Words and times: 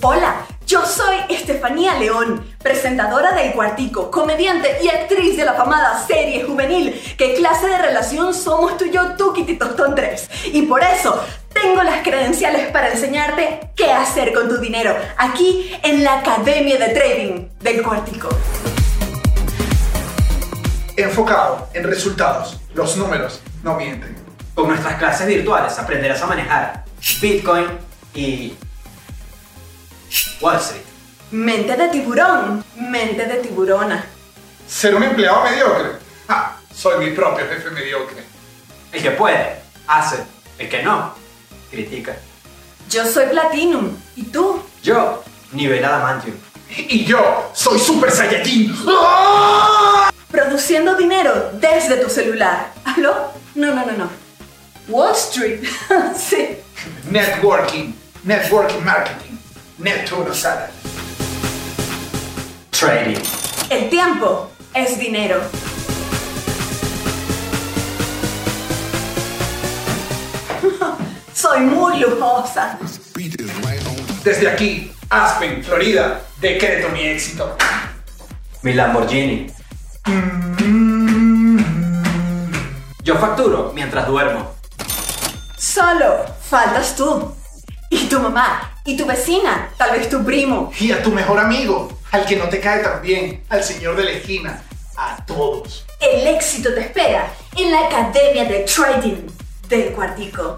Hola, 0.00 0.46
yo 0.64 0.86
soy 0.86 1.16
Estefanía 1.28 1.94
León, 1.94 2.46
presentadora 2.62 3.32
del 3.32 3.52
Cuartico, 3.52 4.12
comediante 4.12 4.78
y 4.80 4.88
actriz 4.88 5.36
de 5.36 5.44
la 5.44 5.54
famada 5.54 6.06
serie 6.06 6.44
juvenil 6.44 6.94
¿Qué 7.18 7.34
clase 7.34 7.66
de 7.66 7.78
relación 7.78 8.32
somos 8.32 8.76
tú 8.76 8.84
y 8.84 8.92
yo, 8.92 9.16
tú, 9.16 9.34
Tostón 9.58 9.96
3? 9.96 10.30
Y 10.52 10.62
por 10.62 10.84
eso 10.84 11.20
tengo 11.52 11.82
las 11.82 12.02
credenciales 12.04 12.70
para 12.70 12.92
enseñarte 12.92 13.72
qué 13.74 13.90
hacer 13.90 14.32
con 14.32 14.48
tu 14.48 14.58
dinero 14.58 14.94
aquí 15.16 15.72
en 15.82 16.04
la 16.04 16.20
Academia 16.20 16.78
de 16.78 16.88
Trading 16.90 17.48
del 17.60 17.82
Cuartico. 17.82 18.28
Enfocado 20.96 21.68
en 21.74 21.84
resultados. 21.84 22.60
Los 22.72 22.96
números 22.96 23.40
no 23.64 23.74
mienten. 23.74 24.14
Con 24.54 24.68
nuestras 24.68 24.94
clases 24.94 25.26
virtuales 25.26 25.76
aprenderás 25.76 26.22
a 26.22 26.26
manejar 26.26 26.84
Bitcoin 27.20 27.66
y 28.14 28.54
Wall 30.40 30.56
Street. 30.56 30.82
Mente 31.30 31.76
de 31.76 31.88
tiburón, 31.88 32.64
mente 32.76 33.26
de 33.26 33.36
tiburona. 33.36 34.04
Ser 34.66 34.94
un 34.94 35.02
empleado 35.02 35.44
mediocre. 35.44 35.98
Ah, 36.28 36.56
soy 36.74 37.04
mi 37.04 37.14
propio 37.14 37.46
jefe 37.46 37.70
mediocre. 37.70 38.22
El 38.92 39.02
que 39.02 39.10
puede, 39.12 39.60
hace. 39.86 40.24
El 40.58 40.68
que 40.68 40.82
no, 40.82 41.14
critica. 41.70 42.16
Yo 42.88 43.04
soy 43.04 43.26
Platinum. 43.26 43.96
¿Y 44.16 44.24
tú? 44.24 44.62
Yo, 44.82 45.22
nivel 45.52 45.84
Adamantium. 45.84 46.36
Y 46.70 47.04
yo 47.04 47.50
soy 47.54 47.78
Super 47.78 48.10
Saiyajin. 48.10 48.74
¡Ah! 48.88 50.10
Produciendo 50.30 50.94
dinero 50.94 51.50
desde 51.54 51.96
tu 51.96 52.08
celular. 52.08 52.72
¿Aló? 52.84 53.32
No, 53.54 53.74
no, 53.74 53.84
no, 53.86 53.92
no. 53.92 54.10
Wall 54.88 55.14
Street. 55.14 55.64
sí. 56.16 56.58
Networking. 57.10 57.94
Networking 58.24 58.84
marketing. 58.84 59.27
Neptuno 59.78 60.34
Salad. 60.34 60.70
Trading. 62.70 63.18
El 63.70 63.88
tiempo 63.88 64.50
es 64.74 64.98
dinero. 64.98 65.40
Soy 71.32 71.60
muy 71.60 72.00
lujosa. 72.00 72.76
Desde 74.24 74.48
aquí, 74.48 74.90
Aspen, 75.10 75.62
Florida, 75.62 76.22
decreto 76.40 76.88
mi 76.88 77.02
éxito. 77.02 77.56
Mi 78.62 78.72
Lamborghini. 78.72 79.46
Yo 83.04 83.14
facturo 83.14 83.70
mientras 83.74 84.08
duermo. 84.08 84.54
Solo 85.56 86.24
faltas 86.40 86.96
tú. 86.96 87.37
Y 87.90 88.06
tu 88.06 88.20
mamá. 88.20 88.72
Y 88.84 88.96
tu 88.96 89.06
vecina. 89.06 89.70
Tal 89.76 89.92
vez 89.92 90.08
tu 90.08 90.24
primo. 90.24 90.72
Y 90.78 90.92
a 90.92 91.02
tu 91.02 91.10
mejor 91.10 91.38
amigo, 91.38 91.98
al 92.10 92.26
que 92.26 92.36
no 92.36 92.48
te 92.48 92.60
cae 92.60 92.82
tan 92.82 93.00
bien, 93.02 93.44
al 93.48 93.64
señor 93.64 93.96
de 93.96 94.04
la 94.04 94.10
esquina, 94.10 94.62
a 94.96 95.24
todos. 95.26 95.86
El 96.00 96.26
éxito 96.26 96.72
te 96.74 96.80
espera 96.80 97.32
en 97.56 97.70
la 97.70 97.86
Academia 97.86 98.44
de 98.44 98.60
Trading 98.60 99.26
del 99.68 99.92
Cuartico. 99.92 100.56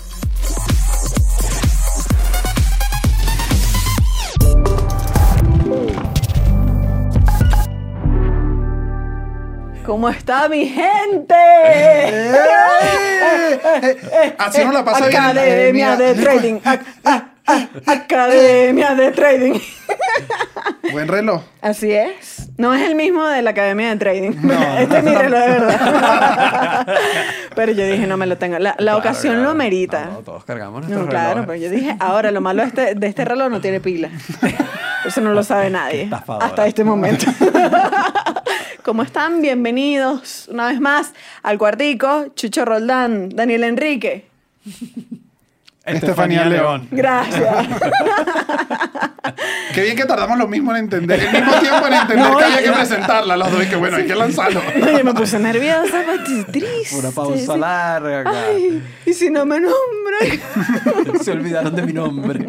¿Cómo 9.85 10.09
está 10.09 10.49
mi 10.49 10.67
gente? 10.67 11.35
Así 14.39 14.65
no 14.65 14.73
la 14.73 14.85
pasa 14.85 15.07
bien. 15.09 15.21
Academia 15.21 15.97
de 15.97 16.15
Trading. 16.15 16.55
Ac- 16.61 16.85
a- 17.05 17.27
a- 17.47 17.69
Academia 17.87 18.95
de 18.95 19.11
Trading. 19.11 19.59
Buen 20.93 21.09
reloj. 21.09 21.43
Así 21.61 21.93
es. 21.93 22.40
No 22.61 22.75
es 22.75 22.83
el 22.83 22.95
mismo 22.95 23.27
de 23.27 23.41
la 23.41 23.51
Academia 23.53 23.89
de 23.89 23.97
Trading. 23.97 24.33
No. 24.43 24.53
este 24.79 24.99
es 24.99 25.05
mi 25.05 25.15
reloj 25.15 25.41
de 25.41 25.49
verdad. 25.49 26.87
pero 27.57 27.73
yo 27.73 27.87
dije, 27.87 28.07
no 28.07 28.19
me 28.19 28.27
lo 28.27 28.37
tengo. 28.37 28.59
La, 28.59 28.75
la 28.79 28.99
ocasión 28.99 29.43
lo 29.43 29.55
merita. 29.55 30.05
No, 30.05 30.19
todos 30.19 30.45
cargamos 30.45 30.83
No, 30.83 30.89
nuestros 30.89 31.09
claro, 31.09 31.41
relojes. 31.41 31.47
pero 31.47 31.59
yo 31.59 31.71
dije, 31.71 31.97
ahora 31.99 32.31
lo 32.31 32.43
malo 32.43 32.61
de 32.61 32.69
este, 32.69 32.95
de 32.97 33.07
este 33.07 33.25
reloj 33.25 33.49
no 33.49 33.63
tiene 33.63 33.81
pila. 33.81 34.11
Eso 35.07 35.23
no 35.23 35.33
lo 35.33 35.43
sabe 35.43 35.71
nadie. 35.71 36.11
Hasta 36.13 36.67
este 36.67 36.85
momento. 36.85 37.25
¿Cómo 38.83 39.05
están? 39.05 39.41
Bienvenidos 39.41 40.47
una 40.53 40.67
vez 40.69 40.81
más 40.81 41.15
al 41.43 41.57
cuartico. 41.57 42.27
Chucho 42.35 42.67
Roldán, 42.67 43.31
Daniel 43.31 43.65
Enrique. 43.65 44.27
Estefanía 45.87 46.45
León. 46.45 46.89
Gracias. 46.91 47.69
Qué 49.75 49.83
bien 49.83 49.97
que 49.97 50.05
tardamos 50.05 50.39
lo 50.39 50.49
mismo 50.49 50.73
en 50.73 50.79
entender, 50.79 51.21
el 51.21 51.33
mismo 51.33 51.61
tiempo 51.61 51.87
en 51.87 51.93
entender 51.95 52.17
No, 52.31 52.37
que 52.37 52.45
había 52.45 52.63
que 52.63 52.73
presentarla, 52.73 53.37
los 53.37 53.53
dos, 53.53 53.65
y 53.65 53.69
que 53.69 53.77
bueno, 53.77 53.97
hay 53.97 54.07
que 54.07 54.15
lanzarlo. 54.15 54.61
Oye, 54.83 55.05
me 55.05 55.15
puse 55.15 55.39
nerviosa, 55.39 56.03
triste. 56.51 56.97
Una 56.97 57.11
pausa 57.11 57.55
sí. 57.55 57.59
larga. 57.59 58.21
acá. 58.21 58.33
Ay, 58.49 58.83
y 59.07 59.13
si 59.13 59.31
no 59.31 59.47
me 59.47 59.61
nombran. 59.61 61.21
Se 61.23 61.33
olvidaron 61.33 61.75
de 61.75 61.83
mi 61.83 61.93
nombre. 61.93 62.47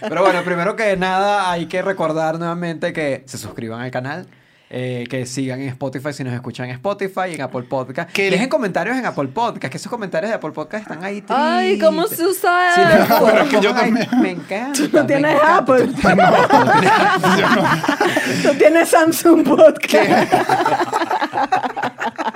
Pero 0.00 0.22
bueno, 0.22 0.42
primero 0.44 0.76
que 0.76 0.96
nada 0.96 1.50
hay 1.50 1.66
que 1.66 1.82
recordar 1.82 2.38
nuevamente 2.38 2.92
que 2.92 3.22
se 3.26 3.38
suscriban 3.38 3.80
al 3.80 3.90
canal. 3.90 4.26
Eh, 4.70 5.06
que 5.08 5.24
sigan 5.26 5.60
en 5.60 5.68
Spotify 5.68 6.12
si 6.12 6.24
nos 6.24 6.34
escuchan 6.34 6.66
en 6.66 6.72
Spotify 6.72 7.30
y 7.30 7.34
en 7.34 7.42
Apple 7.42 7.62
Podcast. 7.62 8.10
Que- 8.12 8.30
dejen 8.30 8.48
comentarios 8.48 8.96
en 8.96 9.06
Apple 9.06 9.28
Podcast, 9.28 9.70
que 9.70 9.76
esos 9.78 9.90
comentarios 9.90 10.30
de 10.30 10.36
Apple 10.36 10.50
Podcast 10.52 10.82
están 10.82 11.04
ahí 11.04 11.24
Ay, 11.28 11.78
¿cómo 11.78 12.06
se 12.06 12.24
usa 12.26 12.72
Sí, 12.74 12.80
no, 13.08 13.24
Pero 13.26 13.42
es 13.44 13.48
que 13.48 13.60
yo 13.60 13.70
ay, 13.74 13.80
también. 13.82 14.08
Me 14.20 14.30
encanta. 14.32 14.72
Tú 14.78 14.88
no 14.92 15.06
tienes 15.06 15.34
encanta. 15.34 15.56
Apple. 15.58 15.86
Tú- 15.86 16.08
no. 18.44 18.50
Tú 18.52 18.58
tienes 18.58 18.88
Samsung 18.88 19.44
Podcast. 19.44 20.32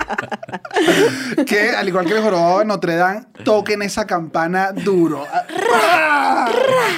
Que 1.46 1.70
al 1.70 1.88
igual 1.88 2.06
que 2.06 2.12
el 2.12 2.22
jorobado 2.22 2.58
de 2.60 2.64
Notre 2.64 2.96
Dame, 2.96 3.24
toquen 3.44 3.82
esa 3.82 4.06
campana 4.06 4.72
duro. 4.72 5.26
Ah, 5.74 6.50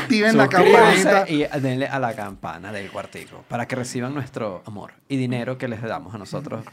Activen 0.02 0.36
la 0.36 0.48
campanita. 0.48 1.24
y 1.28 1.44
denle 1.60 1.86
a 1.86 1.98
la 1.98 2.14
campana 2.14 2.72
del 2.72 2.90
cuartico 2.90 3.44
para 3.48 3.66
que 3.66 3.76
reciban 3.76 4.14
nuestro 4.14 4.62
amor 4.66 4.92
y 5.08 5.16
dinero 5.16 5.58
que 5.58 5.68
les 5.68 5.82
damos 5.82 6.14
a 6.14 6.18
nosotros 6.18 6.64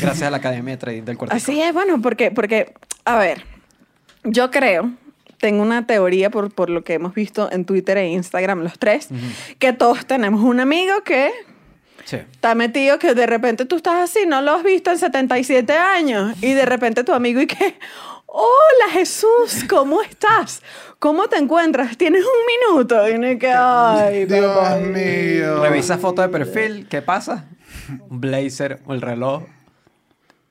gracias 0.00 0.22
a 0.22 0.30
la 0.30 0.38
Academia 0.38 0.74
de 0.74 0.78
Trading 0.78 1.02
del 1.04 1.16
cuartico. 1.18 1.36
Así 1.36 1.60
es, 1.60 1.72
bueno, 1.72 2.00
porque, 2.00 2.30
porque, 2.30 2.74
a 3.04 3.16
ver, 3.16 3.44
yo 4.24 4.50
creo, 4.50 4.90
tengo 5.38 5.62
una 5.62 5.86
teoría 5.86 6.30
por, 6.30 6.52
por 6.52 6.70
lo 6.70 6.84
que 6.84 6.94
hemos 6.94 7.14
visto 7.14 7.50
en 7.50 7.64
Twitter 7.64 7.98
e 7.98 8.08
Instagram 8.08 8.60
los 8.62 8.78
tres, 8.78 9.08
que 9.58 9.72
todos 9.72 10.06
tenemos 10.06 10.42
un 10.42 10.60
amigo 10.60 11.02
que 11.04 11.30
Sí. 12.04 12.16
está 12.16 12.54
metido, 12.54 12.98
que 12.98 13.14
de 13.14 13.26
repente 13.26 13.64
tú 13.66 13.76
estás 13.76 14.10
así, 14.10 14.26
no 14.26 14.40
lo 14.42 14.52
has 14.52 14.62
visto 14.64 14.90
en 14.90 14.98
77 14.98 15.72
años, 15.72 16.34
y 16.42 16.52
de 16.54 16.64
repente 16.66 17.04
tu 17.04 17.12
amigo 17.12 17.40
y 17.40 17.46
que, 17.46 17.78
hola 18.26 18.92
Jesús, 18.92 19.64
¿cómo 19.68 20.02
estás? 20.02 20.62
¿Cómo 20.98 21.28
te 21.28 21.36
encuentras? 21.36 21.96
¿Tienes 21.96 22.22
un 22.22 22.74
minuto? 22.74 23.08
Y 23.08 23.12
uno 23.12 23.38
que, 23.38 23.52
ay, 23.52 24.24
Dios 24.26 24.56
papá". 24.56 24.76
mío. 24.76 25.62
Revisa 25.62 25.98
foto 25.98 26.22
de 26.22 26.28
perfil, 26.28 26.86
¿qué 26.88 27.02
pasa? 27.02 27.44
Un 28.08 28.20
blazer, 28.20 28.80
el 28.88 29.00
reloj, 29.00 29.42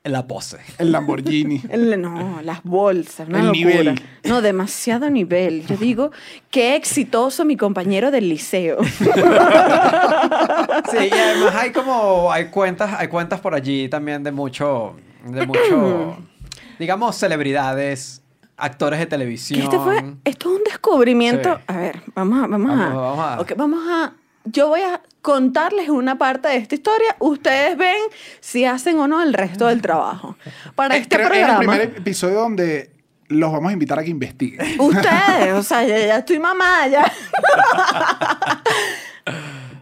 la 0.04 0.26
pose. 0.26 0.58
El 0.78 0.92
Lamborghini. 0.92 1.62
El- 1.70 2.00
no, 2.00 2.40
las 2.42 2.62
bolsas, 2.62 3.28
una 3.28 3.40
El 3.40 3.46
locura. 3.48 3.66
nivel. 3.68 4.02
No, 4.24 4.40
demasiado 4.40 5.10
nivel. 5.10 5.66
Yo 5.66 5.76
digo, 5.76 6.10
qué 6.50 6.76
exitoso 6.76 7.44
mi 7.44 7.56
compañero 7.56 8.10
del 8.10 8.28
liceo. 8.28 8.78
Sí, 8.82 10.96
y 10.96 11.10
además 11.12 11.54
hay 11.54 11.72
como, 11.72 12.32
hay 12.32 12.46
cuentas, 12.46 12.94
hay 12.98 13.08
cuentas 13.08 13.40
por 13.40 13.54
allí 13.54 13.88
también 13.88 14.22
de 14.22 14.32
mucho, 14.32 14.94
de 15.26 15.46
mucho, 15.46 16.16
digamos, 16.78 17.16
celebridades, 17.16 18.22
actores 18.56 18.98
de 19.00 19.06
televisión. 19.06 19.60
Este 19.62 19.78
fue, 19.78 20.14
esto 20.24 20.50
es 20.52 20.58
un 20.58 20.64
descubrimiento. 20.64 21.56
Sí. 21.56 21.62
A 21.66 21.76
ver, 21.76 22.02
vamos 22.14 22.44
a, 22.44 22.46
vamos, 22.46 22.70
a, 22.70 22.74
Vamos, 22.74 22.94
vamos 22.96 23.20
a- 23.20 23.40
ok, 23.40 23.52
vamos 23.56 23.80
a, 23.88 24.12
yo 24.52 24.68
voy 24.68 24.80
a 24.80 25.00
contarles 25.22 25.88
una 25.88 26.18
parte 26.18 26.48
de 26.48 26.56
esta 26.56 26.74
historia. 26.74 27.16
Ustedes 27.18 27.76
ven 27.76 28.00
si 28.40 28.64
hacen 28.64 28.98
o 28.98 29.06
no 29.06 29.22
el 29.22 29.34
resto 29.34 29.66
del 29.66 29.82
trabajo. 29.82 30.36
Para 30.74 30.96
este 30.96 31.16
Creo 31.16 31.28
que 31.28 31.36
es 31.36 31.40
el 31.40 31.46
programa. 31.46 31.72
primer 31.72 31.98
episodio 31.98 32.40
donde 32.40 32.90
los 33.28 33.52
vamos 33.52 33.70
a 33.70 33.72
invitar 33.72 33.98
a 33.98 34.02
que 34.02 34.10
investiguen. 34.10 34.80
Ustedes, 34.80 35.52
o 35.54 35.62
sea, 35.62 35.84
ya, 35.84 35.98
ya 35.98 36.18
estoy 36.18 36.38
mamada 36.38 36.88
ya. 36.88 37.12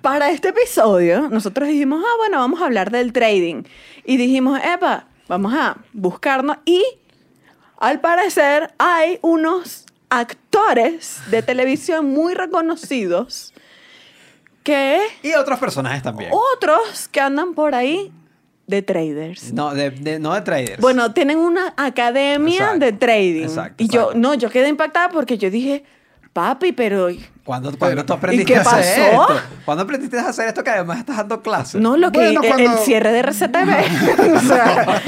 Para 0.03 0.31
este 0.31 0.49
episodio, 0.49 1.29
nosotros 1.29 1.69
dijimos, 1.69 2.03
ah, 2.06 2.14
bueno, 2.19 2.38
vamos 2.38 2.61
a 2.61 2.67
hablar 2.67 2.91
del 2.91 3.12
trading. 3.12 3.64
Y 4.05 4.17
dijimos, 4.17 4.61
epa, 4.62 5.06
vamos 5.29 5.55
a 5.55 5.79
buscarnos. 5.93 6.59
Y 6.64 6.85
al 7.79 8.00
parecer 8.00 8.73
hay 8.79 9.19
unos 9.23 9.87
actores 10.11 11.21
de 11.31 11.43
televisión 11.43 12.06
muy 12.06 12.35
reconocidos 12.35 13.53
que 14.69 15.00
Y 15.23 15.32
otros 15.35 15.59
personajes 15.59 16.03
también. 16.03 16.31
otros 16.55 17.09
que 17.11 17.20
andan 17.20 17.55
por 17.55 17.75
ahí 17.75 18.12
de 18.67 18.82
traders. 18.82 19.53
No, 19.53 19.73
de, 19.75 19.91
de- 19.91 20.19
no 20.19 20.35
de 20.35 20.43
traders. 20.43 20.79
Bueno, 20.81 21.12
tienen 21.15 21.38
una 21.38 21.73
academia 21.76 22.55
Exacto, 22.65 22.79
de 22.85 22.93
trading. 22.93 23.43
exacto, 23.44 23.82
y 23.82 23.88
yo, 23.88 24.11
no, 24.15 24.35
yo 24.35 24.50
quedé 24.50 24.69
impactada 24.69 25.09
porque 25.09 25.38
yo 25.38 25.50
dije, 25.50 25.85
Papi, 26.35 26.73
pero 26.73 27.09
¿Cuándo, 27.43 27.73
cuándo 27.76 28.05
tú 28.05 28.12
¿Y 28.12 28.17
aprendiste 28.17 28.53
qué 28.53 28.59
a 28.59 28.61
hacer 28.62 29.11
pasó? 29.17 29.32
esto? 29.32 29.47
¿Cuándo 29.65 29.82
aprendiste 29.85 30.19
a 30.19 30.29
hacer 30.29 30.47
esto 30.49 30.62
que 30.62 30.71
además 30.71 30.99
estás 30.99 31.17
dando 31.17 31.41
clases? 31.43 31.81
no 31.81 31.97
lo 31.97 32.12
que 32.12 32.19
Bueno, 32.19 32.43
el- 32.43 32.49
cuando- 32.49 32.73
el 32.73 32.79
cierre 32.81 33.11
de 33.11 33.19
RCTV. 33.21 33.71
o 34.37 34.41
sea, 34.41 35.00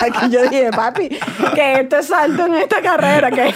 aquí 0.00 0.30
yo 0.30 0.42
dije, 0.48 0.70
papi, 0.74 1.10
que 1.54 1.80
este 1.80 2.02
salto 2.02 2.46
en 2.46 2.54
esta 2.54 2.80
carrera, 2.80 3.30
que 3.30 3.54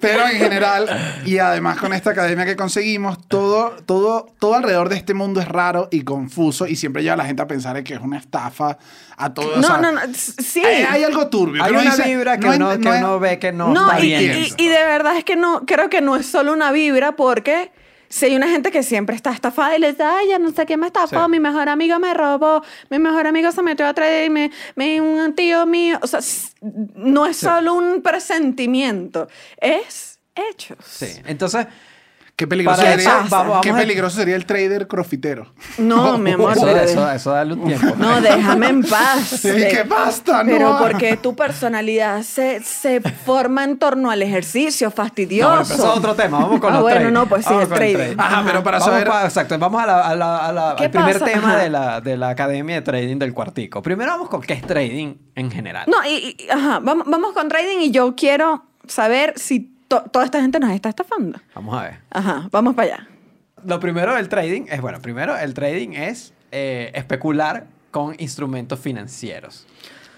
Pero 0.00 0.26
en 0.28 0.38
general, 0.38 0.88
y 1.26 1.38
además 1.38 1.78
con 1.78 1.92
esta 1.92 2.10
academia 2.10 2.44
que 2.46 2.56
conseguimos, 2.56 3.18
todo, 3.28 3.76
todo, 3.86 4.26
todo 4.38 4.54
alrededor 4.54 4.88
de 4.88 4.96
este 4.96 5.14
mundo 5.14 5.40
es 5.40 5.48
raro 5.48 5.88
y 5.90 6.02
confuso 6.02 6.66
y 6.66 6.76
siempre 6.76 7.02
lleva 7.02 7.14
a 7.14 7.18
la 7.18 7.24
gente 7.26 7.42
a 7.42 7.46
pensar 7.46 7.82
que 7.84 7.94
es 7.94 8.00
una 8.00 8.18
estafa 8.18 8.78
a 9.16 9.34
todo. 9.34 9.54
o 9.54 9.56
no, 9.56 9.66
sea, 9.66 9.76
no, 9.78 9.92
no, 9.92 10.00
sí. 10.14 10.62
Hay, 10.64 10.82
hay 10.82 11.04
algo 11.04 11.28
turbio. 11.28 11.62
Hay 11.62 11.72
una 11.72 11.82
dice, 11.82 12.04
vibra 12.04 12.38
que, 12.38 12.46
no 12.48 12.54
uno, 12.54 12.70
que 12.80 12.88
no 12.88 12.96
uno 12.98 13.20
ve 13.20 13.38
que 13.38 13.52
no, 13.52 13.68
No, 13.72 13.90
está 13.92 14.00
y, 14.04 14.06
bien. 14.08 14.46
y- 14.58 14.62
y 14.62 14.68
de 14.68 14.84
verdad 14.84 15.16
es 15.16 15.24
que 15.24 15.36
no, 15.36 15.64
creo 15.66 15.90
que 15.90 16.00
no 16.00 16.16
es 16.16 16.26
solo 16.26 16.52
una 16.52 16.72
vibra 16.72 17.12
porque 17.16 17.70
si 18.10 18.26
hay 18.26 18.36
una 18.36 18.48
gente 18.48 18.70
que 18.72 18.82
siempre 18.82 19.14
está 19.16 19.30
estafada 19.32 19.76
y 19.76 19.78
le 19.80 19.92
dice, 19.92 20.02
ay, 20.02 20.28
ya 20.28 20.38
no 20.38 20.50
sé 20.50 20.66
quién 20.66 20.80
me 20.80 20.88
estafó, 20.88 21.24
Sí. 21.24 21.30
mi 21.30 21.40
mejor 21.40 21.68
amigo 21.68 21.98
me 22.00 22.12
robó, 22.12 22.62
mi 22.90 22.98
mejor 22.98 23.26
amigo 23.28 23.50
se 23.52 23.62
metió 23.62 23.86
a 23.86 23.94
traer 23.94 24.30
me, 24.30 24.50
me- 24.74 25.00
un 25.00 25.32
tío 25.34 25.64
mío, 25.64 25.98
o 26.02 26.06
sea, 26.06 26.18
s- 26.18 26.50
no 26.60 27.24
es 27.26 27.36
solo 27.38 27.74
un 27.74 28.02
presentimiento, 28.02 29.28
es 29.60 30.18
hechos. 30.34 30.78
Sí, 30.84 31.06
entonces... 31.24 31.66
Qué 32.40 32.46
peligroso, 32.46 32.78
Para 32.80 32.92
sería, 32.92 33.18
eso, 33.18 33.26
vamos- 33.28 33.60
qué 33.60 33.68
vamos 33.68 33.82
peligroso 33.82 34.16
sería 34.16 34.34
el 34.34 34.46
trader 34.46 34.88
crofitero. 34.88 35.52
No, 35.76 36.16
mi 36.18 36.30
amor, 36.30 36.52
Eso, 36.56 36.64
pero- 36.64 36.80
eso, 36.80 37.10
eso 37.12 37.30
dale 37.32 37.52
un 37.52 37.66
tiempo. 37.66 37.94
No, 37.98 38.18
déjame 38.22 38.68
en 38.68 38.82
paz. 38.82 39.20
Sí, 39.42 39.50
que 39.50 39.82
basta, 39.86 40.42
no. 40.42 40.50
Pero 40.50 40.78
porque 40.78 41.18
tu 41.18 41.36
personalidad 41.36 42.22
se, 42.22 42.62
se 42.64 43.02
forma 43.02 43.62
en 43.64 43.78
torno 43.78 44.10
al 44.10 44.22
ejercicio 44.22 44.88
No, 44.88 44.90
fastidioso. 44.90 45.50
pero 45.68 45.74
eso 45.74 45.92
es 45.92 45.98
otro 45.98 46.14
tema. 46.14 46.38
Vamos 46.38 46.60
con 46.60 46.70
Ah, 46.70 46.76
los 46.76 46.82
bueno, 46.82 47.10
no, 47.10 47.26
pues 47.26 47.44
sí, 47.44 47.50
Vamos 47.52 47.68
el 47.68 47.74
trading. 47.74 48.16
Ajá, 48.18 48.42
pero 48.46 48.62
para 48.64 48.78
Vamos 48.78 48.92
saber... 48.94 49.06
pa- 49.08 49.24
exacto, 49.26 49.58
vamos 49.58 49.82
a 49.82 49.86
la- 49.86 50.00
a 50.08 50.16
la- 50.16 50.36
a 50.38 50.52
la- 50.52 50.74
¿Qué 50.78 50.84
al 50.86 50.90
primer 50.90 51.18
pasa? 51.18 51.24
tema 51.32 51.56
de 51.58 51.68
la, 51.68 52.00
de 52.00 52.16
la 52.16 52.30
academia 52.30 52.76
de 52.76 52.80
trading 52.82 53.18
del 53.18 53.34
cuartico. 53.34 53.82
Primero 53.82 54.12
vamos 54.12 54.30
con 54.30 54.40
qué 54.40 54.54
es 54.54 54.62
trading 54.62 55.14
en 55.34 55.50
general. 55.50 55.84
No, 55.88 56.02
y, 56.08 56.36
y- 56.38 56.48
ajá, 56.50 56.78
vamos, 56.80 57.04
vamos 57.06 57.32
con 57.34 57.48
trading 57.50 57.80
y 57.80 57.90
yo 57.90 58.14
quiero 58.16 58.64
saber 58.86 59.34
si 59.36 59.76
to- 59.90 60.04
toda 60.10 60.24
esta 60.24 60.40
gente 60.40 60.58
nos 60.60 60.70
está 60.70 60.88
estafando. 60.88 61.38
Vamos 61.54 61.76
a 61.76 61.82
ver. 61.82 61.98
Ajá, 62.10 62.48
vamos 62.52 62.74
para 62.74 62.94
allá. 62.94 63.08
Lo 63.66 63.78
primero 63.80 64.14
del 64.14 64.28
trading 64.28 64.62
es, 64.70 64.80
bueno, 64.80 65.00
primero 65.02 65.36
el 65.36 65.52
trading 65.52 65.90
es 65.92 66.32
eh, 66.52 66.92
especular 66.94 67.66
con 67.90 68.14
instrumentos 68.18 68.78
financieros. 68.78 69.66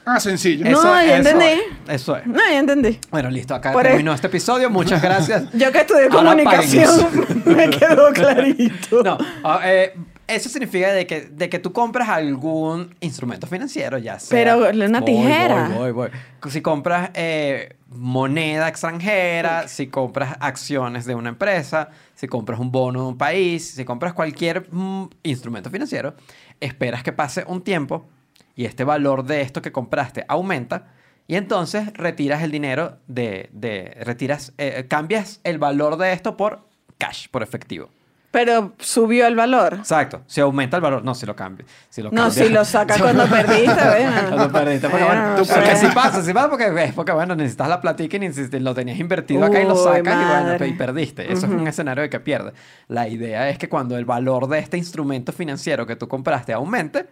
Ah, 0.05 0.19
sencillo. 0.21 0.69
No, 0.69 0.83
ya 0.83 1.17
entendí. 1.17 1.45
es, 1.47 1.61
Eso 2.03 2.17
es. 2.17 2.27
No, 2.27 2.39
ya 2.39 2.59
entendí. 2.59 2.99
Bueno, 3.11 3.31
listo, 3.31 3.55
acá 3.55 3.73
Por 3.73 3.85
terminó 3.85 4.13
este 4.13 4.27
episodio. 4.27 4.69
Muchas 4.69 5.01
gracias. 5.09 5.45
Yo 5.53 5.71
que 5.73 5.79
estudié 5.81 6.09
Ahora 6.11 6.31
comunicación, 6.31 7.43
me 7.47 7.71
quedó 7.71 8.13
clarito. 8.13 9.03
No, 9.03 9.17
ah, 9.45 9.61
eh, 9.65 9.95
eso 10.35 10.49
significa 10.49 10.93
de 10.93 11.07
que, 11.07 11.23
de 11.23 11.49
que 11.49 11.59
tú 11.59 11.73
compras 11.73 12.09
algún 12.09 12.95
instrumento 13.01 13.47
financiero, 13.47 13.99
ya 13.99 14.19
sea... 14.19 14.31
Pero 14.31 14.71
una 14.71 15.01
Voy, 15.01 15.07
tijera. 15.07 15.69
Voy, 15.69 15.93
voy, 15.93 16.11
voy. 16.11 16.51
Si 16.51 16.61
compras 16.61 17.11
eh, 17.15 17.77
moneda 17.89 18.69
extranjera, 18.69 19.69
si 19.69 19.87
compras 19.89 20.37
acciones 20.41 21.05
de 21.05 21.15
una 21.15 21.31
empresa, 21.31 21.91
si 22.15 22.27
compras 22.29 22.59
un 22.59 22.73
bono 22.73 23.03
de 23.03 23.09
un 23.09 23.19
país, 23.19 23.73
si 23.75 23.85
compras 23.85 24.13
cualquier 24.13 24.69
mm, 24.73 25.05
instrumento 25.23 25.71
financiero, 25.71 26.15
esperas 26.61 27.03
que 27.03 27.13
pase 27.13 27.45
un 27.47 27.63
tiempo 27.63 28.07
y 28.55 28.65
este 28.65 28.85
valor 28.85 29.25
de 29.25 29.41
esto 29.43 29.63
que 29.63 29.73
compraste 29.73 30.25
aumenta 30.29 30.93
y 31.27 31.37
entonces 31.37 31.93
retiras 31.95 32.43
el 32.43 32.51
dinero 32.51 32.99
de... 33.07 33.49
de 33.53 33.97
retiras, 34.01 34.53
eh, 34.59 34.87
cambias 34.89 35.41
el 35.45 35.59
valor 35.59 35.97
de 35.97 36.13
esto 36.13 36.37
por 36.37 36.67
cash, 36.99 37.29
por 37.31 37.43
efectivo. 37.43 37.91
Pero 38.33 38.73
subió 38.79 39.27
el 39.27 39.37
valor. 39.37 39.75
Exacto. 39.75 40.23
Si 40.27 40.41
aumenta 40.41 40.79
el 40.79 40.83
valor, 40.83 41.05
no, 41.05 41.15
si 41.15 41.27
lo 41.27 41.37
cambia. 41.37 41.65
Si 41.91 42.03
lo 42.03 42.11
No, 42.11 42.23
cambia. 42.23 42.45
si 42.45 42.49
lo 42.51 42.65
sacas 42.65 42.99
cuando 43.03 43.27
perdiste, 43.27 43.67
bueno. 43.67 44.13
Cuando 44.29 44.51
perdiste. 44.51 44.89
Porque, 44.89 45.05
bueno, 45.05 45.21
Bueno, 45.21 45.37
tú- 45.43 45.49
no 45.51 45.55
porque 45.55 45.77
sé. 45.77 45.87
si 45.89 45.95
pasa, 45.95 46.23
si 46.23 46.33
pasa 46.33 46.49
porque, 46.49 46.85
es 46.85 46.93
porque 46.95 47.13
bueno, 47.13 47.37
necesitas 47.37 47.69
la 47.69 47.81
platica 47.81 48.17
y 48.17 48.21
necesitas- 48.21 48.61
lo 48.63 48.75
tenías 48.75 48.99
invertido 48.99 49.45
acá 49.45 49.61
y 49.61 49.65
lo 49.67 49.75
Uy, 49.75 49.85
sacas 49.85 50.17
y 50.21 50.25
bueno, 50.49 50.67
y 50.67 50.73
perdiste. 50.73 51.31
Eso 51.31 51.45
es 51.47 51.53
un 51.53 51.69
escenario 51.69 52.03
de 52.03 52.09
que 52.11 52.21
pierdes. 52.21 52.55
La 52.89 53.07
idea 53.07 53.51
es 53.51 53.59
que 53.59 53.69
cuando 53.69 53.97
el 53.99 54.07
valor 54.07 54.49
de 54.49 54.61
este 54.61 54.79
instrumento 54.79 55.31
financiero 55.33 55.87
que 55.87 55.95
tú 55.97 56.09
compraste 56.09 56.55
aumente, 56.55 57.07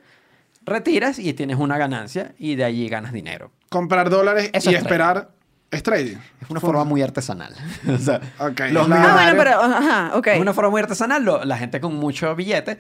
retiras 0.64 1.19
y 1.19 1.32
tienes 1.34 1.58
una 1.58 1.78
ganancia 1.78 2.32
y 2.38 2.55
de 2.56 2.64
allí 2.64 2.88
ganas 2.88 3.12
dinero. 3.12 3.50
Comprar 3.69 4.08
dólares 4.11 4.50
Eso 4.52 4.70
y 4.70 4.75
es 4.75 4.82
esperar 4.82 5.31
es 5.70 5.82
trading. 5.82 6.17
Es 6.40 6.50
una 6.50 6.61
forma 6.61 6.84
muy 6.84 7.02
artesanal. 7.02 7.55
o 7.88 7.99
sea, 7.99 8.20
Ok, 8.38 8.61
los 8.70 8.90
Ah, 8.90 9.12
bueno, 9.14 9.32
pero, 9.37 9.62
ajá, 9.62 10.12
ok. 10.17 10.26
Es 10.28 10.40
una 10.40 10.52
forma 10.52 10.70
muy 10.70 10.81
artesanal. 10.81 11.25
lo- 11.25 11.44
la 11.44 11.56
gente 11.58 11.81
con 11.81 11.94
mucho 11.96 12.34
billete 12.34 12.78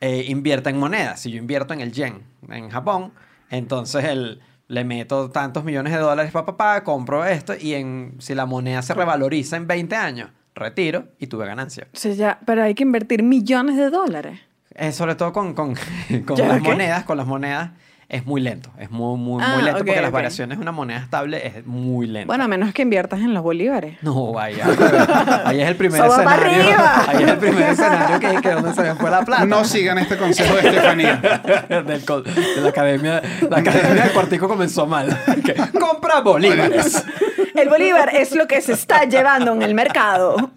eh, 0.00 0.24
invierte 0.28 0.70
en 0.70 0.78
monedas. 0.78 1.20
Si 1.20 1.30
yo 1.30 1.38
invierto 1.38 1.74
en 1.74 1.80
el 1.80 1.92
yen 1.92 2.22
en 2.48 2.70
Japón, 2.70 3.12
entonces 3.50 4.04
el, 4.04 4.40
le 4.68 4.84
meto 4.84 5.30
tantos 5.30 5.62
millones 5.64 5.92
de 5.92 5.98
dólares 5.98 6.32
para 6.32 6.46
papá, 6.46 6.82
compro 6.84 7.24
esto 7.24 7.54
y 7.58 7.74
en, 7.74 8.16
si 8.18 8.34
la 8.34 8.46
moneda 8.46 8.82
se 8.82 8.94
revaloriza 8.94 9.56
en 9.56 9.66
20 9.66 9.94
años, 9.96 10.30
retiro 10.54 11.08
y 11.18 11.26
tuve 11.28 11.46
ganancia. 11.46 11.86
O 11.92 11.96
sea, 11.96 12.14
ya, 12.14 12.40
pero 12.46 12.62
hay 12.62 12.74
que 12.74 12.82
invertir 12.82 13.22
millones 13.22 13.76
de 13.76 13.90
dólares. 13.90 14.40
Eh, 14.74 14.90
sobre 14.92 15.14
todo 15.14 15.32
con, 15.34 15.52
con, 15.54 15.74
con 16.26 16.36
¿Ya 16.36 16.48
las 16.48 16.62
qué? 16.62 16.68
monedas, 16.70 17.04
con 17.04 17.16
las 17.18 17.26
monedas 17.26 17.70
es 18.12 18.26
muy 18.26 18.42
lento. 18.42 18.70
Es 18.78 18.90
muy, 18.90 19.16
muy, 19.16 19.42
Ah, 19.42 19.54
muy 19.54 19.62
lento 19.64 19.80
ok, 19.80 19.86
porque 19.86 20.02
las 20.02 20.12
variaciones 20.12 20.58
de 20.58 20.62
una 20.62 20.70
moneda 20.70 21.00
estable 21.00 21.46
es 21.46 21.66
muy 21.66 22.06
lento. 22.06 22.26
Bueno, 22.26 22.44
a 22.44 22.48
menos 22.48 22.74
que 22.74 22.82
inviertas 22.82 23.20
en 23.20 23.32
los 23.32 23.42
bolívares. 23.42 23.96
No, 24.02 24.34
vaya. 24.34 24.66
Ahí 25.46 25.62
es 25.62 25.68
el 25.68 25.76
primer 25.76 25.98
para 25.98 26.12
escenario. 26.12 26.62
arriba. 26.62 27.04
Ahí 27.08 27.22
es 27.22 27.30
el 27.30 27.38
primer 27.38 27.70
escenario 27.70 28.20
que, 28.20 28.40
que 28.42 28.50
donde 28.50 28.74
se 28.74 28.82
me 28.82 28.94
fue 28.96 29.10
la 29.10 29.24
plata. 29.24 29.46
No 29.46 29.64
sigan 29.64 29.96
este 29.98 30.18
consejo 30.18 30.54
de 30.54 30.68
Estefanía. 30.68 31.16
Del 31.68 32.04
de 32.04 32.60
la 32.60 32.68
academia. 32.68 33.22
La 33.48 33.58
academia 33.58 34.04
del 34.04 34.12
cuartico 34.12 34.46
comenzó 34.46 34.86
mal. 34.86 35.18
Que, 35.42 35.54
Compra 35.80 36.20
bolívares. 36.20 37.02
El 37.54 37.70
bolívar 37.70 38.14
es 38.14 38.34
lo 38.34 38.46
que 38.46 38.60
se 38.60 38.74
está 38.74 39.04
llevando 39.04 39.52
en 39.52 39.62
el 39.62 39.74
mercado. 39.74 40.50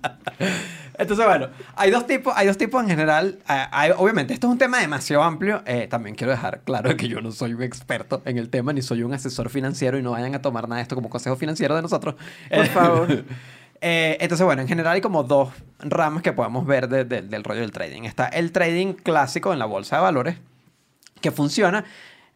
Entonces, 0.98 1.26
bueno, 1.26 1.50
hay 1.76 1.92
dos 1.92 2.08
tipos, 2.08 2.34
hay 2.36 2.48
dos 2.48 2.58
tipos 2.58 2.82
en 2.84 2.90
general. 2.90 3.40
Ah, 3.48 3.70
hay- 3.72 3.92
obviamente, 3.96 4.34
esto 4.34 4.48
es 4.48 4.52
un 4.54 4.58
tema 4.58 4.80
demasiado 4.80 5.24
amplio. 5.24 5.62
Eh, 5.66 5.88
también 5.90 6.16
quiero 6.16 6.32
dejar 6.32 6.62
claro 6.62 6.96
que 6.98 7.08
yo 7.08 7.22
no 7.22 7.32
soy 7.32 7.54
un 7.54 7.64
experto 7.64 8.22
en 8.26 8.38
el 8.38 8.50
tema, 8.50 8.74
ni 8.74 8.82
soy 8.82 9.04
un 9.04 9.14
asesor 9.14 9.50
financiero 9.50 9.98
y 9.98 10.02
no 10.02 10.12
vayan 10.12 10.34
a 10.36 10.42
tomar 10.42 10.64
nada 10.68 10.78
de 10.78 10.84
esto 10.84 10.96
como 10.96 11.10
consejo 11.10 11.36
financiero 11.36 11.76
de 11.76 11.82
nosotros. 11.82 12.16
Por 12.16 12.26
Eh, 12.60 12.66
favor. 12.68 13.08
eh, 13.82 14.18
entonces, 14.20 14.46
bueno, 14.46 14.62
en 14.62 14.68
general 14.68 14.94
hay 14.94 15.02
como 15.02 15.24
dos 15.24 15.50
ramas 15.80 16.24
que 16.24 16.34
podemos 16.34 16.66
ver 16.66 16.88
de- 16.88 17.04
de- 17.06 17.22
del 17.22 17.44
rollo 17.44 17.62
del 17.62 17.72
trading. 17.72 18.04
Está 18.04 18.28
el 18.28 18.52
trading 18.52 18.94
clásico 18.94 19.54
en 19.54 19.60
la 19.60 19.66
bolsa 19.66 19.98
de 19.98 20.02
valores, 20.04 20.38
que 21.22 21.32
funciona 21.32 21.84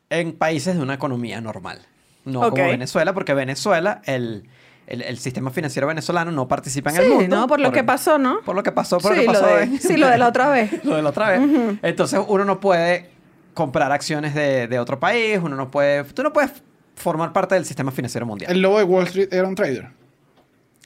en 0.09 0.33
países 0.33 0.75
de 0.75 0.81
una 0.81 0.95
economía 0.95 1.39
normal. 1.41 1.79
No 2.25 2.41
Ok. 2.41 2.49
como 2.49 2.63
Venezuela, 2.65 3.13
porque 3.13 3.33
Venezuela, 3.33 4.01
el, 4.05 4.43
el- 4.89 5.01
el 5.03 5.17
sistema 5.17 5.51
financiero 5.51 5.87
venezolano 5.87 6.31
no 6.31 6.47
participa 6.47 6.89
en 6.89 6.97
el 6.97 7.03
Sí, 7.05 7.09
mundo. 7.11 7.35
¿no? 7.35 7.47
Por 7.47 7.59
lo 7.59 7.71
que 7.71 7.83
pasó, 7.83 8.17
¿no? 8.17 8.41
Por 8.41 8.55
lo 8.55 8.63
que 8.63 8.71
pasó, 8.71 8.97
por 8.99 9.11
sí, 9.13 9.17
lo 9.25 9.31
que 9.33 9.39
pasó. 9.39 9.45
de, 9.47 9.63
en- 9.63 9.79
sí, 9.79 9.95
lo 9.97 10.07
de 10.07 10.17
la 10.17 10.27
otra 10.27 10.49
vez. 10.49 10.71
lo 10.83 10.95
de 10.95 11.01
la 11.01 11.09
otra 11.09 11.29
vez. 11.29 11.41
Entonces 11.81 12.19
uno 12.27 12.43
no 12.45 12.59
puede 12.59 13.09
comprar 13.53 13.91
acciones 13.91 14.33
de, 14.35 14.67
de 14.67 14.79
otro 14.79 14.99
país, 14.99 15.39
uno 15.41 15.55
no 15.55 15.69
puede... 15.71 16.03
Tú 16.05 16.23
no 16.23 16.31
puedes 16.33 16.51
formar 16.95 17.31
parte 17.33 17.55
del 17.55 17.65
sistema 17.65 17.91
financiero 17.91 18.25
mundial. 18.25 18.51
El 18.51 18.61
lobo 18.61 18.77
de 18.77 18.83
Wall 18.83 19.05
Street 19.05 19.29
era 19.31 19.47
un 19.47 19.55
trader. 19.55 19.87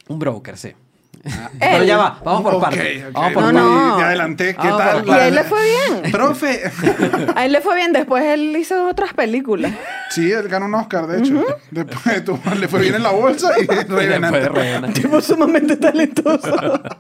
Un 0.07 0.19
broker, 0.19 0.57
sí. 0.57 0.73
Pero 1.59 1.83
ya 1.85 1.97
va, 1.97 2.19
vamos 2.23 2.41
por 2.41 2.55
Ok, 2.55 2.61
partes. 2.61 3.05
ok. 3.05 3.13
Vamos 3.13 3.33
por 3.33 3.43
No, 3.43 3.51
partes. 3.53 3.63
no. 3.63 3.95
Adelanté. 4.05 4.55
¿Qué 4.55 4.67
Vamos 4.67 4.77
tal? 4.77 5.03
por 5.03 5.07
Y 5.15 5.19
a 5.19 5.27
él 5.29 5.35
le 5.35 5.43
fue 5.45 5.59
bien. 5.63 6.11
Profe. 6.11 6.61
A 7.35 7.45
él 7.45 7.51
le 7.53 7.61
fue 7.61 7.75
bien. 7.75 7.93
Después 7.93 8.23
él 8.25 8.55
hizo 8.57 8.87
otras 8.89 9.13
películas. 9.13 9.71
Sí, 10.09 10.29
él 10.31 10.47
ganó 10.49 10.65
un 10.65 10.75
Oscar, 10.75 11.07
de 11.07 11.19
hecho. 11.19 11.45
Después 11.71 12.03
de 12.03 12.21
tu- 12.21 12.39
le 12.59 12.67
fue 12.67 12.81
bien 12.81 12.95
en 12.95 13.03
la 13.03 13.11
bolsa 13.11 13.51
y 13.57 13.63
Y. 14.89 14.93
Tipo 14.93 15.21
sumamente 15.21 15.77
talentoso. 15.77 16.81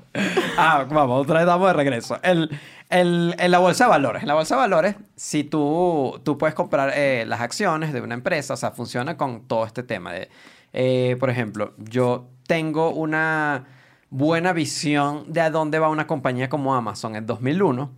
Ah, 0.57 0.85
vamos, 0.89 1.21
otra 1.23 1.39
vez 1.39 1.47
damos 1.47 1.67
de 1.67 1.73
regreso. 1.73 2.19
El, 2.21 2.49
el- 2.91 3.35
en 3.39 3.51
la 3.51 3.57
bolsa 3.57 3.85
de 3.85 3.89
valores. 3.89 4.21
En 4.21 4.27
la 4.27 4.35
bolsa 4.35 4.53
de 4.55 4.61
valores, 4.61 4.95
si 5.15 5.43
tú, 5.43 6.21
tú 6.23 6.37
puedes 6.37 6.53
comprar 6.53 6.91
eh, 6.95 7.25
las 7.27 7.41
acciones 7.41 7.91
de 7.93 8.01
una 8.01 8.13
empresa, 8.13 8.53
o 8.53 8.57
sea, 8.57 8.69
funciona 8.71 9.17
con 9.17 9.47
todo 9.47 9.65
este 9.65 9.81
tema 9.81 10.13
de, 10.13 10.29
eh, 10.71 11.17
por 11.19 11.31
ejemplo, 11.31 11.73
yo 11.77 12.29
tengo 12.45 12.91
una 12.91 13.65
buena 14.13 14.53
visión 14.53 15.25
de 15.27 15.41
a 15.41 15.49
dónde 15.49 15.79
va 15.79 15.89
una 15.89 16.05
compañía 16.05 16.47
como 16.47 16.75
Amazon 16.75 17.15
en 17.15 17.25
2001 17.25 17.91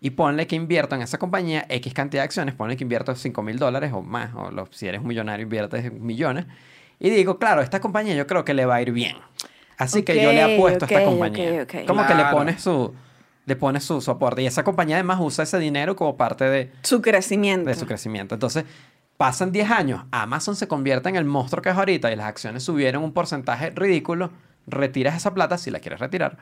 y 0.00 0.10
ponle 0.10 0.46
que 0.46 0.54
invierto 0.54 0.94
en 0.94 1.00
esa 1.02 1.16
compañía 1.18 1.64
X 1.68 1.94
cantidad 1.94 2.22
de 2.22 2.26
acciones, 2.26 2.54
ponle 2.54 2.76
que 2.76 2.84
invierto 2.84 3.14
5 3.14 3.42
mil 3.42 3.58
dólares 3.58 3.90
o 3.94 4.02
más, 4.02 4.34
o 4.34 4.50
lo- 4.50 4.68
si 4.70 4.86
eres 4.86 5.00
un 5.00 5.06
millonario 5.06 5.44
inviertes 5.44 5.90
millones, 5.92 6.44
y 7.00 7.08
digo, 7.08 7.38
claro, 7.38 7.62
esta 7.62 7.80
compañía 7.80 8.14
yo 8.14 8.26
creo 8.26 8.44
que 8.44 8.52
le 8.52 8.66
va 8.66 8.74
a 8.76 8.82
ir 8.82 8.92
bien. 8.92 9.16
Así 9.78 10.02
que 10.02 10.22
yo 10.22 10.30
le 10.32 10.42
apuesto 10.42 10.84
a 10.84 10.88
esta 10.88 11.04
compañía. 11.04 11.66
Como 11.86 12.06
que 12.06 12.14
le 12.14 12.24
pones 12.26 12.60
su 12.62 12.94
le 13.44 13.56
pones 13.56 13.82
su, 13.82 13.98
aporte 14.08 14.40
y 14.42 14.46
esa 14.46 14.62
compañía 14.62 14.96
además 14.96 15.18
usa 15.20 15.42
ese 15.42 15.58
dinero 15.58 15.96
como 15.96 16.16
parte 16.16 16.44
de, 16.44 16.70
Su 16.82 17.02
crecimiento. 17.02 17.68
de 17.70 17.74
su 17.74 17.86
crecimiento. 17.86 18.36
Entonces, 18.36 18.64
pasan 19.16 19.50
10 19.50 19.68
años, 19.68 20.04
Amazon 20.12 20.54
se 20.54 20.68
convierte 20.68 21.08
en 21.08 21.16
el 21.16 21.24
monstruo 21.24 21.60
que 21.60 21.70
es 21.70 21.76
ahorita 21.76 22.12
y 22.12 22.16
las 22.16 22.26
acciones 22.26 22.62
subieron 22.62 23.02
un 23.02 23.12
porcentaje 23.12 23.70
ridículo, 23.70 24.30
retiras 24.66 25.16
esa 25.16 25.34
plata 25.34 25.58
si 25.58 25.70
la 25.70 25.80
quieres 25.80 26.00
retirar. 26.00 26.36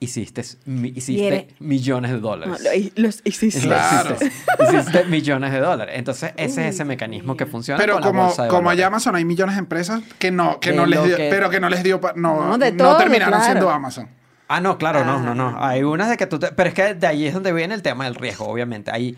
Hiciste, 0.00 0.42
mi- 0.66 0.92
hiciste 0.94 1.48
millones 1.58 2.12
de 2.12 2.18
No, 2.18 2.28
dólares. 2.28 2.60
lo- 2.62 2.72
y- 2.74 2.92
los 2.94 3.20
hiciste. 3.24 3.60
Claro. 3.62 4.14
Hiciste, 4.14 4.32
hiciste 4.78 5.04
millones 5.06 5.50
de 5.52 5.58
dólares. 5.58 5.94
Entonces, 5.98 6.32
ese 6.36 6.68
es 6.68 6.74
ese 6.76 6.84
mecanismo 6.84 7.36
que 7.36 7.46
funciona. 7.46 7.78
Pero 7.80 7.94
con 7.94 8.02
la 8.02 8.06
como, 8.06 8.24
bolsa 8.26 8.44
de 8.44 8.48
como 8.48 8.70
hay 8.70 8.80
Amazon, 8.80 9.16
hay 9.16 9.24
millones 9.24 9.56
de 9.56 9.58
empresas 9.60 10.00
que 10.20 10.30
no, 10.30 10.60
que 10.60 10.70
De 10.70 10.76
no 10.76 10.86
les 10.86 11.00
lo 11.00 11.04
dio, 11.06 11.16
que- 11.16 11.28
pero 11.30 11.50
que 11.50 11.58
no 11.58 11.68
les 11.68 11.82
dio, 11.82 12.00
no, 12.14 12.46
No, 12.46 12.58
de 12.58 12.70
no 12.70 12.84
todo, 12.84 12.96
terminaron 12.98 13.32
claro. 13.40 13.44
siendo 13.44 13.70
Amazon. 13.70 14.08
Ah, 14.46 14.60
no, 14.60 14.78
claro, 14.78 15.04
no, 15.04 15.20
no, 15.20 15.34
no. 15.34 15.48
Ah. 15.58 15.70
Hay 15.70 15.82
unas 15.82 16.08
de 16.08 16.16
que 16.16 16.26
tú 16.28 16.38
te... 16.38 16.52
Pero 16.52 16.68
es 16.68 16.74
que 16.74 16.94
de 16.94 17.06
ahí 17.06 17.26
es 17.26 17.34
donde 17.34 17.52
viene 17.52 17.74
el 17.74 17.82
tema 17.82 18.04
del 18.04 18.14
riesgo, 18.14 18.46
obviamente. 18.46 18.92
Hay, 18.92 19.16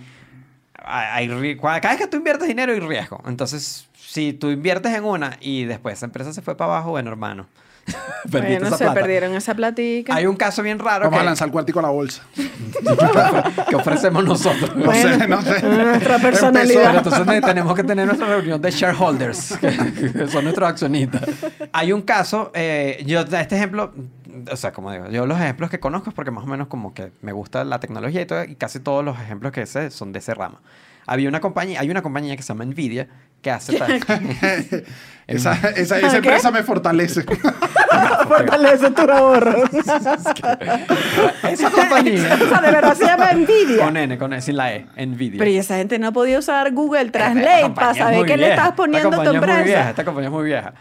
hay, 0.83 1.29
Cada 1.61 1.79
vez 1.91 1.99
que 1.99 2.07
tú 2.07 2.17
inviertes 2.17 2.49
dinero 2.49 2.73
hay 2.73 2.81
riesgo. 2.81 3.23
Entonces, 3.27 3.87
si 3.95 4.33
tú 4.33 4.49
inviertes 4.51 4.93
en 4.95 5.05
una 5.05 5.37
y 5.41 5.65
después 5.67 5.99
esa 5.99 6.07
empresa 6.07 6.33
se 6.33 6.41
fue 6.43 6.57
para 6.57 6.73
abajo, 6.73 6.91
bueno, 6.91 7.11
hermano. 7.11 7.47
Perdiste 8.31 8.59
Bueno, 8.61 8.67
esa 8.69 8.77
se 8.77 8.85
plata. 8.85 9.01
perdieron 9.01 9.35
esa 9.35 9.55
platica. 9.55 10.15
Hay 10.15 10.27
un 10.27 10.37
caso 10.37 10.63
bien 10.63 10.79
raro 10.79 11.05
Vamos 11.07 11.19
que, 11.19 11.23
a 11.23 11.25
lanzar 11.25 11.49
el 11.49 11.53
cuartico 11.53 11.79
a 11.81 11.83
la 11.83 11.89
bolsa. 11.89 12.23
que 13.69 13.77
ofrecemos 13.77 14.25
nosotros. 14.25 14.77
No 14.77 14.85
Bueno, 14.87 15.19
sé, 15.19 15.29
no 15.29 15.43
sé. 15.43 15.63
nuestra 15.63 16.17
Pero 16.17 16.19
personalidad. 16.31 16.97
entonces 16.97 17.27
te- 17.27 17.41
tenemos 17.41 17.75
que 17.75 17.85
tener 17.85 18.07
nuestra 18.07 18.29
reunión 18.29 18.61
de 18.61 18.71
shareholders, 18.71 19.57
que, 19.61 20.27
son 20.29 20.45
nuestros 20.45 20.69
accionistas. 20.69 21.23
Hay 21.73 21.93
un 21.93 22.03
caso, 22.03 22.51
eh, 22.55 23.03
yo 23.07 23.21
este 23.21 23.57
ejemplo, 23.57 23.93
o 24.51 24.57
sea, 24.57 24.73
como 24.73 24.93
digo, 24.93 25.09
yo 25.09 25.27
los 25.27 25.39
ejemplos 25.41 25.71
que 25.71 25.81
conozco 25.81 26.11
es 26.11 26.15
porque 26.15 26.31
más 26.31 26.45
o 26.45 26.47
menos 26.47 26.69
como 26.69 26.95
que 26.95 27.13
me 27.23 27.33
gusta 27.33 27.65
la 27.65 27.81
tecnología 27.81 28.21
y 28.21 28.27
todo, 28.27 28.45
y 28.45 28.55
casi 28.55 28.81
todos 28.81 29.05
los 29.05 29.19
ejemplos 29.19 29.53
que 29.53 29.67
sé 29.67 29.91
son 29.91 30.13
de 30.13 30.19
ese 30.21 30.35
ramo. 30.35 30.61
Había 31.07 31.29
una 31.29 31.41
compañía, 31.41 31.81
hay 31.81 31.91
una 31.91 32.03
compañía 32.03 32.37
que 32.37 32.43
se 32.43 32.49
llama 32.49 32.65
Nvidia 32.67 33.09
que 33.43 33.51
hace. 33.51 33.79
Esa, 35.27 35.53
esa, 35.77 35.99
esa 35.99 36.11
¿Qué? 36.11 36.17
empresa 36.17 36.51
me 36.51 36.65
fortalece. 36.65 37.23
Fortalece 38.29 38.91
tu 38.91 39.03
ahorro. 39.03 39.63
esa 41.49 41.71
compañía 41.71 42.35
o 42.43 42.49
sea, 42.49 42.61
de 42.61 42.71
verdad 42.73 42.95
se 42.97 43.05
llama 43.05 43.33
Nvidia. 43.35 43.85
con 43.85 43.97
N, 43.97 44.19
con 44.19 44.33
N, 44.33 44.43
sin 44.43 44.57
la 44.57 44.75
E, 44.75 44.87
Nvidia. 45.07 45.39
Pero 45.39 45.51
y 45.53 45.57
esa 45.57 45.77
gente 45.77 46.01
no 46.01 46.13
podía 46.13 46.37
usar 46.39 46.73
Google 46.73 47.11
Translate 47.11 47.71
para 47.71 47.95
saber 47.95 48.27
qué 48.27 48.37
le 48.37 48.51
estás 48.51 48.73
poniendo 48.73 49.09
a 49.09 49.13
tu 49.13 49.21
Esta 49.23 49.31
compañía 49.31 49.53
es 49.53 49.57
muy 49.57 49.65
vieja, 49.65 49.79
empresa. 49.81 49.91
esta 49.91 50.05
compañía 50.05 50.29
es 50.29 50.33
muy 50.33 50.45
vieja. 50.45 50.75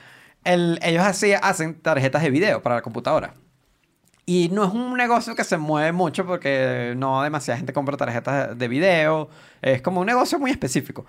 El- 0.43 0.79
ellos 0.81 1.03
así 1.03 1.31
hacen 1.33 1.79
tarjetas 1.79 2.23
de 2.23 2.29
video 2.31 2.63
para 2.63 2.75
la 2.75 2.81
computadora. 2.81 3.35
Y 4.25 4.49
no 4.49 4.63
es 4.63 4.71
un 4.73 4.95
negocio 4.95 5.35
que 5.35 5.43
se 5.43 5.57
mueve 5.57 5.91
mucho 5.91 6.25
porque 6.25 6.93
no 6.97 7.21
demasiada 7.23 7.57
gente 7.57 7.73
compra 7.73 7.97
tarjetas 7.97 8.57
de 8.57 8.67
video. 8.67 9.29
Es 9.61 9.81
como 9.81 10.01
un 10.01 10.05
negocio 10.07 10.39
muy 10.39 10.51
específico. 10.51 11.05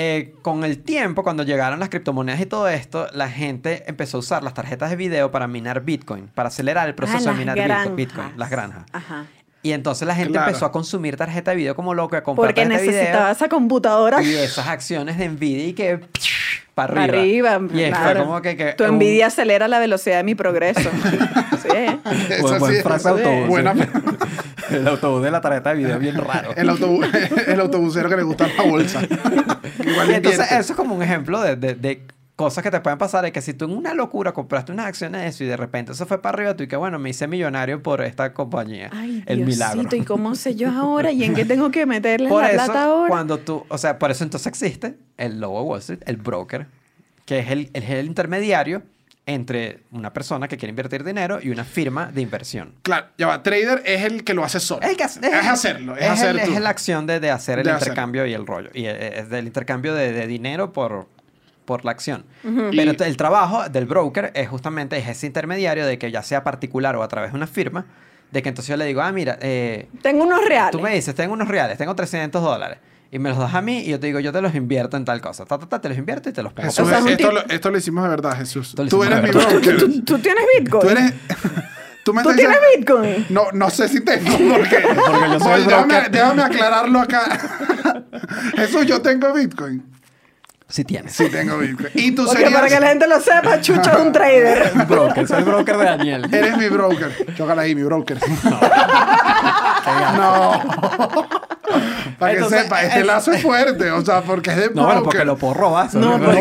Eh, 0.00 0.34
con 0.42 0.62
el 0.62 0.78
tiempo, 0.78 1.24
cuando 1.24 1.42
llegaron 1.42 1.80
las 1.80 1.88
criptomonedas 1.88 2.40
y 2.40 2.46
todo 2.46 2.68
esto, 2.68 3.08
la 3.14 3.28
gente 3.28 3.82
empezó 3.88 4.18
a 4.18 4.20
usar 4.20 4.44
las 4.44 4.54
tarjetas 4.54 4.90
de 4.90 4.96
video 4.96 5.32
para 5.32 5.48
minar 5.48 5.80
Bitcoin, 5.80 6.28
para 6.28 6.50
acelerar 6.50 6.86
el 6.86 6.94
proceso 6.94 7.30
Ah, 7.30 7.32
de 7.32 7.38
minar 7.40 7.56
granjas. 7.56 7.96
Bitcoin, 7.96 8.28
las 8.36 8.48
granjas. 8.48 8.84
Ajá. 8.92 9.26
Y 9.60 9.72
entonces 9.72 10.06
la 10.06 10.14
gente 10.14 10.34
Claro. 10.34 10.46
empezó 10.46 10.66
a 10.66 10.70
consumir 10.70 11.16
tarjeta 11.16 11.50
de 11.50 11.56
video 11.56 11.74
como 11.74 11.94
loco, 11.94 12.14
a 12.14 12.22
comprar 12.22 12.46
Porque 12.50 12.60
tarjeta 12.62 12.78
de 12.80 12.86
video. 12.86 13.00
necesitaba 13.00 13.30
esa 13.32 13.48
computadora. 13.48 14.22
Y 14.22 14.34
esas 14.36 14.68
acciones 14.68 15.18
de 15.18 15.28
Nvidia 15.30 15.66
y 15.66 15.72
que 15.72 16.00
para 16.74 16.94
Para 16.94 17.04
arriba. 17.04 17.54
arriba. 17.56 17.68
Y 17.74 17.88
claro. 17.90 18.20
fue 18.20 18.26
como 18.26 18.42
que, 18.42 18.56
que 18.56 18.72
tu 18.74 18.84
un- 18.84 18.90
envidia 18.90 19.26
acelera 19.26 19.68
la 19.68 19.78
velocidad 19.78 20.18
de 20.18 20.24
mi 20.24 20.34
progreso. 20.34 20.80
sí. 21.62 21.68
Esa 22.30 22.42
Buen- 22.42 22.58
buen 22.60 22.74
sí, 22.76 22.82
frase 22.82 23.08
autobús. 23.08 23.48
Buena. 23.48 23.74
el 24.70 24.86
autobús 24.88 25.22
de 25.22 25.30
la 25.30 25.40
tarjeta 25.40 25.70
de 25.70 25.76
video 25.76 25.98
bien 25.98 26.16
raro. 26.16 26.50
El, 26.56 26.68
autobús, 26.68 27.06
el 27.46 27.60
autobusero 27.60 28.08
que 28.08 28.16
le 28.16 28.22
gusta 28.22 28.48
la 28.56 28.62
bolsa. 28.64 29.00
Igual 29.84 30.10
Y 30.10 30.14
entonces 30.14 30.52
eso 30.52 30.72
es 30.72 30.76
como 30.76 30.94
un 30.94 31.02
ejemplo 31.02 31.40
de, 31.40 31.56
de- 31.56 31.74
de 31.74 32.02
cosas 32.38 32.62
que 32.62 32.70
te 32.70 32.78
pueden 32.80 32.98
pasar. 32.98 33.24
Es 33.24 33.32
que 33.32 33.42
si 33.42 33.52
tú 33.52 33.64
en 33.64 33.72
una 33.72 33.94
locura 33.94 34.32
compraste 34.32 34.70
unas 34.70 34.86
acciones 34.86 35.22
de 35.22 35.26
eso 35.26 35.42
y 35.42 35.48
de 35.48 35.56
repente 35.56 35.90
eso 35.90 36.06
fue 36.06 36.22
para 36.22 36.36
arriba, 36.36 36.54
tú 36.56 36.62
y 36.62 36.68
que 36.68 36.76
bueno, 36.76 36.96
me 37.00 37.10
hice 37.10 37.26
millonario 37.26 37.82
por 37.82 38.00
esta 38.00 38.32
compañía. 38.32 38.90
Ay, 38.92 39.24
el 39.26 39.44
Diosito, 39.44 39.74
milagro. 39.74 39.96
¿y 39.96 40.04
cómo 40.04 40.34
sé 40.36 40.54
yo 40.54 40.70
ahora? 40.70 41.10
¿Y 41.10 41.24
en 41.24 41.34
qué 41.34 41.44
tengo 41.44 41.72
que 41.72 41.84
meterle 41.84 42.28
Por 42.28 42.42
la 42.44 42.50
eso, 42.50 42.64
plata 42.66 42.84
ahora? 42.84 43.08
cuando 43.08 43.38
tú, 43.38 43.64
o 43.68 43.76
sea, 43.76 43.98
por 43.98 44.12
eso 44.12 44.22
entonces 44.22 44.46
existe 44.46 44.94
el 45.16 45.40
logo 45.40 45.58
de 45.60 45.64
Wall 45.66 45.78
Street, 45.80 46.00
el 46.06 46.16
broker, 46.16 46.68
que 47.26 47.40
es 47.40 47.50
el, 47.50 47.70
es 47.74 47.90
el 47.90 48.06
intermediario 48.06 48.82
entre 49.26 49.80
una 49.90 50.12
persona 50.12 50.46
que 50.46 50.56
quiere 50.56 50.70
invertir 50.70 51.02
dinero 51.04 51.40
y 51.42 51.50
una 51.50 51.64
firma 51.64 52.06
de 52.12 52.20
inversión. 52.22 52.72
Claro, 52.82 53.08
ya 53.18 53.26
va. 53.26 53.42
Trader 53.42 53.82
es 53.84 54.04
el 54.04 54.22
que 54.24 54.32
lo 54.32 54.44
hace 54.44 54.60
solo. 54.60 54.80
Es, 54.86 54.96
que 54.96 55.04
hace- 55.04 55.20
es 55.26 55.46
hacerlo. 55.46 55.96
Es, 55.96 56.04
es, 56.04 56.10
hacer 56.10 56.36
el- 56.38 56.46
tú. 56.46 56.52
es 56.54 56.60
la 56.60 56.70
acción 56.70 57.06
de, 57.06 57.18
de 57.20 57.30
hacer 57.30 57.58
el 57.58 57.64
De 57.66 57.72
hacer. 57.72 57.88
intercambio 57.88 58.24
y 58.26 58.32
el 58.32 58.46
rollo. 58.46 58.70
Y 58.72 58.86
eh, 58.86 59.18
es 59.18 59.28
del 59.28 59.46
intercambio 59.46 59.92
de, 59.92 60.12
de 60.12 60.26
dinero 60.26 60.72
por, 60.72 61.08
por 61.68 61.84
la 61.84 61.92
acción. 61.92 62.24
Y- 62.72 62.76
Pero 62.76 62.96
t- 62.96 63.06
el 63.06 63.16
trabajo 63.16 63.68
del 63.68 63.84
broker 63.86 64.32
es 64.34 64.48
justamente 64.48 64.98
es 64.98 65.06
ese 65.06 65.26
intermediario 65.28 65.86
de 65.86 65.98
que 65.98 66.10
ya 66.10 66.24
sea 66.24 66.42
particular 66.42 66.96
o 66.96 67.04
a 67.04 67.08
través 67.08 67.30
de 67.30 67.36
una 67.36 67.46
firma, 67.46 67.86
de 68.32 68.42
que 68.42 68.48
entonces 68.48 68.68
yo 68.70 68.76
le 68.76 68.84
digo, 68.86 69.00
ah, 69.02 69.12
mira, 69.12 69.38
eh, 69.40 69.88
Tengo 70.02 70.24
unos 70.24 70.44
reales. 70.44 70.72
Tú 70.72 70.80
me 70.80 70.92
dices, 70.94 71.14
tengo 71.14 71.34
unos 71.34 71.46
reales, 71.46 71.78
tengo 71.78 71.94
300 71.94 72.42
dólares. 72.42 72.78
Y 73.10 73.18
me 73.18 73.30
los 73.30 73.38
das 73.38 73.54
a 73.54 73.62
mí 73.62 73.78
y 73.80 73.90
yo 73.90 73.98
te 74.00 74.06
digo, 74.08 74.18
yo 74.20 74.32
te 74.32 74.42
los 74.42 74.54
invierto 74.54 74.96
en 74.98 75.04
tal 75.06 75.20
cosa. 75.22 75.44
Ta, 75.46 75.58
ta, 75.58 75.66
ta, 75.66 75.80
te 75.80 75.88
los 75.88 75.96
invierto 75.96 76.28
y 76.28 76.32
te 76.32 76.42
los 76.42 76.52
pongo. 76.52 76.68
Jesús, 76.68 76.86
O 76.86 76.90
sea, 76.90 76.98
es 76.98 77.06
esto, 77.06 77.32
lo, 77.32 77.40
esto 77.48 77.70
lo 77.70 77.78
hicimos 77.78 78.04
de 78.04 78.10
verdad, 78.10 78.36
Jesús. 78.36 78.74
Tú 78.90 79.02
eres 79.04 79.22
mi 79.22 79.30
broker. 79.30 79.76
¿Tú, 79.78 80.02
tú 80.04 80.18
tienes 80.18 80.44
Bitcoin? 80.58 80.82
Tú 80.82 80.88
eres. 80.90 81.12
Tú, 82.04 82.14
me 82.14 82.22
¿Tú 82.22 82.30
estás 82.30 82.36
tienes 82.46 82.58
diciendo- 82.76 83.02
Bitcoin? 83.02 83.26
No, 83.28 83.50
no 83.52 83.68
sé 83.68 83.86
si 83.88 84.00
tengo, 84.02 84.30
porque. 84.30 84.76
Porque 85.10 85.30
yo 85.32 85.40
soy 85.40 85.64
déjame, 85.64 86.08
déjame 86.10 86.42
aclararlo 86.42 87.00
acá. 87.00 87.38
Jesús, 88.56 88.86
yo 88.86 89.02
tengo 89.02 89.30
Bitcoin. 89.34 89.84
Si 90.70 90.84
tienes. 90.84 91.14
Sí, 91.14 91.30
tengo 91.30 91.56
Bitcoin. 91.56 91.88
Y 91.94 92.10
tú 92.12 92.24
Porque 92.26 92.42
serías. 92.42 92.52
para 92.60 92.68
que 92.68 92.78
la 92.80 92.88
gente 92.88 93.06
lo 93.08 93.18
sepa, 93.20 93.58
Chucho 93.62 93.90
es 93.90 93.96
un 93.98 94.12
trader. 94.12 94.70
Broker, 94.88 95.26
soy 95.26 95.38
el 95.38 95.44
broker 95.44 95.76
de 95.78 95.84
Daniel. 95.84 96.28
Eres 96.34 96.58
mi 96.58 96.68
broker. 96.68 97.34
Chócala 97.36 97.62
ahí, 97.62 97.74
mi 97.74 97.82
broker. 97.84 98.18
No. 100.16 100.62
Para 102.18 102.32
que 102.32 102.36
Entonces, 102.38 102.62
sepa, 102.62 102.82
este 102.82 103.00
es- 103.00 103.06
lazo 103.06 103.32
es 103.32 103.42
fuerte. 103.42 103.90
O 103.90 104.04
sea, 104.04 104.22
porque 104.22 104.50
es 104.50 104.56
de 104.56 104.70
No, 104.74 104.84
bueno, 104.86 105.02
porque 105.02 105.24
lo 105.24 105.36
puedo 105.36 105.54
robar. 105.54 105.94
No, 105.94 106.18
porque-. 106.18 106.40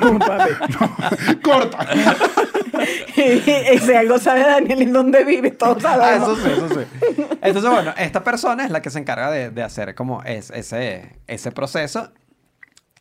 No, 0.00 0.12
no, 0.12 0.18
papi. 0.18 1.36
corta. 1.42 1.86
y 3.16 3.78
si 3.78 3.94
algo 3.94 4.18
sabe 4.18 4.40
Daniel 4.40 4.82
en 4.82 4.92
dónde 4.92 5.24
vive, 5.24 5.50
todos 5.52 5.84
Ah, 5.84 5.96
sabemos. 5.96 6.38
eso 6.38 6.46
sí, 6.46 6.52
eso 6.52 6.68
sí. 6.68 7.26
Entonces, 7.42 7.70
bueno, 7.70 7.94
esta 7.96 8.22
persona 8.22 8.64
es 8.64 8.70
la 8.70 8.82
que 8.82 8.90
se 8.90 8.98
encarga 8.98 9.30
de, 9.30 9.50
de 9.50 9.62
hacer 9.62 9.94
como 9.94 10.22
es, 10.24 10.50
ese, 10.50 11.18
ese 11.26 11.52
proceso. 11.52 12.12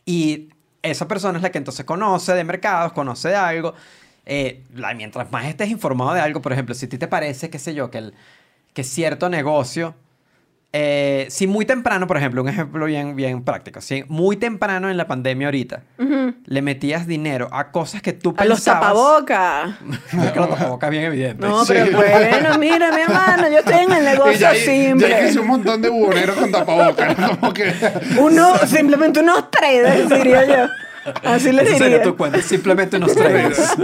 Y 0.05 0.49
esa 0.85 1.07
persona 1.07 1.37
es 1.37 1.43
la 1.43 1.51
que 1.51 1.57
entonces 1.57 1.85
conoce 1.85 2.33
de 2.33 2.43
mercados, 2.43 2.93
conoce 2.93 3.29
de 3.29 3.35
algo. 3.35 3.73
Eh, 4.25 4.63
mientras 4.95 5.31
más 5.31 5.45
estés 5.45 5.69
informado 5.69 6.13
de 6.13 6.21
algo, 6.21 6.41
por 6.41 6.51
ejemplo, 6.53 6.73
si 6.75 6.85
a 6.87 6.89
ti 6.89 6.97
te 6.97 7.07
parece, 7.07 7.49
qué 7.49 7.59
sé 7.59 7.73
yo, 7.75 7.91
que, 7.91 8.11
que 8.73 8.83
cierto 8.83 9.29
negocio, 9.29 9.95
eh, 10.77 11.27
si 11.29 11.47
muy 11.47 11.65
temprano, 11.65 12.05
por 12.05 12.17
ejemplo, 12.17 12.41
un 12.41 12.49
ejemplo 12.49 12.85
bien, 12.85 13.15
bien 13.15 13.43
práctico, 13.43 13.79
si 13.79 14.03
muy 14.09 14.35
temprano 14.35 14.89
en 14.89 14.97
la 14.97 15.07
pandemia 15.07 15.47
ahorita, 15.47 15.83
le 16.45 16.61
metías 16.61 17.07
dinero 17.07 17.47
a 17.53 17.71
cosas 17.71 18.01
que 18.01 18.11
tú 18.11 18.33
A 18.37 18.43
los 18.43 18.57
pensabas... 18.59 18.81
tapabocas. 18.81 19.69
Es 20.25 20.31
que 20.33 20.39
los 20.39 20.49
tapabocas 20.49 20.89
bien 20.89 21.03
evidente. 21.05 21.47
No, 21.47 21.63
Sí. 21.63 21.73
pero 21.73 21.97
bueno, 21.97 22.57
mira, 22.59 22.91
mi 22.91 23.01
hermano, 23.01 23.47
yo 23.49 23.59
estoy 23.59 23.75
en 23.85 23.91
el 23.93 24.03
Y 24.03 24.05
negocio 24.05 24.33
ya, 24.33 24.49
hay- 24.49 24.59
ya 24.59 24.65
simple. 24.65 25.29
hice 25.29 25.39
un 25.39 25.47
montón 25.47 25.81
de 25.81 25.87
buhoneros 25.89 26.35
con 26.35 26.51
tapabocas. 26.51 27.17
¿no? 27.17 27.39
Como 27.39 27.53
que. 27.53 27.73
Uno, 28.19 28.57
simplemente 28.67 29.21
unos 29.21 29.49
traders, 29.49 30.09
diría 30.09 30.45
yo. 30.45 30.67
Así 31.23 31.51
le 31.51 31.63
diría. 31.63 31.77
sería 31.77 32.03
tu 32.03 32.15
cuenta, 32.17 32.41
simplemente 32.41 32.97
unos 32.97 33.13
traders. 33.13 33.57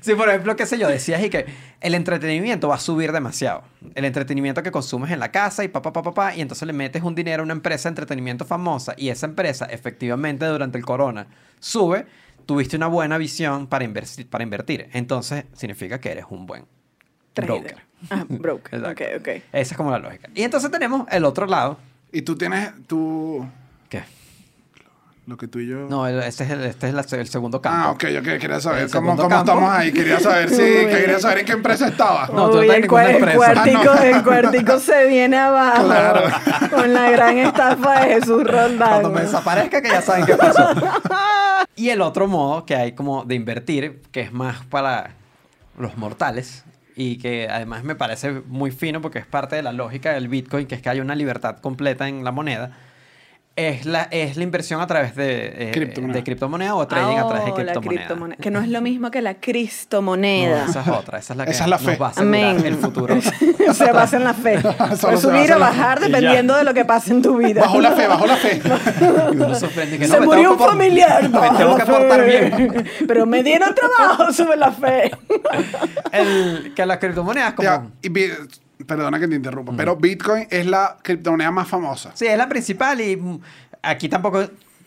sí, 0.00 0.14
por 0.14 0.28
ejemplo, 0.28 0.56
qué 0.56 0.66
sé 0.66 0.78
yo, 0.78 0.88
decías 0.88 1.22
y 1.22 1.30
que 1.30 1.46
el 1.80 1.94
entretenimiento 1.94 2.68
va 2.68 2.76
a 2.76 2.80
subir 2.80 3.12
demasiado. 3.12 3.62
El 3.94 4.04
entretenimiento 4.04 4.62
que 4.62 4.70
consumes 4.70 5.10
en 5.10 5.20
la 5.20 5.30
casa 5.30 5.64
y 5.64 5.68
papá, 5.68 5.92
papá, 5.92 6.02
papá, 6.02 6.34
y 6.34 6.40
entonces 6.40 6.66
le 6.66 6.72
metes 6.72 7.02
un 7.02 7.14
dinero 7.14 7.42
a 7.42 7.44
una 7.44 7.52
empresa 7.54 7.88
de 7.88 7.92
entretenimiento 7.92 8.44
famosa 8.44 8.94
y 8.96 9.08
esa 9.08 9.26
empresa 9.26 9.66
efectivamente 9.66 10.44
durante 10.46 10.78
el 10.78 10.84
corona 10.84 11.26
sube, 11.58 12.06
tuviste 12.46 12.76
una 12.76 12.86
buena 12.88 13.18
visión 13.18 13.66
para, 13.66 13.84
inversi- 13.84 14.26
para 14.26 14.42
invertir. 14.44 14.88
Entonces 14.92 15.44
significa 15.52 16.00
que 16.00 16.10
eres 16.10 16.24
un 16.30 16.46
buen 16.46 16.64
Trader. 17.34 17.60
broker. 17.62 17.76
Ah, 18.10 18.24
broker. 18.28 18.74
Exacto. 18.80 19.04
Ok, 19.04 19.10
ok. 19.20 19.28
Esa 19.52 19.74
es 19.74 19.76
como 19.76 19.90
la 19.90 19.98
lógica. 19.98 20.28
Y 20.34 20.42
entonces 20.42 20.70
tenemos 20.70 21.06
el 21.10 21.24
otro 21.24 21.46
lado. 21.46 21.78
Y 22.12 22.22
tú 22.22 22.36
tienes. 22.36 22.72
Tú. 22.88 23.46
Lo 25.30 25.36
que 25.36 25.46
tú 25.46 25.60
y 25.60 25.68
yo. 25.68 25.86
No, 25.88 26.08
este 26.08 26.42
es 26.42 26.50
el, 26.50 26.64
este 26.64 26.88
es 26.88 26.92
la- 26.94 27.06
el 27.08 27.28
segundo 27.28 27.62
campo. 27.62 27.78
Ah, 27.80 27.90
ok, 27.92 28.04
yo 28.08 28.20
que- 28.20 28.38
quería 28.40 28.60
saber 28.60 28.90
cómo, 28.90 29.16
cómo 29.16 29.38
estamos 29.38 29.70
ahí. 29.70 29.92
Quería 29.92 30.18
saber 30.18 30.50
si. 30.50 30.56
Quería 30.56 31.20
saber 31.20 31.38
en 31.38 31.46
qué 31.46 31.52
empresa 31.52 31.86
estaba. 31.86 32.26
No, 32.34 32.50
tú 32.50 32.60
estás 32.62 32.76
en 32.78 32.82
el, 32.82 32.88
ninguna 32.88 33.02
cua- 33.04 33.08
el 33.10 33.14
empresa. 33.16 33.36
cuartico, 33.36 33.90
Ah, 33.92 33.94
no. 33.94 34.02
el 34.16 34.22
cuartico 34.24 34.78
se 34.80 35.06
viene 35.06 35.38
abajo 35.38 35.84
Claro. 35.84 36.22
con 36.68 36.92
la 36.92 37.10
gran 37.12 37.38
estafa 37.38 38.00
de 38.06 38.14
Jesús 38.14 38.42
Roldán. 38.44 38.88
Cuando 38.90 39.10
me 39.10 39.20
desaparezca, 39.20 39.80
que 39.80 39.88
ya 39.88 40.02
saben 40.02 40.26
qué 40.26 40.34
pasó. 40.36 40.68
y 41.76 41.90
el 41.90 42.00
otro 42.00 42.26
modo 42.26 42.66
que 42.66 42.74
hay 42.74 42.92
como 42.92 43.24
de 43.24 43.36
invertir, 43.36 44.02
que 44.10 44.22
es 44.22 44.32
más 44.32 44.64
para 44.66 45.12
los 45.78 45.96
mortales 45.96 46.64
y 46.96 47.18
que 47.18 47.48
además 47.48 47.84
me 47.84 47.94
parece 47.94 48.42
muy 48.48 48.72
fino 48.72 49.00
porque 49.00 49.20
es 49.20 49.26
parte 49.26 49.54
de 49.54 49.62
la 49.62 49.72
lógica 49.72 50.12
del 50.12 50.26
Bitcoin, 50.26 50.66
que 50.66 50.74
es 50.74 50.82
que 50.82 50.88
hay 50.90 50.98
una 50.98 51.14
libertad 51.14 51.58
completa 51.60 52.08
en 52.08 52.24
la 52.24 52.32
moneda, 52.32 52.76
es 53.56 53.84
la, 53.84 54.04
es 54.10 54.36
la 54.38 54.42
inversión 54.44 54.80
a 54.80 54.86
través 54.86 55.14
de, 55.16 55.68
eh, 55.68 55.70
Criptomoneda. 55.72 56.16
de 56.18 56.24
criptomoneda 56.24 56.74
o 56.76 56.86
trading 56.86 57.16
a 57.18 57.26
través 57.28 57.44
de 57.44 57.50
Oh, 57.50 57.56
la 57.58 57.62
criptomoneda. 57.64 57.98
criptomoneda. 58.06 58.36
Que 58.42 58.50
no 58.50 58.60
es 58.60 58.68
lo 58.68 58.80
mismo 58.80 59.10
que 59.10 59.20
la 59.20 59.34
cristomoneda. 59.34 60.64
No, 60.64 60.70
esa 60.70 60.80
es 60.80 60.88
otra, 60.88 61.18
esa 61.18 61.32
es 61.32 61.36
la 61.36 61.44
que 61.44 61.50
Esa 61.50 61.64
es 61.64 61.70
la 61.70 61.76
nos 61.76 61.84
fe. 61.84 61.96
va 61.96 62.06
a 62.06 62.10
asegurar 62.10 62.44
Amén. 62.44 62.64
el 62.66 62.76
futuro. 62.76 63.20
se 63.74 63.92
basa 63.92 64.16
en 64.16 64.24
la 64.24 64.32
fe. 64.34 64.60
Puede 65.00 65.16
subir 65.18 65.52
o 65.52 65.58
bajar 65.58 66.00
dependiendo 66.00 66.56
de 66.56 66.64
lo 66.64 66.72
que 66.72 66.84
pase 66.84 67.10
en 67.12 67.20
tu 67.22 67.36
vida. 67.36 67.60
Bajo 67.62 67.80
la 67.80 67.92
fe, 67.92 68.06
bajo 68.06 68.26
la 68.26 68.36
fe. 68.36 68.62
Y 69.32 69.36
uno 69.36 69.54
sorprende 69.54 69.98
que 69.98 70.06
no, 70.08 70.14
Se 70.14 70.20
me 70.20 70.26
murió 70.26 70.52
un 70.52 70.56
por- 70.58 70.70
familiar. 70.70 71.22
Me 71.28 71.50
tengo 71.58 71.76
que 71.76 71.84
portar 71.84 72.24
bien. 72.24 72.88
Pero 73.06 73.26
me 73.26 73.42
dieron 73.42 73.74
trabajo, 73.74 74.32
sube 74.32 74.56
la 74.56 74.70
fe. 74.72 75.10
El, 76.12 76.72
que 76.74 76.86
las 76.86 76.98
criptomonedas 76.98 77.52
como... 77.54 77.68
Ya, 77.68 77.86
y 78.02 78.08
bi- 78.08 78.30
perdona 78.86 79.18
que 79.18 79.28
te 79.28 79.34
interrumpa, 79.34 79.72
pero 79.76 79.96
Bitcoin 79.96 80.46
es 80.50 80.66
la 80.66 80.96
criptomoneda 81.02 81.50
más 81.50 81.68
famosa. 81.68 82.10
Sí, 82.14 82.26
es 82.26 82.36
la 82.38 82.48
principal 82.48 83.00
y 83.00 83.16
mm, 83.16 83.40
aquí 83.82 84.08
tampoco 84.08 84.42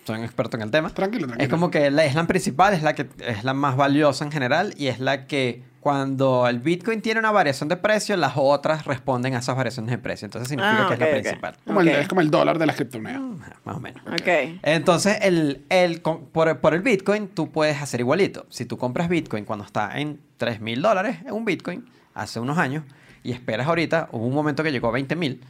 soy 0.05 0.17
un 0.19 0.23
experto 0.25 0.57
en 0.57 0.63
el 0.63 0.71
tema. 0.71 0.89
Tranquilo, 0.89 1.27
tranquilo. 1.27 1.43
Es 1.45 1.50
como 1.50 1.71
que 1.71 1.89
la, 1.91 2.03
es 2.05 2.13
la 2.15 2.25
principal, 2.27 2.73
es 2.73 2.83
la 2.83 2.93
que 2.93 3.07
es 3.19 3.43
la 3.43 3.53
más 3.53 3.75
valiosa 3.77 4.25
en 4.25 4.31
general 4.31 4.73
y 4.77 4.88
es 4.88 5.00
la 5.00 5.27
que 5.27 5.63
cuando 5.79 6.47
el 6.47 6.59
Bitcoin 6.59 7.01
tiene 7.01 7.19
una 7.19 7.31
variación 7.31 7.67
de 7.67 7.75
precio, 7.75 8.15
las 8.15 8.33
otras 8.38 8.85
responden 8.85 9.35
a 9.35 9.39
esas 9.39 9.55
variaciones 9.57 9.91
de 9.91 9.97
precio. 9.97 10.25
Entonces 10.25 10.47
significa 10.47 10.83
Ah, 10.85 10.88
que 10.88 10.93
es 10.93 11.00
la 11.00 11.09
principal. 11.12 11.55
Como 11.65 11.81
el- 11.81 11.89
es 11.89 12.07
como 12.07 12.21
el 12.21 12.31
dólar 12.31 12.57
de 12.57 12.65
las 12.65 12.77
criptomonedas. 12.77 13.21
Ajá, 13.41 13.55
Más 13.65 13.75
o 13.75 13.79
menos. 13.81 14.01
Ok. 14.07 14.59
Entonces, 14.63 15.17
el, 15.21 15.65
el, 15.69 16.01
con- 16.01 16.25
por, 16.27 16.57
por 16.59 16.73
el 16.73 16.81
Bitcoin, 16.81 17.27
tú 17.27 17.51
puedes 17.51 17.81
hacer 17.81 18.00
igualito. 18.00 18.45
Si 18.50 18.63
tú 18.65 18.77
compras 18.77 19.09
Bitcoin 19.09 19.43
cuando 19.43 19.65
está 19.65 20.00
en 20.00 20.21
3 20.38 20.62
mil 20.62 20.81
dólares, 20.81 21.17
en 21.25 21.33
un 21.33 21.43
Bitcoin, 21.43 21.85
hace 22.13 22.39
unos 22.39 22.57
años, 22.57 22.85
y 23.23 23.31
esperas 23.31 23.67
ahorita, 23.67 24.09
hubo 24.11 24.27
un 24.27 24.33
momento 24.33 24.63
que 24.63 24.71
llegó 24.71 24.87
a 24.87 24.91
20 24.91 25.15
mil, 25.15 25.41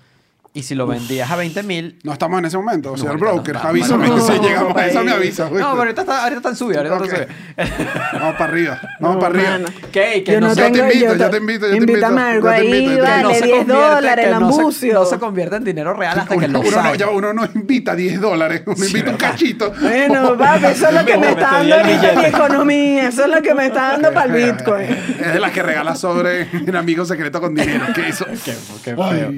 y 0.56 0.62
si 0.62 0.76
lo 0.76 0.86
vendías 0.86 1.32
a 1.32 1.36
20 1.36 1.64
mil... 1.64 1.98
No 2.04 2.14
estamos 2.14 2.38
en 2.38 2.46
ese 2.46 2.58
momento, 2.58 2.92
No, 2.92 2.98
señor 2.98 3.12
ahorita 3.14 3.26
no 3.26 3.34
broker. 3.34 3.56
estamos. 3.56 3.70
avísame 3.72 4.08
No, 4.08 4.20
si 4.22 4.34
llegamos 4.40 4.78
a 4.78 4.88
eso, 4.88 5.04
me 5.04 5.12
avisa. 5.12 5.46
güey. 5.48 5.62
No, 5.64 5.70
pero 5.72 5.82
ahorita 5.82 6.02
está, 6.02 6.22
ahorita 6.24 6.38
está 6.38 6.50
en 6.50 6.56
subida, 6.56 6.78
ahorita 6.80 6.96
Ok. 6.96 7.04
está 7.06 7.18
en 7.18 7.68
subida. 7.68 8.10
Vamos 8.14 8.36
para 8.38 8.46
arriba, 8.52 8.82
vamos 9.00 9.18
para 9.24 9.28
arriba. 9.40 9.70
¿Qué? 9.92 10.24
Que 10.24 10.32
Yo 10.34 10.42
no 10.42 10.48
no 10.50 10.54
Yo 10.54 10.64
te 10.64 10.72
tengo- 10.72 10.86
invito, 10.86 11.06
yo 11.14 11.18
yo 11.18 11.30
te- 11.32 11.38
invito, 11.38 11.66
yo 11.66 11.72
te 11.72 11.78
Invítame 11.78 12.22
invito. 12.22 12.28
algo 12.28 12.48
yo 12.48 12.54
te 12.54 12.62
ahí, 12.62 12.68
vale. 12.68 12.84
invito. 12.84 13.04
no 13.24 13.34
se 13.34 13.46
10 13.46 13.58
convierte- 13.58 13.74
dólares 13.74 14.26
el 14.26 14.32
no 14.32 14.38
se- 14.40 14.44
ambucio. 14.60 14.94
No 14.94 15.06
se 15.06 15.18
convierte 15.20 15.56
en 15.56 15.64
dinero 15.64 15.94
real 15.96 16.20
hasta 16.20 16.38
que 16.38 16.46
Uno, 16.46 16.48
lo 16.48 16.60
uno 16.60 16.72
no, 16.72 16.78
usas. 16.78 16.98
ya 16.98 17.10
uno 17.10 17.34
no 17.34 17.46
invita 17.56 17.96
10 17.96 18.22
dólares, 18.22 18.62
uno 18.68 18.86
invita 18.86 19.10
un 19.12 19.18
cachito. 19.18 19.74
Bueno, 19.82 20.38
papi, 20.38 20.66
eso 20.66 20.88
es 20.88 20.94
lo 20.94 21.06
que 21.06 21.18
me 21.18 21.30
está 21.32 21.52
dando 21.52 21.76
el 21.76 21.82
ahorita 21.82 22.14
mi 22.20 22.26
economía. 22.26 23.08
Eso 23.08 23.24
es 23.26 23.30
lo 23.32 23.42
que 23.42 23.54
me 23.56 23.66
está 23.66 23.82
dando 23.94 24.14
para 24.14 24.26
el 24.38 24.54
Bitcoin. 24.54 24.86
Es 25.20 25.34
de 25.34 25.40
las 25.40 25.52
que 25.52 25.64
regala 25.64 25.96
sobre 25.96 26.42
en 26.52 26.76
amigo 26.76 27.06
secreto 27.06 27.42
con 27.42 27.56
dinero. 27.56 27.86
¿Qué 27.96 28.10
hizo? 28.10 28.26
Qué, 28.46 28.54
feo. 28.96 29.34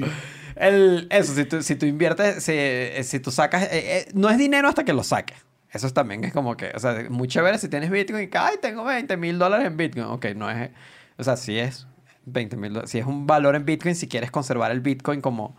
El, 0.56 1.06
eso, 1.10 1.34
si 1.34 1.44
tú, 1.44 1.62
si 1.62 1.76
tú 1.76 1.86
inviertes, 1.86 2.42
si, 2.42 2.52
eh, 2.54 3.02
si 3.04 3.20
tú 3.20 3.30
sacas, 3.30 3.64
eh, 3.64 3.68
eh, 3.72 4.08
no 4.14 4.28
es 4.30 4.38
dinero 4.38 4.68
hasta 4.68 4.84
que 4.84 4.92
lo 4.92 5.04
saques. 5.04 5.36
Eso 5.70 5.90
también 5.90 6.24
es 6.24 6.32
como 6.32 6.56
que, 6.56 6.72
o 6.74 6.78
sea, 6.78 7.04
muy 7.10 7.28
chévere 7.28 7.58
si 7.58 7.68
tienes 7.68 7.90
Bitcoin 7.90 8.24
y 8.24 8.28
que, 8.28 8.38
ay, 8.38 8.56
tengo 8.62 8.84
20 8.84 9.16
mil 9.18 9.38
dólares 9.38 9.66
en 9.66 9.76
Bitcoin. 9.76 10.06
Ok, 10.06 10.26
no 10.34 10.50
es, 10.50 10.70
o 11.18 11.24
sea, 11.24 11.36
si 11.36 11.58
es 11.58 11.86
20 12.24 12.56
mil 12.56 12.80
si 12.86 12.98
es 12.98 13.04
un 13.06 13.26
valor 13.26 13.54
en 13.54 13.64
Bitcoin, 13.66 13.94
si 13.94 14.08
quieres 14.08 14.30
conservar 14.30 14.70
el 14.70 14.80
Bitcoin 14.80 15.20
como 15.20 15.56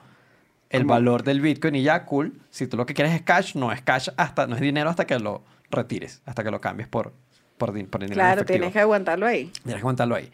el 0.70 0.86
valor 0.86 1.24
del 1.24 1.40
Bitcoin 1.40 1.76
y 1.76 1.84
ya, 1.84 2.04
cool. 2.06 2.42
Si 2.50 2.68
tú 2.68 2.76
lo 2.76 2.86
que 2.86 2.94
quieres 2.94 3.14
es 3.14 3.22
cash, 3.22 3.56
no 3.56 3.72
es 3.72 3.82
cash 3.82 4.10
hasta, 4.18 4.48
no 4.48 4.56
es 4.56 4.62
dinero 4.62 4.90
hasta 4.90 5.06
que 5.06 5.18
lo 5.20 5.44
retires, 5.70 6.22
hasta 6.26 6.44
que 6.44 6.52
lo 6.52 6.60
cambies 6.60 6.88
por, 6.88 7.14
por, 7.58 7.72
por 7.88 8.02
dinero 8.02 8.16
Claro, 8.16 8.42
efectivo. 8.42 8.58
tienes 8.58 8.74
que 8.74 8.80
aguantarlo 8.80 9.26
ahí. 9.28 9.52
Tienes 9.64 9.76
que 9.76 9.80
aguantarlo 9.80 10.16
ahí. 10.16 10.32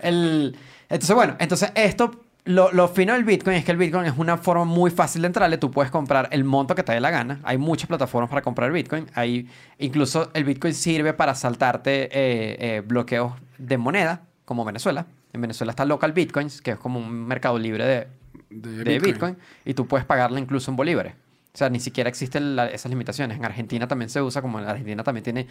El, 0.00 0.56
entonces, 0.88 1.14
bueno, 1.14 1.36
entonces 1.38 1.70
esto, 1.74 2.24
lo, 2.46 2.72
lo 2.72 2.88
fino 2.88 3.12
del 3.12 3.24
Bitcoin 3.24 3.56
es 3.56 3.64
que 3.64 3.72
el 3.72 3.76
Bitcoin 3.78 4.06
es 4.06 4.14
una 4.16 4.38
forma 4.38 4.64
muy 4.64 4.90
fácil 4.90 5.22
de 5.22 5.26
entrarle. 5.26 5.58
Tú 5.58 5.70
puedes 5.70 5.90
comprar 5.90 6.28
el 6.32 6.44
monto 6.44 6.74
que 6.74 6.82
te 6.82 6.92
dé 6.92 7.00
la 7.00 7.10
gana. 7.10 7.40
Hay 7.44 7.58
muchas 7.58 7.86
plataformas 7.88 8.30
para 8.30 8.42
comprar 8.42 8.72
Bitcoin. 8.72 9.06
Hay, 9.14 9.48
incluso 9.78 10.30
el 10.32 10.44
Bitcoin 10.44 10.72
sirve 10.74 11.12
para 11.12 11.34
saltarte 11.34 12.04
eh, 12.04 12.56
eh, 12.58 12.82
bloqueos 12.86 13.32
de 13.58 13.76
moneda, 13.78 14.22
como 14.44 14.64
Venezuela. 14.64 15.06
En 15.32 15.40
Venezuela 15.42 15.70
está 15.72 15.84
Local 15.84 16.12
Bitcoins, 16.12 16.62
que 16.62 16.70
es 16.72 16.78
como 16.78 16.98
un 16.98 17.26
mercado 17.26 17.58
libre 17.58 17.84
de, 17.84 18.06
De 18.50 18.70
de 18.84 18.84
Bitcoin. 18.98 19.12
Bitcoin. 19.12 19.36
y 19.64 19.74
tú 19.74 19.86
puedes 19.86 20.06
pagarla 20.06 20.40
incluso 20.40 20.70
en 20.70 20.76
bolívares. 20.76 21.14
O 21.52 21.58
sea, 21.58 21.68
ni 21.70 21.80
siquiera 21.80 22.08
existen 22.08 22.54
la- 22.54 22.68
esas 22.68 22.90
limitaciones. 22.90 23.38
En 23.38 23.44
Argentina 23.44 23.88
también 23.88 24.08
se 24.10 24.20
usa, 24.22 24.40
como 24.42 24.58
en 24.60 24.66
Argentina 24.66 25.02
también 25.02 25.24
tiene 25.24 25.46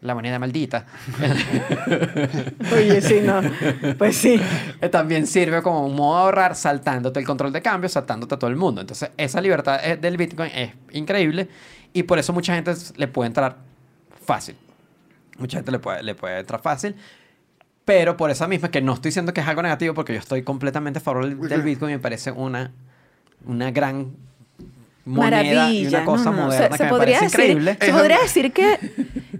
la 0.00 0.14
moneda 0.14 0.38
maldita. 0.38 0.86
Oye, 2.74 3.00
sí, 3.00 3.20
no. 3.22 3.40
Pues 3.98 4.16
sí. 4.16 4.40
Eh, 4.80 4.88
También 4.88 5.26
sirve 5.26 5.62
como 5.62 5.86
un 5.86 5.94
modo 5.94 6.16
de 6.16 6.22
ahorrar 6.24 6.56
saltándote 6.56 7.20
el 7.20 7.26
control 7.26 7.52
de 7.52 7.60
cambio, 7.60 7.88
saltándote 7.88 8.34
a 8.34 8.38
todo 8.38 8.48
el 8.50 8.56
mundo. 8.56 8.80
Entonces, 8.80 9.10
esa 9.16 9.40
libertad 9.40 9.78
eh, 9.82 9.96
del 9.96 10.16
Bitcoin 10.16 10.50
es 10.54 10.72
increíble 10.92 11.48
y 11.92 12.04
por 12.04 12.18
eso 12.18 12.32
mucha 12.32 12.54
gente 12.54 12.72
le 12.96 13.08
puede 13.08 13.26
entrar 13.26 13.56
fácil. 14.24 14.56
Mucha 15.38 15.58
gente 15.58 15.70
le 15.72 15.78
puede, 15.78 16.02
le 16.02 16.14
puede 16.14 16.40
entrar 16.40 16.62
fácil. 16.62 16.94
Pero 17.84 18.16
por 18.16 18.30
esa 18.30 18.46
misma, 18.46 18.70
que 18.70 18.80
no 18.80 18.94
estoy 18.94 19.10
diciendo 19.10 19.34
que 19.34 19.40
es 19.40 19.48
algo 19.48 19.62
negativo, 19.62 19.94
porque 19.94 20.12
yo 20.14 20.18
estoy 20.18 20.42
completamente 20.42 20.98
a 20.98 21.02
favor 21.02 21.26
del, 21.26 21.62
Bitcoin, 21.62 21.92
me 21.92 21.98
parece 21.98 22.30
una, 22.30 22.70
una 23.44 23.70
gran 23.70 24.12
moneda 25.04 25.42
y 25.42 25.54
Maravilla. 25.54 25.88
una 25.98 26.04
cosa 26.04 26.24
no, 26.30 26.36
no. 26.36 26.42
moderna 26.44 26.66
Se, 26.66 26.70
que 26.70 26.76
se 26.78 26.84
me 26.84 26.90
podría 26.90 27.18
parece 27.18 27.36
decir, 27.36 27.50
increíble. 27.50 27.78
se 27.80 27.92
podría 27.92 28.18
decir 28.20 28.52
que 28.52 28.78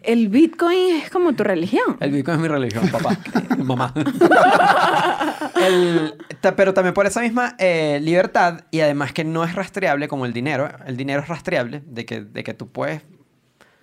el 0.02 0.28
Bitcoin 0.28 0.96
es 0.96 1.10
como 1.10 1.32
tu 1.34 1.44
religión. 1.44 1.96
El 2.00 2.10
Bitcoin 2.12 2.36
es 2.36 2.42
mi 2.42 2.48
religión, 2.48 2.88
papá. 2.88 3.16
Mamá. 3.58 3.92
El- 5.60 6.14
ta- 6.40 6.56
pero 6.56 6.72
también 6.74 6.94
por 6.94 7.06
esa 7.06 7.20
misma 7.20 7.54
eh, 7.58 7.98
libertad 8.02 8.62
y 8.70 8.80
además 8.80 9.12
que 9.12 9.24
no 9.24 9.44
es 9.44 9.54
rastreable 9.54 10.08
como 10.08 10.26
el 10.26 10.32
dinero. 10.32 10.68
El 10.86 10.96
dinero 10.96 11.22
es 11.22 11.28
rastreable 11.28 11.82
de 11.86 12.06
que, 12.06 12.20
de 12.22 12.42
que 12.44 12.54
tú 12.54 12.68
puedes 12.68 13.02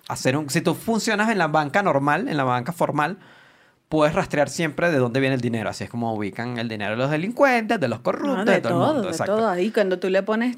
hacer 0.08 0.36
un... 0.36 0.48
Si 0.50 0.60
tú 0.60 0.74
funcionas 0.74 1.30
en 1.30 1.38
la 1.38 1.46
banca 1.48 1.82
normal, 1.82 2.28
en 2.28 2.36
la 2.36 2.44
banca 2.44 2.72
formal, 2.72 3.18
puedes 3.88 4.14
rastrear 4.14 4.48
siempre 4.48 4.90
de 4.90 4.98
dónde 4.98 5.20
viene 5.20 5.34
el 5.34 5.40
dinero. 5.40 5.70
Así 5.70 5.84
es 5.84 5.90
como 5.90 6.12
ubican 6.14 6.58
el 6.58 6.68
dinero 6.68 6.92
de 6.92 6.96
los 6.96 7.10
delincuentes, 7.10 7.78
de 7.78 7.88
los 7.88 8.00
corruptos, 8.00 8.38
No, 8.38 8.44
de, 8.44 8.52
de 8.52 8.60
todo, 8.60 8.72
todo, 8.72 8.82
el 8.86 8.92
mundo. 8.94 9.02
de 9.08 9.10
Exacto. 9.12 9.36
todo. 9.36 9.48
Ahí 9.48 9.70
cuando 9.70 9.98
tú 9.98 10.08
le 10.10 10.22
pones 10.22 10.56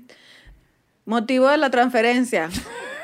motivo 1.05 1.49
de 1.49 1.57
la 1.59 1.71
transferencia. 1.71 2.49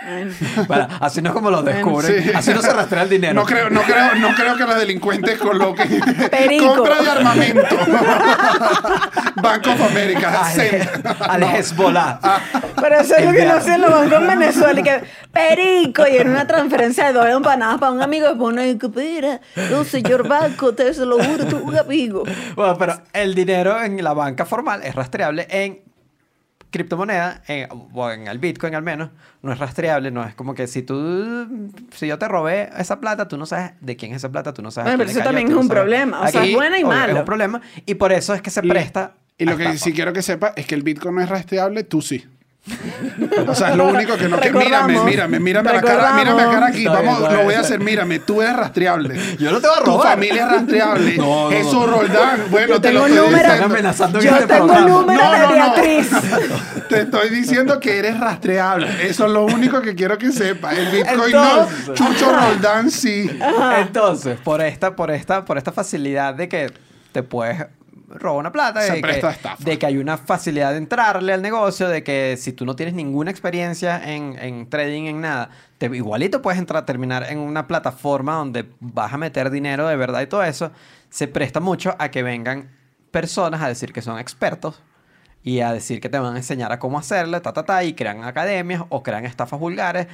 Bueno, 0.07 0.33
Bueno, 0.69 0.89
así 1.01 1.21
no 1.21 1.31
es 1.31 1.35
como 1.35 1.51
lo 1.51 1.63
Bueno, 1.63 1.77
descubren. 1.77 2.23
sí. 2.23 2.31
Así 2.35 2.55
no 2.55 2.63
se 2.63 2.73
rastrea 2.73 3.03
el 3.03 3.09
dinero. 3.11 3.35
No 3.35 3.45
creo, 3.45 3.69
no, 3.71 3.83
creo, 3.83 4.15
no 4.17 4.29
creo 4.35 4.57
que 4.57 4.65
los 4.65 4.77
delincuentes 4.79 5.39
coloquen 5.39 6.01
Perico. 6.31 6.77
compra 6.77 7.03
de 7.03 7.11
armamento. 7.11 7.77
Banco 9.43 9.71
of 9.73 9.83
America. 9.91 10.43
Al, 11.29 11.43
Hezbollah. 11.43 12.19
Pero 12.81 13.01
eso 13.01 13.17
es 13.17 13.25
lo 13.27 13.33
que 13.33 13.45
no 13.45 13.55
hacen 13.55 13.81
los 13.81 13.91
bancos 13.91 14.21
en 14.21 14.27
Venezuela. 14.29 14.81
Y 14.81 14.83
que, 14.83 15.03
perico, 15.33 16.05
y 16.07 16.17
en 16.17 16.31
una 16.31 16.47
transferencia 16.47 17.07
de 17.07 17.13
dos 17.13 17.27
empanadas 17.27 17.79
para 17.79 17.93
un 17.93 18.03
amigo, 18.03 18.29
y 18.33 18.37
pone, 18.37 18.69
y 18.69 18.79
que, 18.79 18.89
mira, 18.89 19.41
no, 19.71 19.85
señor 19.85 20.27
banco, 20.29 20.75
te 20.75 20.93
se 20.95 21.05
lo 21.05 21.23
juro, 21.23 21.47
tú 21.47 21.59
un 21.59 21.77
amigo. 21.79 22.23
Bueno, 22.55 22.77
pero 22.79 23.01
el 23.13 23.35
dinero 23.35 23.83
en 23.83 24.03
la 24.03 24.13
banca 24.15 24.45
formal 24.47 24.83
es 24.83 24.95
rastreable 24.95 25.47
en 25.51 25.83
criptomoneda, 26.71 27.43
en, 27.49 27.69
o 27.93 28.11
en 28.11 28.27
el 28.27 28.39
Bitcoin 28.39 28.75
al 28.75 28.83
menos, 28.83 29.11
no 29.43 29.53
es 29.53 29.59
rastreable, 29.59 30.11
no 30.11 30.25
es 30.25 30.35
como 30.35 30.55
que 30.55 30.67
si 30.67 30.83
tú, 30.83 31.71
si 31.95 32.07
yo 32.07 32.19
te 32.19 32.29
robé 32.29 32.71
esa 32.79 33.01
plata, 33.01 33.29
tú 33.29 33.37
no 33.37 33.47
sabes 33.47 33.73
de 33.81 33.97
quién 33.97 34.13
es 34.13 34.19
esa 34.19 34.31
plata, 34.31 34.53
tú 34.53 34.63
no 34.63 34.71
sabes. 34.71 34.87
Bueno, 34.93 34.99
pero 34.99 35.11
eso 35.11 35.21
cayó, 35.21 35.29
también 35.29 35.49
es 35.49 35.55
no 35.55 35.61
un 35.61 35.69
sabes. 35.69 35.81
problema, 35.83 36.21
o 36.21 36.29
sea, 36.29 36.41
Aquí, 36.41 36.51
es 36.51 36.55
bueno 36.57 36.77
y. 36.77 36.81
Es 36.81 37.15
un 37.15 37.25
problema 37.25 37.61
y 37.85 37.95
por 37.95 38.13
eso 38.13 38.35
es 38.35 38.43
que 38.43 38.51
se 38.51 38.63
presta. 38.63 39.15
Y 39.39 39.45
lo 39.45 39.57
que 39.57 39.77
sí 39.79 39.93
quiero 39.93 40.13
que 40.13 40.23
sepa 40.23 40.55
es 40.57 40.67
que 40.67 40.75
el 40.75 40.83
Bitcoin 40.83 41.15
no 41.15 41.21
es 41.23 41.29
rastreable, 41.29 41.85
tú 41.85 42.01
sí. 42.01 42.25
O 43.47 43.55
sea, 43.55 43.71
es 43.71 43.77
lo 43.77 43.87
único 43.87 44.17
que 44.17 44.29
no 44.29 44.39
que 44.41 44.49
Recordamos. 44.49 44.89
mírame, 44.89 45.01
mírame, 45.11 45.39
mírame 45.41 45.73
la 45.73 45.81
cara, 45.83 46.13
mírame 46.15 46.43
la 46.45 46.51
cara 46.51 46.67
aquí, 46.67 46.85
vamos, 46.85 47.21
lo 47.33 47.45
voy 47.45 47.55
a 47.55 47.61
hacer, 47.61 47.79
mírame, 47.81 48.19
tú 48.19 48.43
eres 48.43 48.57
rastreable. 48.57 49.37
Yo 49.39 49.53
no 49.53 49.61
te 49.61 49.69
voy 49.69 49.77
a 49.79 49.85
Tu 49.85 49.91
robar. 49.91 50.09
familia 50.15 50.45
es 50.47 50.51
rastreable. 50.53 51.17
No, 51.17 51.51
no. 51.51 51.87
Roldán, 51.87 52.41
bueno, 52.51 52.75
Yo 52.75 52.81
te 52.81 52.93
lo 52.93 53.07
estoy 53.07 53.21
número. 53.25 53.39
Diciendo. 53.45 53.65
amenazando 53.67 54.19
en 54.19 54.25
Yo 54.25 54.31
este 54.33 54.47
tengo 54.47 54.73
el 54.77 54.87
número 54.87 55.23
No, 55.23 55.31
de 55.33 55.39
no, 55.39 55.47
no. 55.49 55.53
Beatriz. 55.55 56.11
Te 56.89 57.01
estoy 57.03 57.29
diciendo 57.31 57.81
que 57.81 57.99
eres 57.99 58.19
rastreable. 58.21 58.89
Eso 59.09 59.27
es 59.27 59.33
lo 59.33 59.45
único 59.45 59.81
que 59.81 59.95
quiero 59.95 60.19
que 60.19 60.31
sepas. 60.33 60.77
El 60.77 60.87
Bitcoin 60.89 61.35
Entonces. 61.35 61.89
no. 61.89 61.95
Chucho 61.95 62.33
Roldán 62.33 62.91
sí. 62.91 63.31
Entonces, 63.79 64.39
por 64.43 64.61
esta, 64.61 64.95
por 64.97 65.11
esta, 65.11 65.45
por 65.45 65.59
esta 65.59 65.73
facilidad 65.73 66.35
de 66.35 66.49
que 66.49 66.73
te 67.13 67.23
puedes 67.23 67.67
robar 68.09 68.39
una 68.41 68.53
plata, 68.53 68.81
Se 68.83 68.95
de, 68.95 69.01
presta 69.01 69.29
a 69.29 69.31
que, 69.33 69.37
estafa. 69.37 69.65
de 69.65 69.79
que 69.79 69.87
hay 69.87 69.99
una 69.99 70.17
facilidad 70.19 70.73
de 70.73 70.79
entrarle 70.79 71.33
al 71.33 71.43
negocio, 71.43 71.89
de 71.89 72.03
que 72.03 72.37
si 72.39 72.53
tú 72.53 72.65
no 72.65 72.77
tienes 72.77 72.95
ninguna 72.95 73.31
experiencia 73.31 74.01
en, 74.15 74.39
en 74.39 74.69
trading, 74.69 75.05
en 75.07 75.21
nada, 75.21 75.51
te, 75.79 75.87
igualito 75.87 76.43
puedes 76.43 76.59
entrar, 76.59 76.85
terminar 76.87 77.27
en 77.31 77.39
una 77.39 77.67
plataforma 77.67 78.35
donde 78.35 78.67
vas 78.81 79.13
a 79.13 79.19
meter 79.19 79.51
dinero 79.51 79.87
de 79.89 79.97
verdad 79.97 80.21
y 80.23 80.27
todo 80.27 80.43
eso, 80.45 80.71
se 81.11 81.29
presta 81.29 81.61
mucho 81.61 81.95
a 81.99 82.11
que 82.11 82.23
vengan 82.23 82.71
personas 83.11 83.63
a 83.63 83.69
decir 83.69 83.93
que 83.93 84.03
son 84.03 84.19
expertos 84.19 84.83
y 85.43 85.61
a 85.61 85.73
decir 85.73 86.01
que 86.01 86.09
te 86.09 86.19
van 86.19 86.35
a 86.35 86.39
enseñar 86.39 86.73
a 86.73 86.79
cómo 86.79 86.99
hacerlo, 86.99 87.41
ta, 87.41 87.53
ta, 87.53 87.65
ta, 87.65 87.85
y 87.85 87.95
crean 87.95 88.25
academias 88.25 88.83
o 88.89 89.03
crean 89.03 89.25
estafas 89.25 89.61
vulgares. 89.61 90.07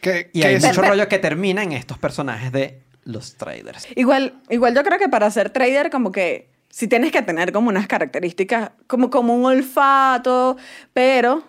Que, 0.00 0.30
Y 0.32 0.40
que 0.40 0.46
hay 0.48 0.54
es- 0.56 0.64
mucho 0.64 0.82
rollo 0.82 1.06
que 1.08 1.18
termina 1.18 1.62
en 1.62 1.72
estos 1.72 1.96
personajes 1.98 2.50
de 2.52 2.80
los 3.04 3.36
traders. 3.36 3.86
Igual, 3.96 4.40
igual 4.50 4.74
yo 4.74 4.82
creo 4.82 4.98
que 4.98 5.08
para 5.08 5.30
ser 5.30 5.50
trader 5.50 5.90
como 5.90 6.10
que 6.12 6.49
sí 6.70 6.88
tienes 6.88 7.12
que 7.12 7.20
tener 7.20 7.52
como 7.52 7.68
unas 7.68 7.86
características, 7.86 8.70
como, 8.86 9.10
como 9.10 9.34
un 9.34 9.44
olfato, 9.44 10.56
pero 10.94 11.42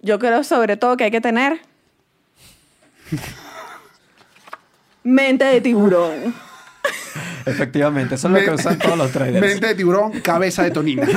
yo 0.00 0.18
creo 0.18 0.42
sobre 0.42 0.76
todo 0.76 0.96
que 0.96 1.04
hay 1.04 1.10
que 1.10 1.20
tener 1.20 1.60
mente 5.04 5.44
de 5.44 5.60
tiburón. 5.60 6.34
Efectivamente, 7.46 8.14
eso 8.14 8.28
es 8.28 8.34
lo 8.34 8.40
que 8.40 8.50
usan 8.50 8.78
todos 8.78 8.96
los 8.96 9.12
traders. 9.12 9.40
Mente 9.40 9.66
de 9.68 9.74
tiburón, 9.74 10.20
cabeza 10.20 10.62
de 10.62 10.70
tonina. 10.70 11.06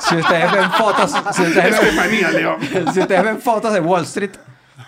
Si 0.00 0.16
ustedes 0.16 0.52
ven 0.52 0.70
fotos, 0.70 1.10
si 1.10 1.42
ustedes 1.42 1.54
ven, 1.56 1.74
Estefanía 1.74 2.30
León. 2.30 2.56
si 2.94 3.00
ustedes 3.00 3.22
ven 3.22 3.40
fotos 3.42 3.74
de 3.74 3.80
Wall 3.80 4.04
Street, 4.04 4.30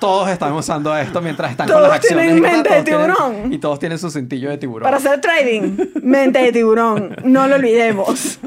todos 0.01 0.29
están 0.31 0.53
usando 0.53 0.97
esto 0.97 1.21
mientras 1.21 1.51
están 1.51 1.67
Todos 1.67 1.81
con 1.83 1.89
las 1.91 1.99
acciones. 1.99 2.25
tienen 2.27 2.43
mente 2.43 2.75
de 2.75 2.83
tienen- 2.83 3.07
tiburón. 3.15 3.53
y 3.53 3.59
todos 3.59 3.79
tienen 3.79 3.99
su 3.99 4.11
cintillo 4.11 4.51
de 4.51 4.59
tiburón. 4.59 4.83
Para 4.85 4.97
hacer 4.97 5.21
trading, 5.21 5.77
mente 6.03 6.39
de 6.41 6.53
tiburón. 6.53 7.15
No 7.25 7.47
lo 7.47 7.57
olvidemos. 7.57 8.39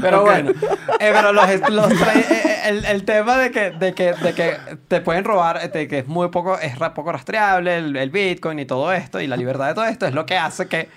Pero 0.00 0.22
bueno, 0.22 0.50
eh, 0.50 1.10
pero 1.14 1.32
los, 1.32 1.48
los 1.70 1.90
eh, 1.92 1.96
eh, 2.30 2.56
el, 2.66 2.84
el 2.84 3.04
tema 3.04 3.38
de 3.38 3.50
que, 3.50 3.70
de, 3.70 3.94
que, 3.94 4.12
de 4.12 4.34
que 4.34 4.56
te 4.88 5.00
pueden 5.00 5.24
robar, 5.24 5.70
de 5.72 5.88
que 5.88 6.00
es 6.00 6.06
muy 6.06 6.28
poco, 6.28 6.58
es 6.58 6.76
poco 6.94 7.12
rastreable 7.12 7.78
el, 7.78 7.96
el 7.96 8.10
Bitcoin 8.10 8.58
y 8.58 8.66
todo 8.66 8.92
esto, 8.92 9.20
y 9.20 9.26
la 9.26 9.36
libertad 9.36 9.68
de 9.68 9.74
todo 9.74 9.84
esto, 9.86 10.06
es 10.06 10.12
lo 10.14 10.26
que 10.26 10.36
hace 10.36 10.66
que 10.66 10.88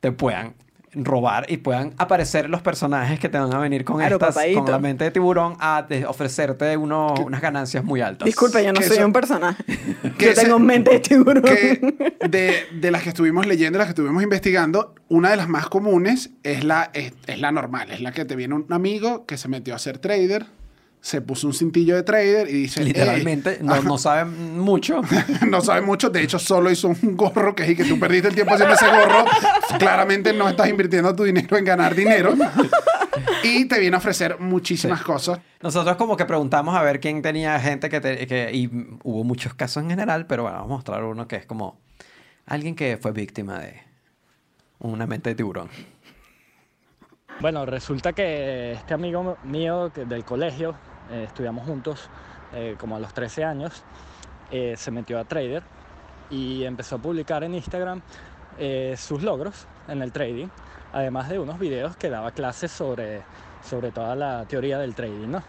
te 0.00 0.12
puedan 0.12 0.54
robar 0.94 1.46
y 1.50 1.56
puedan 1.58 1.92
aparecer 1.98 2.48
los 2.48 2.62
personajes 2.62 3.18
que 3.18 3.28
te 3.28 3.38
van 3.38 3.52
a 3.52 3.58
venir 3.58 3.84
con 3.84 3.96
Claro, 3.98 4.16
estas, 4.16 4.34
papadito. 4.34 4.62
con 4.62 4.70
la 4.70 4.78
mente 4.78 5.04
de 5.04 5.10
tiburón 5.10 5.56
a 5.60 5.84
de- 5.88 6.06
ofrecerte 6.06 6.76
uno- 6.76 7.14
unas 7.24 7.40
ganancias 7.40 7.82
muy 7.84 8.00
altas. 8.00 8.26
Disculpe, 8.26 8.64
yo 8.64 8.72
no 8.72 8.80
soy 8.82 8.96
eso- 8.98 9.06
un 9.06 9.12
personaje. 9.12 9.62
que 10.18 10.26
Yo 10.26 10.30
ese- 10.32 10.42
tengo 10.42 10.58
mente 10.58 10.90
de 10.92 11.00
tiburón. 11.00 11.42
que 11.42 11.94
de, 12.28 12.66
de 12.72 12.90
las 12.90 13.02
que 13.02 13.08
estuvimos 13.10 13.46
leyendo, 13.46 13.78
las 13.78 13.86
que 13.86 13.90
estuvimos 13.92 14.22
investigando, 14.22 14.94
una 15.08 15.30
de 15.30 15.36
las 15.36 15.48
más 15.48 15.68
comunes 15.68 16.30
es 16.42 16.64
la, 16.64 16.90
es, 16.94 17.12
es 17.26 17.38
la 17.40 17.52
normal, 17.52 17.90
es 17.90 18.00
la 18.00 18.12
que 18.12 18.24
te 18.24 18.36
viene 18.36 18.54
un 18.54 18.66
amigo 18.70 19.26
que 19.26 19.36
se 19.36 19.48
metió 19.48 19.74
a 19.74 19.78
ser 19.78 19.98
trader, 19.98 20.46
se 21.04 21.20
puso 21.20 21.46
un 21.46 21.52
cintillo 21.52 21.96
de 21.96 22.02
trader 22.02 22.48
y 22.48 22.52
dice... 22.62 22.82
Literalmente, 22.82 23.56
"Ey, 23.56 23.58
no, 23.60 23.82
no 23.82 23.98
saben 23.98 24.58
mucho. 24.58 25.02
no 25.46 25.60
sabe 25.60 25.82
mucho, 25.82 26.08
de 26.08 26.22
hecho 26.22 26.38
solo 26.38 26.70
hizo 26.70 26.88
un 26.88 27.14
gorro 27.14 27.54
que 27.54 27.64
es 27.64 27.68
y 27.70 27.76
que 27.76 27.84
tú 27.84 28.00
perdiste 28.00 28.28
el 28.28 28.34
tiempo 28.34 28.54
haciendo 28.54 28.74
ese 28.74 28.86
gorro, 28.88 29.26
claramente 29.78 30.32
no 30.32 30.48
estás 30.48 30.66
invirtiendo 30.70 31.14
tu 31.14 31.24
dinero 31.24 31.58
en 31.58 31.64
ganar 31.66 31.94
dinero 31.94 32.32
y 33.42 33.66
te 33.66 33.78
viene 33.80 33.96
a 33.96 33.98
ofrecer 33.98 34.40
muchísimas 34.40 35.02
cosas. 35.02 35.40
Nosotros 35.60 35.94
como 35.96 36.16
que 36.16 36.24
preguntamos 36.24 36.74
a 36.74 36.80
ver 36.82 37.00
quién 37.00 37.20
tenía 37.20 37.60
gente 37.60 37.90
que, 37.90 38.00
te- 38.00 38.26
que- 38.26 38.50
y 38.54 38.70
hubo 39.02 39.24
muchos 39.24 39.52
casos 39.52 39.82
en 39.82 39.90
general, 39.90 40.26
pero 40.26 40.44
bueno, 40.44 40.56
vamos 40.56 40.70
a 40.72 40.74
mostrar 40.76 41.04
uno 41.04 41.28
que 41.28 41.36
es 41.36 41.44
como 41.44 41.82
alguien 42.46 42.74
que 42.74 42.96
fue 42.96 43.12
víctima 43.12 43.58
de 43.58 43.78
una 44.78 45.06
mente 45.06 45.28
de 45.28 45.34
tiburón. 45.36 45.68
Bueno, 47.40 47.66
resulta 47.66 48.12
que 48.14 48.72
este 48.72 48.94
amigo 48.94 49.36
mío 49.44 49.90
del 49.90 50.24
colegio, 50.24 50.74
eh, 51.10 51.24
estudiamos 51.26 51.66
juntos 51.66 52.08
eh, 52.52 52.76
como 52.78 52.96
a 52.96 53.00
los 53.00 53.12
13 53.12 53.44
años, 53.44 53.82
eh, 54.50 54.74
se 54.76 54.90
metió 54.90 55.18
a 55.18 55.24
trader 55.24 55.62
y 56.30 56.64
empezó 56.64 56.96
a 56.96 56.98
publicar 56.98 57.44
en 57.44 57.54
Instagram 57.54 58.00
eh, 58.58 58.94
sus 58.98 59.22
logros 59.22 59.66
en 59.88 60.02
el 60.02 60.12
trading, 60.12 60.46
además 60.92 61.28
de 61.28 61.38
unos 61.38 61.58
videos 61.58 61.96
que 61.96 62.08
daba 62.10 62.30
clases 62.30 62.70
sobre, 62.70 63.22
sobre 63.62 63.90
toda 63.90 64.14
la 64.14 64.44
teoría 64.46 64.78
del 64.78 64.94
trading, 64.94 65.28
¿no? 65.28 65.42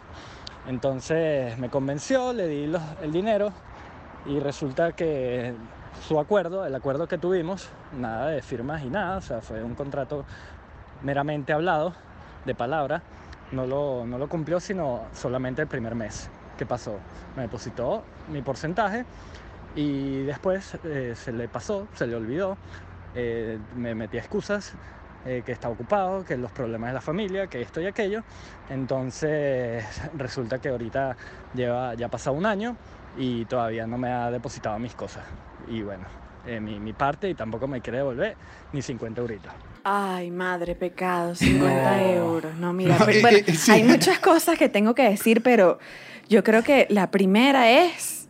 Entonces 0.68 1.58
me 1.60 1.70
convenció, 1.70 2.34
le 2.34 2.48
di 2.48 2.68
los- 2.68 2.82
el 3.02 3.12
dinero 3.12 3.54
y 4.26 4.40
resulta 4.40 4.94
que 4.94 5.54
su 6.08 6.20
acuerdo, 6.20 6.66
el 6.66 6.74
acuerdo 6.74 7.08
que 7.08 7.18
tuvimos, 7.18 7.70
nada 7.98 8.28
de 8.28 8.42
firmas 8.42 8.82
y 8.84 8.88
nada, 8.90 9.18
o 9.18 9.22
sea, 9.22 9.42
fue 9.42 9.64
un 9.64 9.76
contrato 9.76 10.26
meramente 11.04 11.54
hablado, 11.54 11.94
de 12.46 12.56
palabra, 12.56 13.02
no 13.56 13.66
lo, 13.66 14.06
no 14.06 14.18
lo 14.18 14.28
cumplió 14.28 14.60
sino 14.60 15.06
solamente 15.14 15.62
el 15.62 15.68
primer 15.68 15.96
mes. 15.96 16.30
¿Qué 16.58 16.66
pasó? 16.66 17.00
Me 17.36 17.44
depositó 17.44 18.04
mi 18.32 18.42
porcentaje 18.42 19.06
y 19.76 20.24
después 20.24 20.78
eh, 20.84 21.14
se 21.16 21.34
le 21.34 21.48
pasó, 21.48 21.88
se 21.96 22.08
le 22.08 22.16
olvidó, 22.16 22.58
eh, 23.14 23.58
me 23.76 23.96
metí 23.96 24.18
a 24.18 24.22
excusas, 24.22 24.74
eh, 25.26 25.42
que 25.46 25.52
estaba 25.52 25.74
ocupado, 25.74 26.24
que 26.24 26.38
los 26.38 26.52
problemas 26.52 26.92
de 26.92 26.94
la 26.94 27.02
familia, 27.02 27.48
que 27.48 27.62
esto 27.62 27.82
y 27.82 27.88
aquello. 27.88 28.24
Entonces 28.70 29.84
resulta 30.16 30.60
que 30.60 30.70
ahorita 30.70 31.18
lleva, 31.54 31.96
ya 31.96 32.06
ha 32.06 32.10
pasado 32.10 32.36
un 32.36 32.46
año 32.46 32.78
y 33.18 33.46
todavía 33.46 33.88
no 33.88 33.98
me 33.98 34.12
ha 34.12 34.30
depositado 34.32 34.78
mis 34.80 34.94
cosas. 34.96 35.26
Y 35.68 35.82
bueno, 35.82 36.06
eh, 36.48 36.60
mi, 36.60 36.80
mi 36.80 36.94
parte 36.94 37.30
y 37.30 37.34
tampoco 37.36 37.68
me 37.68 37.82
quiere 37.82 38.00
devolver 38.00 38.36
ni 38.74 38.82
50 38.82 39.22
euritos. 39.22 39.52
Ay, 39.84 40.32
madre, 40.32 40.76
pecado, 40.76 41.36
50 41.36 42.04
euros. 42.14 42.56
No, 42.56 42.74
mira, 42.74 42.98
No, 42.98 43.06
pero- 43.06 43.18
y- 43.18 43.22
bueno, 43.22 43.38
y- 43.46 43.56
sí. 43.56 43.72
hay 43.72 43.84
muchas 43.84 44.20
cosas 44.20 44.58
que 44.58 44.68
tengo 44.70 44.96
que 44.96 45.08
decir, 45.10 45.42
pero 45.44 45.80
yo 46.28 46.44
creo 46.44 46.64
que 46.64 46.88
la 46.90 47.12
primera 47.12 47.70
es... 47.72 48.28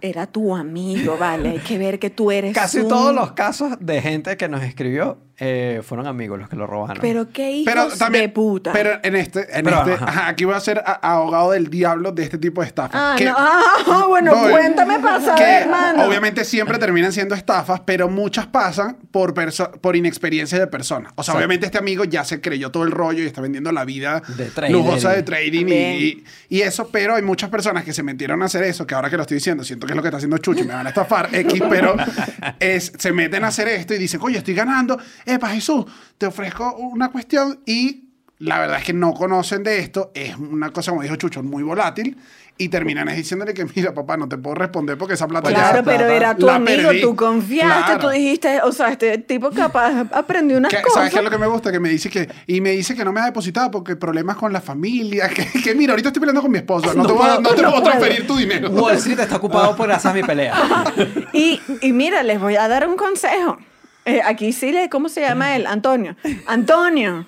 Era 0.00 0.26
tu 0.26 0.56
amigo, 0.56 1.16
vale. 1.16 1.50
Hay 1.50 1.58
que 1.60 1.78
ver 1.78 2.00
que 2.00 2.10
tú 2.10 2.32
eres 2.32 2.52
Casi 2.54 2.80
un- 2.80 2.88
todos 2.88 3.14
los 3.14 3.32
casos 3.32 3.76
de 3.78 4.02
gente 4.02 4.36
que 4.36 4.48
nos 4.48 4.62
escribió 4.64 5.18
eh, 5.44 5.80
fueron 5.82 6.06
amigos 6.06 6.38
los 6.38 6.48
que 6.48 6.54
lo 6.54 6.68
robaron. 6.68 6.98
Pero 7.00 7.28
qué 7.32 7.50
hijos 7.50 7.72
Pero 7.74 7.88
también, 7.98 8.26
de 8.26 8.28
puta. 8.28 8.72
pero 8.72 9.00
en 9.02 9.16
este, 9.16 9.40
en 9.58 9.64
Pero, 9.64 9.78
este 9.80 9.92
ajá. 9.94 10.04
ajá, 10.04 10.28
aquí 10.28 10.44
voy 10.44 10.54
a 10.54 10.60
ser 10.60 10.78
a- 10.78 11.00
abogado 11.14 11.50
del 11.50 11.68
diablo 11.68 12.12
de 12.12 12.22
este 12.22 12.38
tipo 12.38 12.60
de 12.60 12.68
estafas. 12.68 12.92
Ah, 12.94 13.14
que- 13.18 13.24
no. 13.24 13.34
Ah, 13.94 14.04
bueno, 14.08 14.32
No, 14.34 14.50
cuéntame 14.50 15.00
para 15.00 15.18
que 15.18 15.24
saber, 15.24 15.62
hermano. 15.62 16.04
Obviamente 16.04 16.44
siempre 16.44 16.78
terminan 16.78 17.12
siendo 17.12 17.34
estafas, 17.34 17.80
pero 17.84 18.08
muchas 18.08 18.46
pasan 18.46 18.96
por, 19.10 19.34
perso- 19.34 19.72
por 19.80 19.96
inexperiencia 19.96 20.58
de 20.60 20.66
personas. 20.68 21.12
O 21.16 21.22
sea, 21.24 21.32
Exacto. 21.32 21.38
obviamente 21.38 21.66
este 21.66 21.78
amigo 21.78 22.04
ya 22.04 22.22
se 22.24 22.40
creyó 22.40 22.70
todo 22.70 22.84
el 22.84 22.92
rollo 22.92 23.22
y 23.24 23.26
está 23.26 23.40
vendiendo 23.40 23.72
la 23.72 23.84
vida 23.84 24.22
De 24.36 24.70
lujosa 24.70 25.10
de 25.10 25.24
trading 25.24 25.66
y, 25.66 25.72
y- 25.72 26.24
y 26.50 26.60
eso, 26.62 26.88
pero 26.92 27.16
hay 27.16 27.22
muchas 27.22 27.50
personas 27.50 27.82
que 27.84 27.92
se 27.92 28.04
metieron 28.04 28.40
a 28.42 28.44
hacer 28.46 28.62
eso, 28.62 28.86
que 28.86 28.94
ahora 28.94 29.10
que 29.10 29.16
lo 29.16 29.22
estoy 29.22 29.36
diciendo, 29.38 29.64
siento 29.64 29.86
que 29.88 29.92
es 29.92 29.96
lo 29.96 30.02
que 30.02 30.08
está 30.08 30.18
haciendo 30.18 30.38
Chucho, 30.38 30.64
me 30.64 30.72
van 30.74 30.86
a 30.86 30.90
estafar, 30.90 31.28
X, 31.32 31.62
pero 31.68 31.96
es, 32.60 32.92
se 32.96 33.12
meten 33.12 33.42
a 33.44 33.48
hacer 33.48 33.66
esto 33.68 33.94
y 33.94 33.98
dicen, 33.98 34.20
oye, 34.22 34.38
estoy 34.38 34.54
ganando, 34.54 34.98
epa 35.34 35.48
Jesús, 35.48 35.84
te 36.18 36.26
ofrezco 36.26 36.74
una 36.76 37.10
cuestión 37.10 37.60
y 37.66 38.08
la 38.38 38.58
verdad 38.58 38.78
es 38.78 38.84
que 38.84 38.92
no 38.92 39.12
conocen 39.14 39.62
de 39.62 39.78
esto, 39.78 40.10
es 40.14 40.36
una 40.36 40.70
cosa, 40.72 40.90
como 40.90 41.02
dijo 41.02 41.14
Chucho, 41.16 41.42
muy 41.44 41.62
volátil 41.62 42.16
y 42.58 42.68
terminan 42.68 43.06
diciéndole 43.14 43.54
que, 43.54 43.64
mira, 43.76 43.94
papá, 43.94 44.16
no 44.16 44.28
te 44.28 44.36
puedo 44.36 44.54
responder 44.56 44.98
porque 44.98 45.14
esa 45.14 45.26
plata 45.28 45.48
ya 45.50 45.56
Claro, 45.56 45.82
pero 45.84 46.06
era 46.06 46.34
tu 46.36 46.50
amigo, 46.50 46.88
perdí. 46.88 47.00
tú 47.00 47.14
confiaste, 47.16 47.84
Claro. 47.94 48.00
tú 48.00 48.08
dijiste, 48.10 48.60
o 48.62 48.72
sea, 48.72 48.88
este 48.90 49.16
tipo 49.18 49.50
capaz 49.50 50.06
aprendió 50.12 50.58
unas 50.58 50.70
Que- 50.72 50.82
cosas. 50.82 50.94
¿Sabes 50.94 51.12
qué 51.12 51.18
es 51.18 51.24
lo 51.24 51.30
que 51.30 51.38
me 51.38 51.46
gusta? 51.46 51.70
Que 51.72 51.78
me 51.80 51.88
dice 51.88 52.10
que, 52.10 52.28
y 52.48 52.60
me 52.60 52.70
dice 52.70 52.94
que 52.96 53.04
no 53.04 53.12
me 53.12 53.20
ha 53.20 53.26
depositado 53.26 53.70
porque 53.70 53.94
problemas 53.96 54.36
con 54.36 54.52
la 54.52 54.60
familia, 54.60 55.28
que, 55.34 55.46
que 55.62 55.74
mira, 55.76 55.92
ahorita 55.92 56.08
estoy 56.08 56.20
peleando 56.20 56.42
con 56.42 56.50
mi 56.50 56.58
esposo, 56.58 56.92
no, 56.94 57.06
te, 57.06 57.12
voy 57.12 57.26
a- 57.28 57.38
no 57.40 57.50
te 57.54 57.62
no 57.62 57.70
puedo 57.70 57.82
puedo. 57.82 57.82
transferir 57.84 58.26
tu 58.26 58.36
dinero. 58.36 58.70
Wall 58.70 58.96
Street 58.96 59.20
está 59.20 59.36
ocupado 59.36 59.74
por 59.76 59.90
a 59.90 60.12
mi 60.12 60.22
pelea. 60.22 60.54
Y, 61.32 61.60
y 61.80 61.92
mira, 61.92 62.22
les 62.24 62.40
voy 62.40 62.56
a 62.56 62.66
dar 62.68 62.86
un 62.88 62.96
consejo. 62.96 63.56
Eh, 64.04 64.20
aquí 64.24 64.52
sí, 64.52 64.72
le, 64.72 64.88
¿cómo 64.88 65.08
se 65.08 65.20
llama 65.20 65.56
él? 65.56 65.66
Antonio. 65.66 66.16
Antonio. 66.46 67.26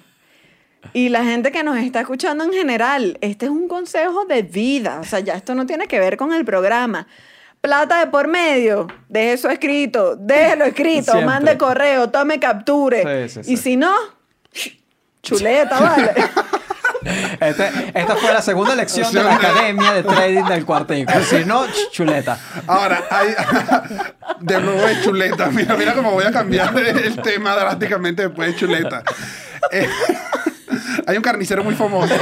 Y 0.92 1.08
la 1.08 1.24
gente 1.24 1.50
que 1.50 1.62
nos 1.62 1.78
está 1.78 2.00
escuchando 2.00 2.44
en 2.44 2.52
general, 2.52 3.18
este 3.20 3.46
es 3.46 3.50
un 3.50 3.68
consejo 3.68 4.24
de 4.26 4.42
vida. 4.42 5.00
O 5.00 5.04
sea, 5.04 5.20
ya 5.20 5.34
esto 5.34 5.54
no 5.54 5.66
tiene 5.66 5.86
que 5.86 5.98
ver 5.98 6.16
con 6.16 6.32
el 6.32 6.44
programa. 6.44 7.06
Plata 7.60 8.00
de 8.00 8.08
por 8.08 8.28
medio, 8.28 8.88
deje 9.08 9.32
eso 9.32 9.48
escrito, 9.48 10.16
déjelo 10.16 10.66
escrito, 10.66 11.12
Siempre. 11.12 11.24
mande 11.24 11.56
correo, 11.56 12.10
tome 12.10 12.38
capture. 12.38 13.28
Sí, 13.28 13.42
sí, 13.42 13.52
Y 13.52 13.56
si 13.56 13.76
no, 13.78 13.94
chuleta, 15.22 15.80
vale. 15.80 16.12
Este- 17.40 17.70
esta 17.94 18.16
fue 18.16 18.32
la 18.32 18.40
segunda 18.42 18.74
lección 18.74 19.12
de 19.12 19.22
la 19.22 19.34
Academia 19.34 19.92
de 19.92 20.02
Trading 20.02 20.44
del 20.44 20.64
Cuartico. 20.64 21.12
Si 21.28 21.44
no, 21.44 21.66
ch- 21.66 21.90
chuleta. 21.90 22.38
Ahora, 22.66 23.04
hay, 23.10 23.34
de 24.40 24.60
nuevo 24.60 24.86
de 24.86 25.02
chuleta. 25.02 25.46
Mira, 25.50 25.76
mira 25.76 25.94
cómo 25.94 26.12
voy 26.12 26.24
a 26.24 26.32
cambiar 26.32 26.76
el 26.78 27.16
tema 27.22 27.54
drásticamente 27.54 28.22
después 28.22 28.48
de 28.48 28.56
chuleta. 28.56 29.02
Eh, 29.70 29.88
hay 31.06 31.16
un 31.16 31.22
carnicero 31.22 31.62
muy 31.64 31.74
famoso. 31.74 32.14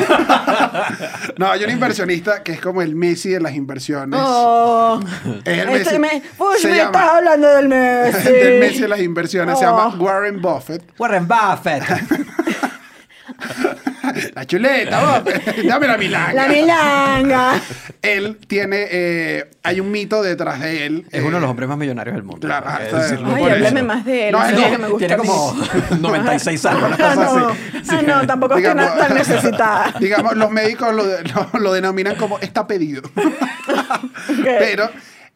No, 1.36 1.50
hay 1.50 1.62
un 1.64 1.70
inversionista 1.70 2.42
que 2.42 2.52
es 2.52 2.60
como 2.60 2.82
el 2.82 2.94
Messi 2.94 3.30
de 3.30 3.40
las 3.40 3.54
inversiones. 3.54 4.18
Oh, 4.22 5.00
Es 5.44 5.58
el 5.58 5.68
este 5.70 5.98
Messi. 5.98 6.20
me, 6.38 6.44
Uy, 6.44 6.58
Se 6.60 6.68
me 6.68 6.76
llama- 6.76 6.98
estás 6.98 7.14
hablando 7.16 7.48
del 7.48 7.68
Messi. 7.68 8.22
del 8.32 8.60
Messi 8.60 8.80
de 8.80 8.88
las 8.88 9.00
inversiones. 9.00 9.58
Se 9.58 9.64
llama 9.64 9.86
Oh. 9.88 9.96
Warren 10.02 10.40
Buffett. 10.42 10.82
Warren 10.98 11.28
Buffett. 11.28 11.82
La 14.34 14.46
chuleta, 14.46 15.18
Buffett. 15.20 15.62
Dame 15.66 15.86
la 15.86 15.96
milanga. 15.98 16.34
La 16.34 16.48
milanga. 16.48 17.60
Él 18.00 18.38
tiene... 18.46 18.86
eh, 18.90 19.50
hay 19.62 19.78
un 19.80 19.90
mito 19.90 20.22
detrás 20.22 20.60
de 20.60 20.86
él. 20.86 21.06
Es 21.10 21.20
eh, 21.20 21.22
uno 21.22 21.36
de 21.36 21.40
los 21.40 21.50
hombres 21.50 21.68
más 21.68 21.78
millonarios 21.78 22.14
del 22.16 22.24
mundo. 22.24 22.46
Claro, 22.46 22.66
Ay, 22.68 23.44
háblame 23.50 23.82
más 23.82 24.04
de 24.04 24.28
él. 24.28 24.32
No, 24.32 24.44
es 24.46 24.54
no, 24.58 24.70
que 24.70 24.78
me 24.78 24.88
gusta 24.88 25.06
Tiene 25.06 25.16
como 25.16 25.56
96 26.00 26.66
años. 26.66 26.82
una 26.82 26.96
Ah, 27.00 27.14
no, 27.14 27.48
así. 27.48 27.58
ah, 27.90 28.02
no, 28.06 28.26
tampoco 28.26 28.60
tan 28.60 29.14
necesitada. 29.14 29.94
Digamos, 30.00 30.36
los 30.36 30.50
médicos 30.50 30.94
lo, 30.94 31.04
lo- 31.04 31.60
lo 31.60 31.72
denominan 31.72 32.16
como 32.16 32.38
está 32.40 32.66
pedido. 32.66 33.02
Pero 34.58 34.90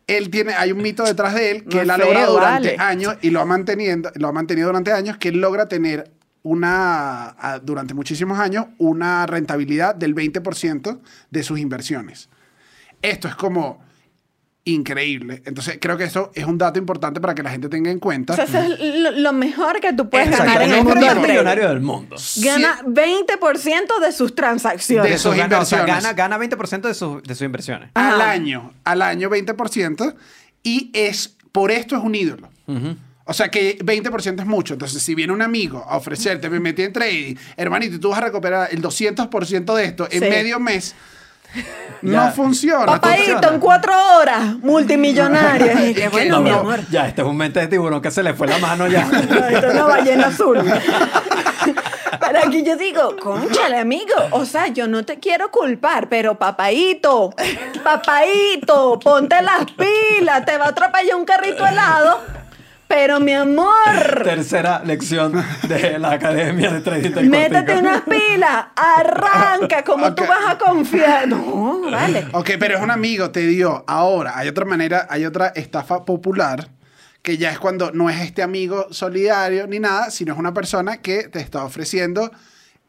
él 0.06 0.30
tiene, 0.30 0.54
hay 0.54 0.72
un 0.72 0.82
mito 0.82 1.02
detrás 1.04 1.34
de 1.34 1.50
él 1.50 1.64
que 1.64 1.76
No 1.76 1.82
él 1.82 1.90
ha 1.90 1.98
logrado 1.98 2.32
durante 2.34 2.76
vale. 2.76 2.90
años 2.90 3.16
y 3.22 3.30
lo 3.30 3.40
ha 3.40 3.44
manteniendo, 3.44 4.10
lo 4.14 4.28
ha 4.28 4.32
mantenido 4.32 4.68
durante 4.68 4.92
años, 4.92 5.16
que 5.18 5.28
él 5.30 5.40
logra 5.40 5.66
tener 5.66 6.10
una, 6.46 7.30
a- 7.38 7.58
durante 7.58 7.92
muchísimos 7.92 8.38
años 8.38 8.66
una 8.78 9.26
rentabilidad 9.26 9.94
del 9.96 10.14
20% 10.14 11.00
de 11.30 11.42
sus 11.42 11.58
inversiones. 11.58 12.28
Esto 13.02 13.26
es 13.26 13.34
como 13.34 13.84
increíble. 14.64 15.42
Entonces, 15.44 15.78
creo 15.80 15.96
que 15.96 16.04
eso 16.04 16.30
es 16.34 16.44
un 16.44 16.58
dato 16.58 16.78
importante 16.78 17.20
para 17.20 17.34
que 17.34 17.42
la 17.42 17.50
gente 17.50 17.68
tenga 17.68 17.90
en 17.90 17.98
cuenta. 18.00 18.32
O 18.32 18.36
sea, 18.36 18.44
eso 18.46 18.58
es 18.58 18.96
lo, 19.00 19.10
lo 19.12 19.32
mejor 19.32 19.80
que 19.80 19.92
tú 19.92 20.08
puedes 20.10 20.28
Exacto, 20.28 20.52
ganar 20.52 20.62
en 20.62 20.70
el 20.72 20.78
el 20.78 20.84
mundo 20.84 21.00
trading. 21.00 21.20
millonario 21.22 21.68
del 21.68 21.80
mundo. 21.80 22.16
Gana 22.36 22.80
20% 22.84 24.00
de 24.00 24.12
sus 24.12 24.34
transacciones. 24.34 25.10
De 25.10 25.18
sus 25.18 25.32
o 25.32 25.34
sea, 25.34 25.44
inversiones. 25.44 25.86
gana, 25.86 26.12
gana 26.14 26.38
20% 26.38 26.80
de, 26.80 26.94
su- 26.94 27.20
de 27.22 27.34
sus 27.34 27.42
inversiones. 27.44 27.90
al 27.94 28.20
Ajá. 28.20 28.30
año, 28.30 28.72
al 28.84 29.02
año 29.02 29.30
20%, 29.30 30.14
y 30.64 30.90
es, 30.94 31.36
por 31.52 31.70
esto 31.70 31.96
es 31.96 32.02
un 32.02 32.14
ídolo. 32.14 32.48
O 33.28 33.34
sea 33.34 33.48
que 33.50 33.76
20% 33.78 34.40
es 34.40 34.46
mucho. 34.46 34.74
Entonces, 34.74 35.02
si 35.02 35.14
viene 35.14 35.32
un 35.32 35.42
amigo 35.42 35.84
a 35.88 35.96
ofrecerte, 35.96 36.48
me 36.48 36.60
metí 36.60 36.82
en 36.82 36.92
trading, 36.92 37.34
hermanito, 37.56 37.96
y 37.96 37.98
tú 37.98 38.10
vas 38.10 38.18
a 38.18 38.22
recuperar 38.22 38.68
el 38.70 38.80
200% 38.80 39.74
de 39.74 39.84
esto 39.84 40.06
en 40.10 40.22
Sí. 40.22 40.28
medio 40.30 40.60
mes, 40.60 40.94
Ya. 42.02 42.26
no 42.26 42.32
funciona. 42.32 42.86
Papadito, 42.86 43.52
en 43.52 43.58
cuatro 43.60 43.92
horas, 44.18 44.56
multimillonario. 44.58 45.86
Y 45.88 45.94
que 45.94 46.08
bueno, 46.08 46.36
No, 46.36 46.42
mi 46.42 46.50
amor. 46.50 46.80
Ya, 46.90 47.08
este 47.08 47.22
es 47.22 47.26
un 47.26 47.36
mente 47.36 47.58
de 47.60 47.66
tiburón 47.68 48.00
que 48.00 48.10
se 48.10 48.22
le 48.22 48.32
fue 48.34 48.46
la 48.46 48.58
mano 48.58 48.86
ya. 48.86 49.04
No, 49.10 49.44
esto 49.46 49.66
es 49.68 49.74
una 49.74 49.84
ballena 49.84 50.26
azul. 50.28 50.58
Pero 52.20 52.38
aquí 52.46 52.62
yo 52.62 52.76
digo, 52.76 53.16
conchale, 53.16 53.78
amigo. 53.78 54.14
O 54.30 54.44
sea, 54.44 54.68
yo 54.68 54.86
no 54.86 55.04
te 55.04 55.18
quiero 55.18 55.50
culpar, 55.50 56.08
pero 56.08 56.38
papaito, 56.38 57.34
papaito, 57.82 58.98
ponte 59.00 59.40
las 59.42 59.64
pilas. 59.72 60.44
Te 60.44 60.56
va 60.58 60.66
a 60.66 60.68
atropellar 60.68 61.16
un 61.16 61.24
carrito 61.24 61.66
helado. 61.66 62.20
Pero 62.88 63.18
mi 63.20 63.32
amor, 63.32 64.22
Tercera 64.24 64.82
lección 64.84 65.32
de 65.68 65.98
la 65.98 66.12
Academia 66.12 66.70
de 66.70 66.80
Trading 66.80 67.28
métete 67.28 67.78
unas 67.78 68.02
pilas. 68.02 68.66
Arranca, 68.76 69.82
como 69.82 70.14
tú 70.14 70.22
vas 70.26 70.54
a 70.54 70.58
confiar. 70.58 71.26
No, 71.36 71.90
vale. 71.90 72.28
Ok, 72.32 72.50
pero 72.58 72.76
es 72.76 72.82
un 72.82 72.90
amigo, 72.90 73.30
te 73.30 73.40
dio. 73.46 73.84
Ahora, 73.86 74.36
hay 74.36 74.48
otra 74.48 74.64
manera, 74.64 75.06
hay 75.10 75.24
otra 75.24 75.48
estafa 75.48 76.04
popular 76.04 76.68
que 77.22 77.36
ya 77.38 77.50
es 77.50 77.58
cuando 77.58 77.90
no 77.90 78.08
es 78.08 78.20
este 78.20 78.42
amigo 78.42 78.86
solidario 78.92 79.66
ni 79.66 79.80
nada, 79.80 80.10
sino 80.10 80.32
es 80.32 80.38
una 80.38 80.54
persona 80.54 80.98
que 80.98 81.28
te 81.28 81.40
está 81.40 81.64
ofreciendo 81.64 82.30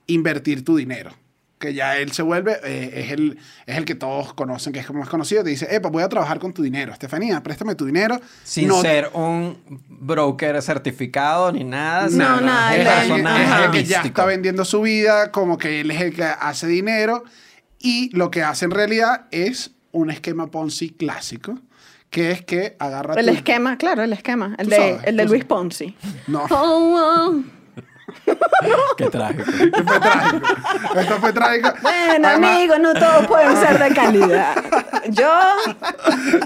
invertir 0.05 0.63
tu 0.63 0.77
dinero. 0.77 1.11
Que 1.59 1.73
ya 1.73 1.97
él 1.97 2.11
se 2.11 2.21
vuelve, 2.21 2.59
eh, 2.63 2.91
es, 3.05 3.11
el, 3.11 3.39
es 3.65 3.77
el 3.77 3.85
que 3.85 3.95
todos 3.95 4.31
conocen, 4.35 4.71
que 4.73 4.79
es 4.79 4.85
como 4.85 4.99
más 4.99 5.09
conocido. 5.09 5.43
Te 5.43 5.49
dice, 5.49 5.67
Epa, 5.75 5.89
voy 5.89 6.03
a 6.03 6.07
trabajar 6.09 6.37
con 6.37 6.53
tu 6.53 6.61
dinero. 6.61 6.93
Estefanía, 6.93 7.41
préstame 7.41 7.73
tu 7.73 7.85
dinero. 7.87 8.19
Sin 8.43 8.67
No- 8.67 8.79
ser 8.81 9.09
un 9.13 9.57
broker 9.89 10.61
certificado 10.61 11.51
ni 11.51 11.63
nada. 11.63 12.09
No, 12.11 12.39
nada, 12.41 12.69
un 12.69 12.73
es 12.75 12.81
él- 12.81 12.87
alguien, 12.87 13.23
personaje 13.23 13.43
es 13.43 13.65
el 13.65 13.71
que 13.71 13.83
ya 13.85 14.01
está 14.03 14.25
vendiendo 14.25 14.65
su 14.65 14.81
vida, 14.81 15.31
como 15.31 15.57
que 15.57 15.81
él 15.81 15.89
es 15.89 15.99
el 16.01 16.13
que 16.15 16.23
hace 16.25 16.67
dinero. 16.67 17.23
Y 17.79 18.15
lo 18.15 18.29
que 18.29 18.43
hace 18.43 18.65
en 18.65 18.71
realidad 18.71 19.25
es 19.31 19.71
un 19.91 20.11
esquema 20.11 20.51
Ponzi 20.51 20.91
clásico, 20.91 21.57
que 22.11 22.29
es 22.31 22.43
que 22.45 22.75
agarra 22.77 23.15
El 23.15 23.25
tu- 23.25 23.31
esquema, 23.33 23.77
claro, 23.79 24.03
el 24.03 24.13
esquema. 24.13 24.55
El 24.59 24.69
de, 24.69 24.75
sabes, 24.75 24.99
el 25.05 25.17
de 25.17 25.25
Luis. 25.25 25.43
Ponzi. 25.45 25.95
No, 26.27 26.45
Oh, 26.51 26.95
oh. 27.31 27.43
Qué 28.97 29.05
trágico. 29.07 29.43
esto 29.51 29.83
fue 29.85 29.99
trágico. 29.99 30.47
Esto 30.99 31.15
fue 31.19 31.33
trágico. 31.33 31.69
Bueno, 31.81 32.27
Además, 32.27 32.51
amigos, 32.51 32.79
no 32.79 32.93
todos 32.93 33.27
pueden 33.27 33.57
ser 33.57 33.79
de 33.79 33.93
calidad. 33.95 34.55
Yo, 35.09 35.29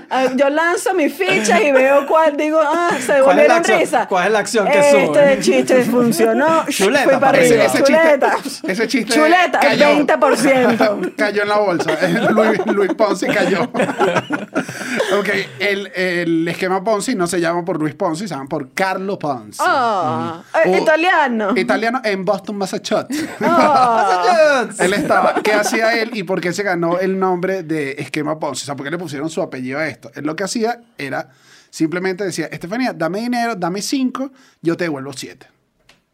ah, 0.10 0.26
yo 0.36 0.50
lanzo 0.50 0.94
mis 0.94 1.14
fichas 1.14 1.62
y 1.62 1.72
veo 1.72 2.06
cuál 2.08 2.36
digo, 2.36 2.60
ah, 2.62 2.90
se 3.00 3.06
¿Cuál 3.06 3.16
es 3.16 3.20
la 3.20 3.24
volvieron 3.26 3.58
acción- 3.58 3.80
risa. 3.80 4.08
cuál 4.08 4.26
es 4.28 4.32
la 4.34 4.40
acción 4.40 4.68
que 4.68 4.80
este 4.80 5.06
sube? 5.06 5.40
chiste 5.42 5.84
funcionó. 5.84 6.66
Chuleta 6.68 7.04
Fui 7.04 7.14
para 7.14 7.20
para 7.20 7.38
arriba. 7.38 7.64
arriba. 7.64 7.66
Ese 7.66 7.84
Chuleta. 7.84 8.36
chiste, 8.44 8.72
ese 8.72 8.88
chiste 8.88 9.14
Chuleta, 9.14 9.60
el 9.60 9.68
cayó. 9.80 9.86
20%. 10.06 11.16
cayó 11.18 11.42
en 11.44 11.50
la 11.50 11.58
bolsa. 11.58 11.92
Luis, 12.32 12.66
Luis 12.68 12.94
Ponzi 12.94 13.28
cayó. 13.28 13.64
ok, 15.20 15.30
el, 15.60 15.88
el 15.96 16.48
esquema 16.48 16.84
Ponzi 16.84 17.16
no 17.16 17.28
se 17.28 17.40
llama 17.40 17.64
por 17.66 17.80
Luis 17.80 17.96
Ponzi, 17.96 18.28
se 18.28 18.34
llama 18.36 18.48
por 18.50 18.74
Carlo 18.74 19.18
Ponzi. 19.18 19.60
Ah, 19.64 20.42
eh, 20.66 20.70
O- 20.70 20.78
italiano. 20.78 21.51
Italiano 21.58 22.02
en 22.04 22.26
Boston, 22.26 22.58
Massachusetts. 22.58 23.26
Ah. 23.42 24.68
él 24.80 24.94
estaba, 24.94 25.36
¿qué 25.44 25.54
hacía 25.54 26.00
él 26.02 26.12
y 26.14 26.24
por 26.24 26.40
qué 26.42 26.54
se 26.54 26.64
ganó 26.64 27.00
el 27.00 27.18
nombre 27.20 27.64
de 27.64 27.94
esquema 27.94 28.40
Ponzi? 28.40 28.64
O 28.64 28.66
sea, 28.66 28.76
¿por 28.76 28.86
qué 28.86 28.92
le 28.92 28.98
pusieron 28.98 29.30
su 29.30 29.42
apellido 29.42 29.80
a 29.80 29.88
esto? 29.88 30.12
Él 30.16 30.26
lo 30.26 30.36
que 30.36 30.44
hacía 30.44 30.82
era 30.98 31.30
simplemente 31.70 32.24
decía, 32.24 32.48
Estefanía, 32.48 32.94
dame 32.94 33.22
dinero, 33.22 33.56
dame 33.56 33.82
cinco, 33.82 34.32
yo 34.62 34.78
te 34.78 34.84
devuelvo 34.86 35.14
siete. 35.14 35.48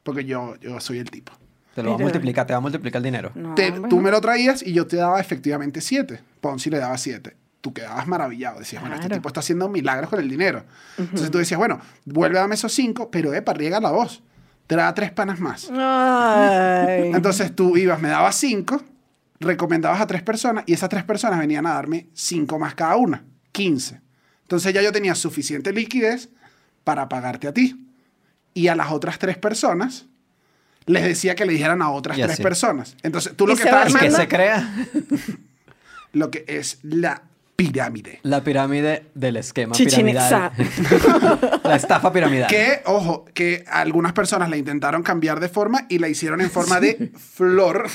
Porque 0.04 0.23
yo, 0.23 0.56
yo 0.62 0.80
soy 0.80 1.00
el 1.00 1.10
tipo. 1.10 1.34
Te 1.76 1.84
lo 1.84 1.91
va 1.91 1.95
a 1.97 2.00
multiplicar, 2.00 2.45
te 2.47 2.54
va 2.54 2.58
a 2.58 2.62
multiplicar 2.62 3.00
el 3.00 3.04
dinero. 3.04 3.32
No, 3.36 3.54
Te- 3.56 3.69
bueno. 3.71 3.88
Tú 3.89 4.00
me 4.00 4.10
lo 4.10 4.19
traías 4.21 4.65
y 4.65 4.73
yo 4.73 4.88
te 4.88 4.95
daba 4.95 5.19
efectivamente 5.19 5.82
siete. 5.82 6.21
Ponzi 6.41 6.69
le 6.69 6.80
daba 6.80 6.97
siete. 6.97 7.36
Tú 7.62 7.73
quedabas 7.73 8.08
maravillado. 8.08 8.60
Decías, 8.60 8.82
bueno, 8.82 8.95
este 8.95 9.10
tipo 9.10 9.28
está 9.28 9.41
haciendo 9.41 9.67
milagros 9.67 10.10
con 10.10 10.19
el 10.19 10.30
dinero. 10.30 10.63
Entonces 10.97 11.30
tú 11.30 11.38
decías, 11.39 11.58
bueno, 11.58 11.80
vuelve 12.06 12.38
a 12.38 12.41
darme 12.41 12.56
esos 12.56 12.71
cinco, 12.73 13.12
pero 13.12 13.34
epa, 13.34 13.54
riega 13.54 13.80
la 13.80 13.91
voz. 13.91 14.23
Te 14.67 14.75
da 14.75 14.93
tres 14.93 15.12
panas 15.12 15.39
más. 15.39 15.69
Ay. 15.71 17.12
Entonces 17.13 17.56
tú 17.56 17.77
ibas, 17.77 18.01
me 18.01 18.10
dabas 18.10 18.36
cinco, 18.36 18.84
recomendabas 19.39 20.01
a 20.01 20.08
tres 20.08 20.21
personas 20.21 20.63
y 20.67 20.73
esas 20.73 20.89
tres 20.89 21.03
personas 21.03 21.39
venían 21.39 21.65
a 21.65 21.73
darme 21.73 22.08
cinco 22.13 22.60
más 22.60 22.75
cada 22.75 22.95
una, 22.97 23.23
15. 23.53 24.01
Entonces 24.43 24.73
ya 24.73 24.82
yo 24.82 24.91
tenía 24.91 25.15
suficiente 25.15 25.71
liquidez 25.73 26.30
para 26.84 27.08
pagarte 27.10 27.47
a 27.47 27.53
ti. 27.53 27.84
Y 28.53 28.69
a 28.69 28.75
las 28.75 28.91
otras 28.91 29.19
tres 29.19 29.38
personas 29.38 30.06
les 30.86 31.03
decía 31.03 31.36
que 31.36 31.45
le 31.45 31.53
dijeran 31.53 31.82
a 31.82 31.91
otras 31.91 32.17
Y 32.17 32.21
tres 32.21 32.34
así. 32.34 32.43
personas. 32.43 32.95
Entonces 33.03 33.34
tú 33.36 33.45
lo 33.45 33.56
que 33.56 33.63
estás 33.63 33.89
Y 33.89 33.93
que 33.93 33.97
Armando. 33.97 34.17
se 34.17 34.27
crea 34.27 34.73
lo 36.13 36.32
que 36.32 36.45
es 36.47 36.80
la 36.82 37.21
pirámide. 37.58 38.20
la 38.22 38.43
pirámide 38.43 39.08
del 39.15 39.36
esquema 39.38 39.76
piramidal. 39.76 40.52
la 41.63 41.76
estafa 41.76 42.13
piramidal. 42.13 42.48
Que, 42.48 42.84
ojo, 42.86 43.26
que 43.34 43.65
algunas 43.67 44.13
personas 44.13 44.48
la 44.52 44.58
intentaron 44.58 45.02
cambiar 45.02 45.39
de 45.39 45.50
forma 45.50 45.88
y 45.89 45.98
la 45.98 46.08
hicieron 46.08 46.39
en 46.39 46.52
forma 46.52 46.80
de 46.80 47.12
flor. 47.17 47.88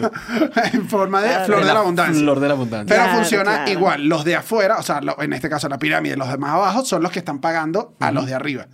en 0.72 0.88
forma 0.88 1.20
de 1.20 1.28
Claro. 1.28 1.44
flor 1.44 1.64
de 1.66 1.72
la 1.74 1.80
abundancia. 1.80 2.18
Flor 2.22 2.40
de 2.40 2.48
la 2.48 2.54
abundancia. 2.54 2.86
Pero 2.96 3.02
Claro, 3.04 3.18
funciona 3.18 3.54
claro. 3.56 3.70
igual. 3.70 4.04
Los 4.08 4.24
de 4.24 4.36
afuera, 4.36 4.78
o 4.78 4.82
sea, 4.82 5.02
lo- 5.02 5.20
en 5.20 5.34
este 5.34 5.50
caso 5.50 5.68
la 5.68 5.78
pirámide, 5.78 6.16
los 6.16 6.30
de 6.30 6.38
más 6.38 6.52
abajo 6.52 6.82
son 6.84 7.02
los 7.02 7.12
que 7.12 7.18
están 7.18 7.40
pagando 7.42 7.94
a 8.00 8.10
los 8.10 8.24
de 8.24 8.32
arriba. 8.32 8.68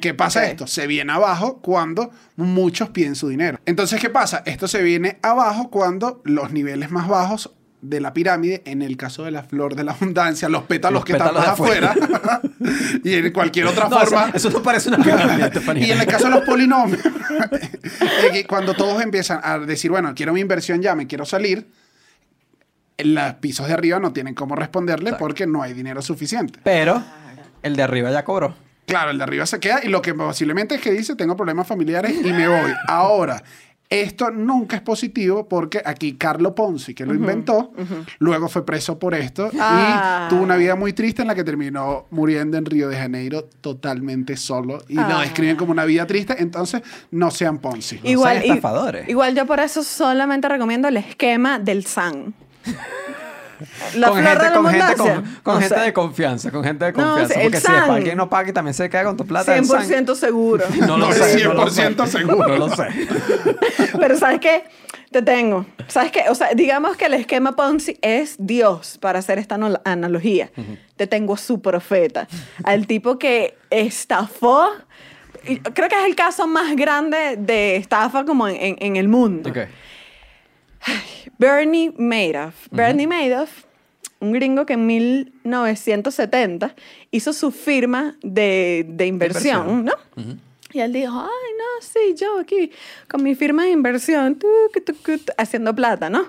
¿Qué 0.00 0.14
pasa 0.14 0.46
esto? 0.48 0.66
Se 0.66 0.86
viene 0.86 1.12
abajo 1.12 1.60
cuando 1.60 2.10
muchos 2.36 2.88
piden 2.88 3.14
su 3.14 3.28
dinero. 3.28 3.60
Entonces, 3.66 4.00
¿qué 4.00 4.08
pasa? 4.10 4.42
Esto 4.46 4.66
se 4.68 4.82
viene 4.82 5.18
abajo 5.22 5.70
cuando 5.70 6.22
los 6.24 6.50
niveles 6.50 6.90
más 6.90 7.06
bajos 7.08 7.52
de 7.88 8.00
la 8.00 8.12
pirámide, 8.12 8.62
en 8.66 8.82
el 8.82 8.96
caso 8.96 9.24
de 9.24 9.30
la 9.30 9.42
flor 9.42 9.74
de 9.76 9.84
la 9.84 9.92
abundancia, 9.92 10.48
los 10.48 10.64
pétalos 10.64 10.98
Los 11.00 11.04
que 11.04 11.12
están 11.12 11.28
pétalos 11.28 11.48
afuera. 11.48 11.90
afuera, 11.92 12.40
y 13.04 13.14
en 13.14 13.32
cualquier 13.32 13.66
otra 13.66 13.88
No, 13.88 13.98
forma. 14.00 14.26
eso, 14.28 14.36
eso 14.36 14.50
no 14.50 14.62
parece 14.62 14.88
una 14.88 14.98
pirámide. 14.98 15.50
Y 15.86 15.90
en 15.90 16.00
el 16.00 16.06
caso 16.06 16.24
de 16.24 16.30
los 16.30 16.44
polinomios, 16.44 17.00
cuando 18.48 18.74
todos 18.74 19.02
empiezan 19.02 19.40
a 19.42 19.58
decir, 19.58 19.90
bueno, 19.90 20.12
quiero 20.14 20.32
mi 20.32 20.40
inversión 20.40 20.82
ya, 20.82 20.94
me 20.94 21.06
quiero 21.06 21.24
salir, 21.24 21.68
los 22.98 23.34
pisos 23.34 23.66
de 23.68 23.74
arriba 23.74 23.98
no 24.00 24.12
tienen 24.12 24.34
cómo 24.34 24.56
responderle 24.56 25.10
Exacto. 25.10 25.24
porque 25.24 25.46
no 25.46 25.62
hay 25.62 25.72
dinero 25.74 26.00
suficiente. 26.02 26.58
Pero 26.64 27.02
el 27.62 27.76
de 27.76 27.82
arriba 27.82 28.10
ya 28.10 28.24
cobró. 28.24 28.54
Claro, 28.86 29.10
el 29.10 29.18
de 29.18 29.24
arriba 29.24 29.46
se 29.46 29.58
queda 29.60 29.80
y 29.82 29.88
lo 29.88 30.00
que 30.00 30.14
posiblemente 30.14 30.76
es 30.76 30.80
que 30.80 30.92
dice, 30.92 31.16
tengo 31.16 31.36
problemas 31.36 31.66
familiares 31.66 32.14
y 32.24 32.32
me 32.32 32.46
voy. 32.48 32.72
Ahora, 32.88 33.42
esto 33.88 34.30
nunca 34.30 34.76
es 34.76 34.82
positivo 34.82 35.48
porque 35.48 35.80
aquí 35.84 36.14
Carlo 36.14 36.54
Ponzi, 36.54 36.92
que 36.94 37.06
lo 37.06 37.14
inventó, 37.14 37.72
luego 38.18 38.48
fue 38.48 38.66
preso 38.66 38.98
por 38.98 39.14
esto 39.14 39.50
Ah. 39.58 40.26
y 40.26 40.30
tuvo 40.30 40.42
una 40.42 40.56
vida 40.56 40.74
muy 40.74 40.92
triste 40.92 41.22
en 41.22 41.28
la 41.28 41.34
que 41.34 41.44
terminó 41.44 42.06
muriendo 42.10 42.56
en 42.58 42.64
Río 42.64 42.88
de 42.88 42.96
Janeiro 42.96 43.44
totalmente 43.60 44.36
solo 44.36 44.82
y 44.88 44.94
lo 44.94 45.02
Ah. 45.02 45.20
describen 45.22 45.56
como 45.56 45.70
una 45.72 45.84
vida 45.84 46.06
triste, 46.06 46.34
entonces 46.38 46.82
no 47.10 47.30
sean 47.30 47.58
Ponzi. 47.58 48.00
No 48.02 48.10
igual, 48.10 48.34
sean 48.38 48.46
i- 48.46 48.48
estafadores. 48.50 49.08
igual 49.08 49.34
yo 49.36 49.46
por 49.46 49.60
eso 49.60 49.82
solamente 49.84 50.48
recomiendo 50.48 50.88
el 50.88 50.96
esquema 50.96 51.58
del 51.58 51.84
SAN. 51.86 52.34
La 53.96 54.08
con 54.08 54.18
flor 54.18 54.28
gente, 54.30 54.44
de 54.44 54.50
la 54.50 54.56
con, 54.56 54.66
gente, 54.68 54.96
con, 54.96 55.38
con 55.42 55.60
gente 55.60 55.80
de 55.80 55.92
confianza, 55.92 56.50
con 56.50 56.64
gente 56.64 56.84
de 56.86 56.92
No, 56.92 57.04
confianza. 57.04 57.34
el 57.34 57.42
porque 57.42 57.60
si 57.60 57.72
después 57.72 57.90
alguien 57.90 58.16
no 58.16 58.28
paga 58.28 58.50
y 58.50 58.52
también 58.52 58.74
se 58.74 58.88
queda 58.90 59.04
con 59.04 59.16
tu 59.16 59.26
plata. 59.26 59.56
el 59.56 59.64
San. 59.64 59.82
100% 59.88 60.14
seguro. 60.14 60.64
No 60.80 60.98
lo 60.98 61.06
No, 61.08 61.12
sé. 61.12 61.44
no 61.44 61.54
lo 61.54 61.66
100% 61.66 62.06
sé. 62.06 62.18
seguro. 62.18 62.48
No 62.48 62.56
lo 62.56 62.76
sé. 62.76 62.86
Pero 64.00 64.18
¿sabes 64.18 64.40
qué? 64.40 64.64
Te 65.10 65.22
tengo. 65.22 65.64
¿Sabes 65.88 66.10
qué? 66.12 66.24
O 66.28 66.34
sea, 66.34 66.48
digamos 66.54 66.96
que 66.96 67.06
el 67.06 67.14
esquema 67.14 67.52
Ponzi 67.56 67.96
es 68.02 68.34
Dios, 68.38 68.98
para 69.00 69.20
hacer 69.20 69.38
esta 69.38 69.54
anal- 69.54 69.80
analogía. 69.84 70.50
Te 70.96 71.06
tengo 71.06 71.34
a 71.34 71.38
su 71.38 71.60
profeta. 71.62 72.26
Al 72.64 72.86
tipo 72.86 73.18
que 73.18 73.56
estafó. 73.70 74.68
Creo 75.44 75.88
que 75.88 75.94
es 76.00 76.04
el 76.06 76.16
caso 76.16 76.46
más 76.48 76.74
grande 76.74 77.36
de 77.38 77.76
estafa 77.76 78.24
como 78.24 78.48
en, 78.48 78.56
en- 78.56 78.76
en 78.80 78.96
el 78.96 79.08
mundo. 79.08 79.50
Ok. 79.50 79.58
Bernie 81.38 81.92
Madoff. 81.96 82.68
Bernie 82.70 83.06
Madoff, 83.06 83.64
un 84.20 84.32
gringo 84.32 84.64
que 84.66 84.74
en 84.74 84.86
1970 84.86 86.74
hizo 87.10 87.32
su 87.32 87.50
firma 87.50 88.16
de, 88.22 88.86
de 88.88 89.06
inversión. 89.06 89.84
¿no? 89.84 89.92
Y 90.72 90.80
él 90.80 90.92
dijo, 90.92 91.18
ay, 91.18 91.52
no, 91.58 91.82
sí, 91.86 92.14
yo 92.16 92.40
aquí 92.40 92.70
con 93.08 93.22
mi 93.22 93.34
firma 93.34 93.64
de 93.64 93.70
inversión, 93.70 94.36
tu, 94.36 94.48
tu, 94.72 94.80
tu, 94.80 95.18
tu, 95.18 95.32
haciendo 95.36 95.74
plata, 95.74 96.10
¿no? 96.10 96.26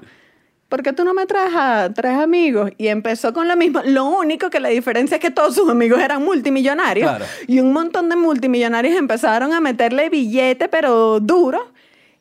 ¿Por 0.69 0.83
qué 0.83 0.91
tú 0.91 1.05
no 1.05 1.13
me 1.13 1.25
traes 1.25 1.53
a 1.55 1.89
tres 1.93 2.17
amigos? 2.17 2.71
Y 2.77 2.87
empezó 2.87 3.31
con 3.33 3.47
lo 3.47 3.55
mismo. 3.55 3.81
Lo 3.85 4.05
único 4.05 4.49
que 4.49 4.59
la 4.59 4.67
diferencia 4.67 5.15
es 5.15 5.21
que 5.21 5.31
todos 5.31 5.55
sus 5.55 5.69
amigos 5.69 6.01
eran 6.01 6.23
multimillonarios. 6.23 7.09
Claro. 7.09 7.25
Y 7.47 7.61
un 7.61 7.71
montón 7.71 8.09
de 8.09 8.17
multimillonarios 8.17 8.97
empezaron 8.97 9.53
a 9.53 9.61
meterle 9.61 10.09
billete, 10.09 10.67
pero 10.67 11.21
duro. 11.21 11.71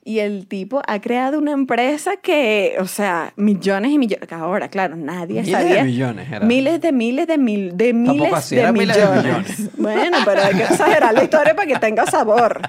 Y 0.09 0.21
el 0.21 0.47
tipo 0.47 0.83
ha 0.87 1.01
creado 1.01 1.37
una 1.37 1.51
empresa 1.51 2.17
que, 2.19 2.77
o 2.79 2.87
sea, 2.87 3.33
millones 3.35 3.91
y 3.91 3.99
millones. 3.99 4.31
Ahora, 4.31 4.69
claro, 4.69 4.95
nadie 4.95 5.43
Miles 5.43 5.47
de 5.47 5.53
sabía. 5.69 5.83
millones 5.83 6.29
era. 6.31 6.47
Miles 6.47 6.81
de 6.81 6.93
miles 6.93 7.27
de 7.27 7.39
mil 7.39 7.77
de 7.77 7.93
miles 7.93 8.33
así, 8.33 8.55
de 8.55 8.71
miles 8.71 8.97
de 8.97 9.03
millones. 9.05 9.25
millones. 9.59 9.71
Bueno, 9.77 10.19
pero 10.25 10.43
hay 10.43 10.55
que 10.55 10.63
exagerar 10.63 11.13
la 11.13 11.25
historia 11.25 11.57
para 11.57 11.67
que 11.67 11.77
tenga 11.81 12.07
sabor. 12.07 12.61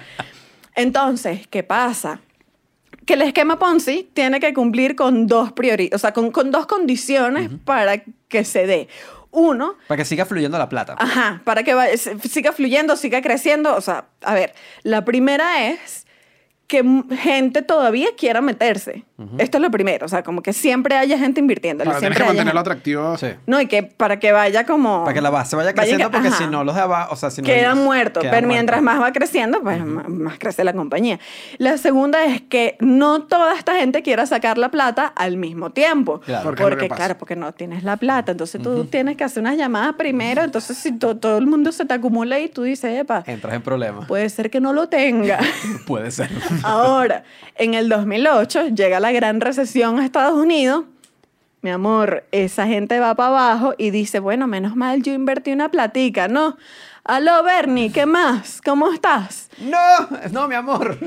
Entonces, 0.76 1.46
¿qué 1.48 1.62
pasa? 1.62 2.22
Que 3.06 3.14
el 3.14 3.22
esquema 3.22 3.60
Ponzi 3.60 4.10
tiene 4.14 4.40
que 4.40 4.52
cumplir 4.54 4.96
con 4.96 5.28
dos 5.28 5.52
priori 5.52 5.92
o 5.94 6.00
sea, 6.00 6.14
con, 6.14 6.32
con 6.32 6.50
dos 6.50 6.66
condiciones 6.66 7.50
para 7.66 8.02
que 8.28 8.44
se 8.46 8.66
dé. 8.66 8.88
Uno, 9.30 9.76
Para 9.88 9.98
que 10.00 10.06
siga 10.06 10.26
fluyendo 10.26 10.58
la 10.58 10.70
plata. 10.70 10.96
Ajá, 10.98 11.42
para 11.44 11.62
que 11.62 11.76
vaya- 11.76 11.96
siga 11.96 12.52
fluyendo, 12.52 12.96
siga 12.96 13.22
creciendo. 13.22 13.76
O 13.76 13.82
sea, 13.82 14.06
a 14.24 14.34
ver, 14.34 14.56
la 14.82 15.06
primera 15.06 15.68
es 15.70 16.07
que 16.68 16.84
gente 17.22 17.62
todavía 17.62 18.10
quiera 18.18 18.42
meterse. 18.42 19.06
Esto 19.40 19.58
es 19.58 19.62
lo 19.64 19.72
primero, 19.72 20.06
o 20.06 20.10
sea, 20.10 20.22
como 20.22 20.44
que 20.44 20.54
siempre 20.54 20.96
haya 20.96 21.18
gente 21.18 21.40
invirtiendo. 21.40 21.84
Claro, 21.84 21.98
tienes 22.00 22.18
siempre 22.18 22.36
que 22.36 22.38
mantenerlo 22.38 22.60
gente- 22.60 22.70
atractivo. 22.70 23.18
Sí. 23.18 23.28
No, 23.48 23.60
y 23.60 23.66
que 23.66 23.82
para 23.82 24.20
que 24.20 24.32
vaya 24.32 24.64
como... 24.66 25.04
Para 25.06 25.14
que 25.16 25.22
la 25.22 25.30
base 25.32 25.56
vaya 25.56 25.70
Vaya 25.72 25.76
creciendo, 25.82 26.10
que- 26.10 26.12
porque 26.14 26.28
ajá. 26.28 26.38
si 26.38 26.46
no, 26.48 26.64
los 26.64 26.76
de 26.76 26.82
abajo, 26.82 27.14
o 27.14 27.16
sea, 27.16 27.32
si 27.32 27.42
no. 27.42 27.48
Quedan 27.48 27.84
muertos, 27.84 28.22
quedan 28.22 28.36
pero 28.36 28.48
mientras 28.48 28.82
más 28.84 29.02
va 29.02 29.12
creciendo, 29.12 29.62
pues 29.64 29.84
más, 29.84 30.08
más 30.08 30.38
crece 30.38 30.64
la 30.64 30.74
compañía. 30.74 31.20
La 31.58 31.78
segunda 31.80 32.26
es 32.26 32.42
que 32.42 32.76
no 32.80 33.24
toda 33.24 33.56
esta 33.58 33.76
gente 33.80 34.04
quiera 34.04 34.26
sacar 34.28 34.58
la 34.60 34.70
plata 34.70 35.08
al 35.16 35.38
mismo 35.38 35.72
tiempo. 35.72 36.20
Claro. 36.20 36.44
¿Por 36.44 36.56
qué 36.56 36.64
es 36.64 36.70
lo 36.70 36.76
que 36.76 36.76
Porque, 36.76 36.90
pasa? 36.90 36.98
claro, 37.00 37.18
porque 37.18 37.36
no 37.36 37.52
tienes 37.54 37.84
la 37.84 37.98
plata. 37.98 38.34
Entonces 38.34 38.62
tú 38.62 38.86
tienes 38.86 39.18
que 39.18 39.24
hacer 39.24 39.42
unas 39.42 39.58
llamadas 39.58 39.96
primero. 39.96 40.44
Entonces, 40.44 40.78
si 40.78 40.92
to- 40.92 41.18
todo 41.18 41.38
el 41.40 41.48
mundo 41.48 41.72
se 41.72 41.86
te 41.86 41.94
acumula 41.96 42.40
y 42.40 42.50
tú 42.50 42.62
dices, 42.64 43.00
epa, 43.00 43.24
Entras 43.26 43.56
en 43.56 43.62
problemas. 43.64 44.06
puede 44.06 44.30
ser 44.30 44.52
que 44.52 44.60
no 44.60 44.74
lo 44.74 44.90
tenga. 44.90 45.40
Puede 45.88 46.12
ser. 46.12 46.30
Ahora, 46.64 47.24
en 47.56 47.74
el 47.74 47.90
2008 47.90 48.70
llega 48.70 49.00
la 49.00 49.12
gran 49.12 49.42
recesión 49.42 50.00
a 50.00 50.06
Estados 50.06 50.36
Unidos. 50.36 50.86
Mi 51.62 51.72
amor, 51.72 52.26
esa 52.32 52.68
gente 52.68 53.00
va 53.00 53.16
para 53.16 53.30
abajo 53.30 53.74
y 53.78 53.90
dice, 53.90 54.20
bueno, 54.20 54.48
menos 54.48 54.76
mal 54.76 55.02
yo 55.02 55.14
invertí 55.14 55.52
una 55.52 55.70
platica, 55.70 56.28
¿no? 56.28 56.58
Aló, 57.04 57.44
Bernie, 57.44 57.92
¿qué 57.92 58.06
más? 58.06 58.62
¿Cómo 58.64 58.92
estás? 58.92 59.50
no, 59.60 59.78
no, 60.32 60.48
mi 60.48 60.56
amor. 60.56 60.98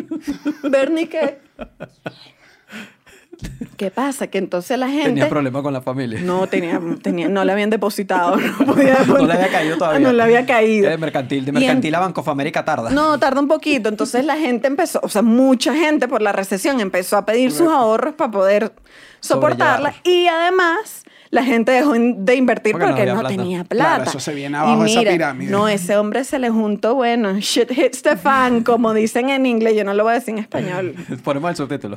Bernie, 0.63 1.09
¿qué? 1.09 1.39
¿Qué 3.81 3.91
pasa? 3.91 4.27
Que 4.27 4.37
entonces 4.37 4.79
la 4.79 4.89
gente... 4.91 5.05
Tenía 5.09 5.27
problemas 5.31 5.63
con 5.63 5.73
la 5.73 5.81
familia. 5.81 6.21
No, 6.21 6.47
tenía, 6.47 6.79
tenía, 7.03 7.31
no 7.31 7.43
le 7.47 7.53
habían 7.53 7.71
depositado. 7.71 8.37
No, 8.61 8.67
podía 8.75 8.99
No 9.07 9.25
le 9.27 9.33
había 9.33 9.49
caído 9.49 9.79
todavía. 9.79 10.01
No 10.07 10.13
le 10.13 10.23
había 10.23 10.45
caído. 10.45 10.91
De 10.91 10.99
mercantil, 10.99 11.47
de 11.47 11.49
en- 11.49 11.55
mercantil 11.55 11.95
a 11.95 12.01
Banco 12.01 12.21
of 12.21 12.29
America 12.29 12.63
tarda. 12.63 12.91
No, 12.91 13.19
tarda 13.19 13.41
un 13.41 13.49
poquito. 13.49 13.89
Entonces 13.89 14.23
la 14.27 14.37
gente 14.37 14.67
empezó, 14.67 15.01
o 15.03 15.09
sea, 15.09 15.23
mucha 15.23 15.75
gente 15.75 16.09
por 16.09 16.21
la 16.21 16.33
recesión 16.33 16.79
empezó 16.81 17.17
a 17.17 17.25
pedir 17.25 17.53
sus 17.53 17.69
ahorros 17.69 18.13
para 18.17 18.31
poder 18.31 18.73
soportarla. 19.21 19.95
Y 20.05 20.27
además, 20.27 21.05
la 21.31 21.43
gente 21.43 21.73
dejó 21.73 21.93
de 21.95 22.35
invertir 22.35 22.73
Porque 22.73 22.87
no 22.87 22.93
porque, 22.93 23.07
no, 23.07 23.15
plata. 23.21 23.29
tenía 23.29 23.65
Claro, 23.65 23.95
plata. 23.95 24.11
eso 24.11 24.21
se 24.21 24.35
viene 24.35 24.59
abajo 24.59 24.77
Y 24.77 24.85
de 24.85 24.91
esa 24.91 24.99
mira, 25.01 25.13
pirámide. 25.13 25.51
No, 25.51 25.69
ese 25.69 25.97
hombre 25.97 26.25
se 26.25 26.39
le 26.39 26.51
juntó, 26.51 26.97
bueno, 26.97 27.33
shit 27.39 27.71
hits 27.71 28.03
the 28.03 28.17
fan, 28.19 28.63
como 28.63 28.93
dicen 28.93 29.31
en 29.31 29.47
inglés. 29.47 29.75
Yo 29.75 29.85
no 29.85 29.95
lo 29.95 30.03
voy 30.05 30.11
a 30.13 30.15
decir 30.17 30.35
en 30.35 30.41
español. 30.41 30.95
Ponemos 31.25 31.49
el 31.51 31.57
subtítulo. 31.57 31.97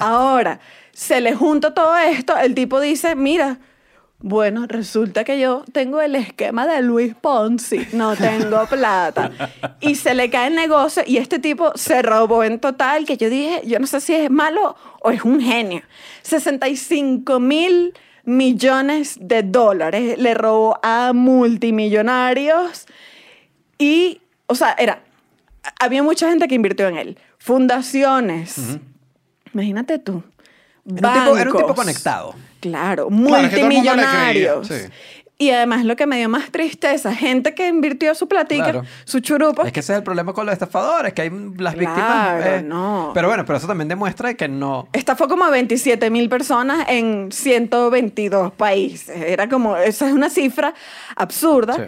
Ahora, 0.00 0.60
se 0.92 1.20
le 1.20 1.34
junta 1.34 1.72
todo 1.74 1.96
esto, 1.96 2.36
el 2.36 2.54
tipo 2.54 2.80
dice, 2.80 3.14
mira, 3.14 3.58
bueno, 4.22 4.66
resulta 4.66 5.24
que 5.24 5.40
yo 5.40 5.64
tengo 5.72 6.00
el 6.02 6.14
esquema 6.14 6.66
de 6.66 6.82
Luis 6.82 7.14
Ponzi, 7.14 7.86
no 7.92 8.14
tengo 8.16 8.66
plata. 8.70 9.30
Y 9.80 9.94
se 9.94 10.14
le 10.14 10.28
cae 10.28 10.48
el 10.48 10.54
negocio 10.54 11.02
y 11.06 11.16
este 11.16 11.38
tipo 11.38 11.72
se 11.74 12.02
robó 12.02 12.44
en 12.44 12.60
total, 12.60 13.06
que 13.06 13.16
yo 13.16 13.30
dije, 13.30 13.62
yo 13.64 13.78
no 13.78 13.86
sé 13.86 14.00
si 14.00 14.14
es 14.14 14.30
malo 14.30 14.76
o 15.00 15.10
es 15.10 15.24
un 15.24 15.40
genio. 15.40 15.82
65 16.22 17.40
mil 17.40 17.94
millones 18.24 19.16
de 19.20 19.42
dólares 19.42 20.18
le 20.18 20.34
robó 20.34 20.78
a 20.82 21.12
multimillonarios 21.14 22.86
y, 23.78 24.20
o 24.46 24.54
sea, 24.54 24.76
era, 24.78 25.02
había 25.78 26.02
mucha 26.02 26.28
gente 26.28 26.46
que 26.46 26.54
invirtió 26.54 26.88
en 26.88 26.98
él. 26.98 27.18
Fundaciones. 27.38 28.78
Imagínate 29.54 29.98
tú. 29.98 30.22
Era 30.86 31.08
un, 31.08 31.14
tipo, 31.14 31.36
era 31.38 31.50
un 31.50 31.56
tipo 31.58 31.74
conectado. 31.74 32.34
Claro, 32.60 33.08
sí. 34.64 34.74
Y 35.38 35.50
además 35.52 35.86
lo 35.86 35.96
que 35.96 36.06
me 36.06 36.18
dio 36.18 36.28
más 36.28 36.50
tristeza, 36.50 37.14
gente 37.14 37.54
que 37.54 37.66
invirtió 37.66 38.14
su 38.14 38.28
platica, 38.28 38.62
Claro. 38.64 38.82
su 39.04 39.20
churupo. 39.20 39.62
Es 39.62 39.72
que 39.72 39.80
ese 39.80 39.94
es 39.94 39.98
el 39.98 40.04
problema 40.04 40.34
con 40.34 40.44
los 40.44 40.52
estafadores, 40.52 41.14
que 41.14 41.22
hay 41.22 41.30
las 41.56 41.74
víctimas. 41.76 42.44
Eh, 42.44 42.62
no. 42.62 43.12
Pero 43.14 43.28
bueno, 43.28 43.46
pero 43.46 43.56
eso 43.56 43.66
también 43.66 43.88
demuestra 43.88 44.34
que 44.34 44.48
no. 44.48 44.88
Estafó 44.92 45.28
como 45.28 45.44
a 45.44 45.50
27 45.50 46.10
mil 46.10 46.28
personas 46.28 46.84
en 46.90 47.32
122 47.32 48.52
países. 48.52 49.16
Era 49.16 49.48
como, 49.48 49.78
esa 49.78 50.08
es 50.08 50.12
una 50.12 50.28
cifra 50.28 50.74
absurda. 51.16 51.74
Sí. 51.74 51.82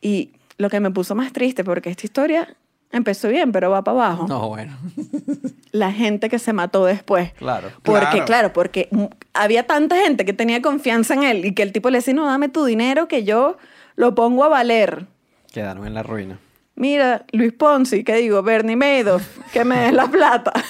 Y 0.00 0.30
lo 0.56 0.68
que 0.68 0.80
me 0.80 0.90
puso 0.90 1.14
más 1.14 1.32
triste, 1.32 1.62
porque 1.62 1.90
esta 1.90 2.04
historia 2.04 2.48
empezó 2.92 3.28
bien, 3.28 3.52
pero 3.52 3.70
va 3.70 3.82
para 3.84 3.96
abajo. 4.06 4.26
No, 4.28 4.48
bueno. 4.48 4.76
La 5.72 5.92
gente 5.92 6.28
que 6.28 6.38
se 6.38 6.52
mató 6.52 6.84
después. 6.84 7.32
Claro. 7.34 7.68
Porque, 7.82 8.06
Claro. 8.08 8.24
claro, 8.24 8.52
porque 8.52 8.88
había 9.34 9.66
tanta 9.66 9.96
gente 9.96 10.24
que 10.24 10.32
tenía 10.32 10.62
confianza 10.62 11.14
en 11.14 11.22
él 11.24 11.44
y 11.44 11.52
que 11.52 11.62
el 11.62 11.72
tipo 11.72 11.90
le 11.90 11.98
decía, 11.98 12.14
no, 12.14 12.26
dame 12.26 12.48
tu 12.48 12.64
dinero 12.64 13.08
que 13.08 13.24
yo 13.24 13.56
lo 13.96 14.14
pongo 14.14 14.44
a 14.44 14.48
valer. 14.48 15.06
Quedaron 15.52 15.86
en 15.86 15.94
la 15.94 16.02
ruina. 16.02 16.38
Mira, 16.74 17.24
Luis 17.32 17.52
Ponzi, 17.52 18.04
que 18.04 18.14
digo, 18.16 18.42
Bernie 18.42 18.76
Madoff, 18.76 19.26
que 19.52 19.64
me 19.64 19.78
des 19.80 19.92
la 19.92 20.06
plata. 20.10 20.52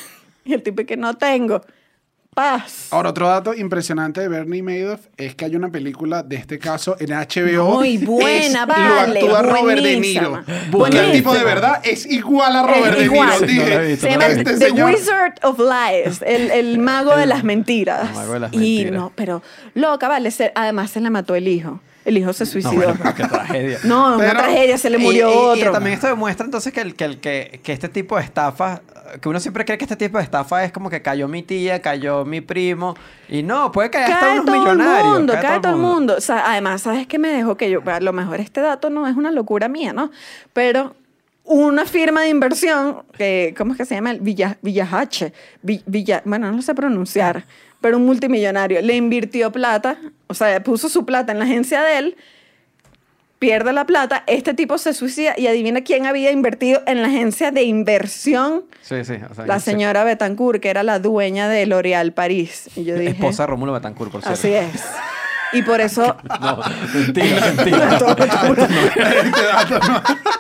Y 0.44 0.54
el 0.54 0.62
tipo 0.62 0.82
que 0.86 0.96
no 0.96 1.12
tengo. 1.18 1.60
Paz. 2.34 2.86
Ahora, 2.92 3.10
otro 3.10 3.26
dato 3.26 3.52
impresionante 3.52 4.20
de 4.20 4.28
Bernie 4.28 4.62
Madoff 4.62 5.06
es 5.16 5.34
que 5.34 5.44
hay 5.46 5.56
una 5.56 5.70
película 5.70 6.22
de 6.22 6.36
este 6.36 6.58
caso 6.60 6.96
en 7.00 7.10
HBO. 7.12 7.74
Muy 7.78 7.98
buena, 7.98 8.62
Es- 8.62 8.66
vale, 8.68 9.20
Lo 9.22 9.36
actúa 9.36 9.42
Robert 9.42 9.82
De 9.82 9.96
Niro. 9.98 10.42
Porque 10.70 10.98
el 11.00 11.12
tipo 11.12 11.34
de 11.34 11.42
verdad 11.42 11.80
es 11.82 12.06
igual 12.06 12.54
a 12.54 12.62
Robert 12.62 12.96
Es 12.98 13.02
De. 13.02 13.08
Niro. 13.08 13.24
La 13.24 13.38
Dije, 13.80 13.96
Se 13.96 14.10
llama 14.10 14.28
la 14.28 14.34
este 14.34 14.44
The 14.56 14.68
señor- 14.68 14.90
Wizard 14.94 15.34
of 15.42 15.58
Lies, 15.58 16.22
el, 16.22 16.50
el 16.52 16.78
mago 16.78 17.16
de 17.16 17.26
las 17.26 17.42
mentiras. 17.42 18.08
El 18.10 18.14
mago 18.14 18.32
de 18.34 18.40
las 18.40 18.52
y 18.52 18.84
no, 18.92 19.10
pero 19.16 19.42
loca, 19.74 20.06
vale, 20.06 20.30
se- 20.30 20.52
además 20.54 20.90
se 20.92 21.00
le 21.00 21.10
mató 21.10 21.34
el 21.34 21.48
hijo. 21.48 21.80
El 22.08 22.16
hijo 22.16 22.32
se 22.32 22.44
No, 22.44 22.50
suicidó. 22.50 22.72
bueno, 22.74 22.94
pero 23.02 23.14
qué 23.14 23.24
tragedia. 23.24 23.78
No, 23.84 24.16
una 24.16 24.30
tragedia, 24.30 24.78
se 24.78 24.88
le 24.88 24.98
Y- 24.98 25.02
murió 25.02 25.28
y, 25.28 25.58
y 25.58 25.60
otro. 25.62 25.72
también 25.72 25.94
esto 25.94 26.06
demuestra 26.06 26.46
entonces 26.46 26.72
que, 26.72 26.80
el, 26.80 26.94
que, 26.94 27.04
el, 27.04 27.20
que, 27.20 27.60
que 27.62 27.72
este 27.72 27.88
tipo 27.90 28.16
de 28.16 28.22
estafa, 28.22 28.80
que 29.20 29.28
uno 29.28 29.38
siempre 29.40 29.64
cree 29.66 29.76
que 29.76 29.84
este 29.84 29.96
tipo 29.96 30.16
de 30.18 30.24
estafa 30.24 30.64
es 30.64 30.72
como 30.72 30.88
que 30.88 31.02
cayó 31.02 31.28
mi 31.28 31.42
tía, 31.42 31.82
cayó 31.82 32.24
mi 32.24 32.40
primo, 32.40 32.94
y 33.28 33.42
no, 33.42 33.70
puede 33.72 33.90
caer 33.90 34.04
hasta 34.12 34.20
cae 34.20 34.32
unos 34.40 34.46
todo 34.46 34.58
millonarios. 34.58 35.04
el 35.06 35.12
mundo, 35.18 35.34
cae, 35.40 35.60
todo 35.60 35.72
el 35.72 35.78
mundo. 35.78 36.14
O 36.16 36.20
sea, 36.22 36.50
además, 36.50 36.80
¿sabes 36.82 37.06
qué 37.06 37.18
me 37.18 37.28
dejó? 37.28 37.56
Que 37.58 37.68
yo, 37.70 37.80
a 37.84 38.00
lo 38.00 38.12
mejor 38.14 38.40
este 38.40 38.60
dato 38.62 38.88
no 38.88 39.06
es 39.06 39.14
una 39.16 39.30
locura 39.30 39.68
mía, 39.68 39.92
¿no? 39.92 40.10
Pero 40.54 40.94
una 41.48 41.84
firma 41.84 42.22
de 42.22 42.28
inversión, 42.28 43.02
que, 43.16 43.54
¿cómo 43.56 43.72
es 43.72 43.78
que 43.78 43.84
se 43.84 43.94
llama? 43.94 44.14
Villa, 44.20 44.58
Villahache. 44.62 45.32
Vi- 45.62 45.82
Villa, 45.86 46.22
bueno, 46.24 46.50
no 46.50 46.56
lo 46.56 46.62
sé 46.62 46.74
pronunciar, 46.74 47.44
pero 47.80 47.96
un 47.96 48.06
multimillonario 48.06 48.80
le 48.82 48.96
invirtió 48.96 49.50
plata, 49.52 49.96
o 50.26 50.34
sea, 50.34 50.62
puso 50.62 50.88
su 50.88 51.04
plata 51.06 51.32
en 51.32 51.38
la 51.38 51.44
agencia 51.46 51.82
de 51.82 51.98
él, 51.98 52.16
pierde 53.38 53.72
la 53.72 53.86
plata, 53.86 54.24
este 54.26 54.52
tipo 54.52 54.78
se 54.78 54.92
suicida 54.92 55.34
y 55.38 55.46
adivina 55.46 55.82
quién 55.82 56.06
había 56.06 56.32
invertido 56.32 56.82
en 56.86 57.02
la 57.02 57.08
agencia 57.08 57.50
de 57.52 57.62
inversión. 57.62 58.64
Sí, 58.82 59.04
sí. 59.04 59.14
o 59.30 59.34
sea, 59.34 59.46
La 59.46 59.60
sí. 59.60 59.70
señora 59.70 60.02
Betancourt, 60.04 60.60
que 60.60 60.68
era 60.70 60.82
la 60.82 60.98
dueña 60.98 61.48
de 61.48 61.64
L'Oréal 61.66 62.12
París. 62.12 62.68
Y 62.74 62.84
yo 62.84 62.96
dije, 62.96 63.10
Esposa 63.12 63.44
de 63.44 63.46
Rómulo 63.48 63.72
Betancourt, 63.74 64.10
por 64.10 64.22
cierto. 64.22 64.38
Así 64.40 64.52
es. 64.52 64.84
Y 65.52 65.62
por 65.62 65.80
eso. 65.80 66.16
No, 66.40 66.60
mentira, 66.92 67.52
mentira. 67.56 67.98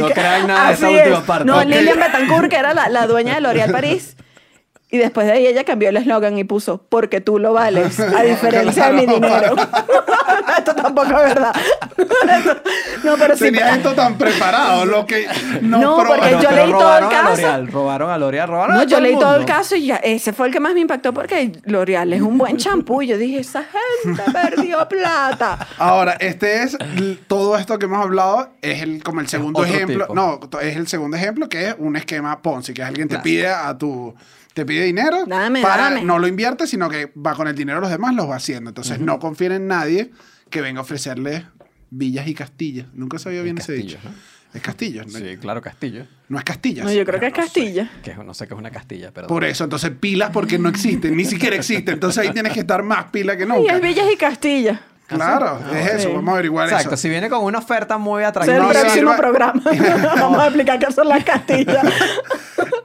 No. 0.00 0.08
Crean 0.10 0.46
nada 0.46 0.68
de 0.68 0.74
esa 0.74 0.90
última 0.90 1.20
parte. 1.24 1.44
No. 1.44 1.62
Lilian 1.64 1.98
Betancourt, 1.98 2.48
que 2.48 2.56
era 2.56 2.74
la, 2.74 2.88
la 2.88 3.06
dueña 3.06 3.34
de 3.34 3.40
L'Oréal 3.40 3.70
París. 3.70 4.16
Y 4.94 4.98
después 4.98 5.26
de 5.26 5.32
ahí 5.32 5.46
ella 5.48 5.64
cambió 5.64 5.88
el 5.88 5.96
eslogan 5.96 6.38
y 6.38 6.44
puso, 6.44 6.80
porque 6.88 7.20
tú 7.20 7.40
lo 7.40 7.52
vales, 7.52 7.98
a 7.98 8.22
diferencia 8.22 8.92
de 8.92 8.92
mi 8.92 9.06
dinero. 9.06 9.56
esto 10.58 10.72
tampoco 10.72 11.08
es 11.18 11.34
verdad. 11.34 11.52
no, 13.02 13.16
pero 13.18 13.36
sí. 13.36 13.46
Tenías 13.46 13.76
esto 13.76 13.92
tan 13.94 14.16
preparado, 14.16 14.86
lo 14.86 15.04
que 15.04 15.26
no, 15.62 15.96
porque 15.96 16.30
yo 16.40 16.48
leí 16.52 16.70
todo 16.70 16.96
el 16.96 17.02
robaron 17.02 17.08
a 17.08 17.10
caso. 17.10 17.30
L'Oreal, 17.30 17.66
robaron 17.72 18.10
a 18.10 18.18
L'Oreal, 18.18 18.48
robaron 18.48 18.76
No, 18.76 18.82
a 18.82 18.84
yo 18.84 18.98
el 18.98 19.02
leí 19.02 19.18
todo 19.18 19.34
el 19.34 19.44
caso 19.44 19.74
y 19.74 19.86
ya, 19.86 19.96
ese 19.96 20.32
fue 20.32 20.46
el 20.46 20.52
que 20.52 20.60
más 20.60 20.74
me 20.74 20.80
impactó 20.80 21.12
porque 21.12 21.50
L'Oreal 21.64 22.12
es 22.12 22.22
un 22.22 22.38
buen 22.38 22.56
champú. 22.56 23.02
Y 23.02 23.08
yo 23.08 23.18
dije, 23.18 23.40
esa 23.40 23.64
gente 23.64 24.22
perdió 24.32 24.88
plata. 24.88 25.58
Ahora, 25.76 26.12
este 26.20 26.62
es 26.62 26.78
todo 27.26 27.58
esto 27.58 27.80
que 27.80 27.86
hemos 27.86 28.00
hablado 28.00 28.50
es 28.62 28.80
el 28.80 29.02
como 29.02 29.20
el 29.20 29.26
segundo 29.26 29.58
otro 29.58 29.74
ejemplo. 29.74 30.04
tipo. 30.04 30.14
No, 30.14 30.38
es 30.60 30.76
el 30.76 30.86
segundo 30.86 31.16
ejemplo 31.16 31.48
que 31.48 31.70
es 31.70 31.74
un 31.78 31.96
esquema 31.96 32.40
Ponzi, 32.40 32.72
que 32.72 32.82
es 32.82 32.86
alguien 32.86 33.08
te 33.08 33.18
pide 33.18 33.48
a 33.48 33.76
tu 33.76 34.14
te 34.54 34.64
pide 34.64 34.84
dinero 34.84 35.24
Dame, 35.26 35.60
para 35.62 35.90
dame. 35.90 36.02
no 36.02 36.18
lo 36.18 36.26
invierte, 36.26 36.66
sino 36.66 36.88
que 36.88 37.12
va 37.14 37.34
con 37.34 37.46
el 37.48 37.54
dinero 37.54 37.78
de 37.78 37.82
los 37.82 37.90
demás 37.90 38.14
los 38.14 38.30
va 38.30 38.36
haciendo. 38.36 38.70
Entonces, 38.70 38.98
no 39.00 39.18
confíen 39.18 39.52
en 39.52 39.66
nadie 39.66 40.10
que 40.48 40.60
venga 40.62 40.78
a 40.80 40.82
ofrecerle 40.82 41.46
villas 41.90 42.26
y 42.26 42.34
castillas. 42.34 42.86
Nunca 42.94 43.18
sabía 43.18 43.42
bien 43.42 43.58
ese 43.58 43.72
dicho. 43.74 43.98
¿no? 44.02 44.10
Es 44.54 44.62
castillo, 44.62 45.02
no, 45.02 45.10
Sí, 45.18 45.36
claro, 45.40 45.60
Castillo. 45.60 46.06
no 46.28 46.38
es 46.38 46.44
castillas. 46.44 46.84
No, 46.86 46.92
yo 46.92 47.04
creo 47.04 47.18
que 47.18 47.26
es 47.26 47.32
No 47.32 47.36
sé. 47.38 47.42
Castilla. 47.42 47.90
Que 48.04 48.12
es- 48.12 48.18
no 48.18 48.32
sé 48.34 48.46
qué 48.46 48.54
es 48.54 48.58
una 48.60 48.70
Castilla, 48.70 49.10
pero. 49.12 49.26
Por 49.26 49.42
eso, 49.44 49.64
entonces 49.64 49.90
pilas 49.98 50.30
porque 50.32 50.60
no 50.60 50.68
existen, 50.68 51.16
ni 51.16 51.24
siquiera 51.24 51.56
existen. 51.56 51.94
Entonces 51.94 52.18
ahí 52.24 52.30
tienes 52.32 52.52
que 52.52 52.60
estar 52.60 52.84
más 52.84 53.06
pila 53.06 53.36
que 53.36 53.42
Y 53.42 53.46
nunca. 53.46 53.74
es 53.74 53.82
Villas 53.82 54.06
y 54.12 54.16
Castilla. 54.16 54.80
Claro, 55.06 55.58
es 55.74 55.92
eso, 55.94 56.12
vamos 56.14 56.30
a 56.30 56.32
averiguar 56.34 56.66
Exacto, 56.68 56.94
eso. 56.94 56.96
si 57.02 57.08
viene 57.10 57.28
con 57.28 57.44
una 57.44 57.58
oferta 57.58 57.98
muy 57.98 58.22
el 58.22 58.28
atractiva. 58.28 58.58
No, 58.58 58.68
próximo 58.70 58.90
sirva- 58.94 59.16
programa. 59.16 59.62
Vamos 60.18 60.40
a 60.40 60.46
explicar 60.46 60.78
qué 60.78 60.90
son 60.92 61.08
las 61.08 61.22
Castillas. 61.26 61.84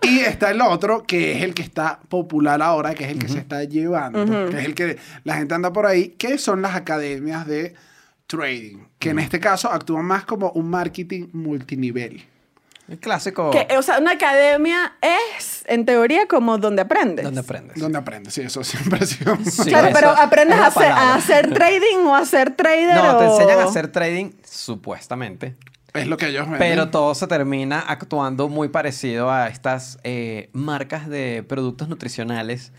Y 0.01 0.20
está 0.20 0.51
el 0.51 0.59
otro, 0.61 1.03
que 1.03 1.38
es 1.38 1.43
el 1.43 1.53
que 1.53 1.61
está 1.61 1.99
popular 2.09 2.61
ahora, 2.61 2.93
que 2.93 3.05
es 3.05 3.11
el 3.11 3.20
que 3.20 3.30
se 3.30 3.38
está 3.38 3.63
llevando, 3.63 4.26
que 4.49 4.57
es 4.59 4.65
el 4.65 4.76
que 4.76 4.97
la 5.24 5.36
gente 5.36 5.53
anda 5.55 5.72
por 5.72 5.86
ahí, 5.86 6.09
que 6.09 6.38
son 6.38 6.61
las 6.61 6.76
academias 6.76 7.45
de 7.47 7.76
trading, 8.28 8.80
que 8.99 9.11
en 9.11 9.20
este 9.20 9.39
caso 9.39 9.72
actúan 9.72 10.03
más 10.05 10.26
como 10.26 10.49
un 10.51 10.70
marketing 10.70 11.28
multinivel. 11.32 12.26
El 12.89 12.97
clásico. 12.99 13.51
Que, 13.51 13.67
o 13.78 13.82
sea, 13.84 13.99
una 13.99 14.11
academia 14.13 14.93
es, 15.01 15.48
en 15.70 15.86
teoría, 15.86 16.28
como 16.28 16.57
donde 16.57 16.82
aprendes. 16.82 17.24
¿Dónde 17.26 17.39
aprendes? 17.41 17.78
Donde 17.80 17.97
aprendes, 17.97 18.34
sí, 18.34 18.41
eso 18.41 18.63
siempre 18.63 18.99
ha 19.01 19.05
sido. 19.05 19.38
Sí, 19.45 19.70
claro, 19.70 19.89
pero 19.93 20.09
aprendes 20.09 20.57
es 20.57 20.63
a 20.63 20.67
hacer, 20.67 20.91
a 20.91 21.15
hacer 21.15 21.53
trading 21.53 21.97
o 22.05 22.15
a 22.15 22.26
ser 22.26 22.55
trader. 22.55 22.95
No, 22.95 23.17
te 23.17 23.26
o- 23.26 23.32
enseñan 23.39 23.59
a 23.59 23.63
hacer 23.63 23.88
trading, 23.91 24.32
supuestamente. 24.43 25.55
Es 25.93 26.05
lo 26.05 26.17
que 26.17 26.28
ellos 26.28 26.43
venden. 26.43 26.59
Pero 26.59 26.89
todo 26.89 27.15
se 27.15 27.26
termina 27.26 27.80
actuando 27.80 28.47
muy 28.47 28.67
parecido 28.70 29.32
a 29.32 29.47
estas 29.47 29.97
eh, 30.03 30.49
marcas 30.53 31.09
de 31.09 31.43
productos 31.47 31.89
nutricionales 31.89 32.72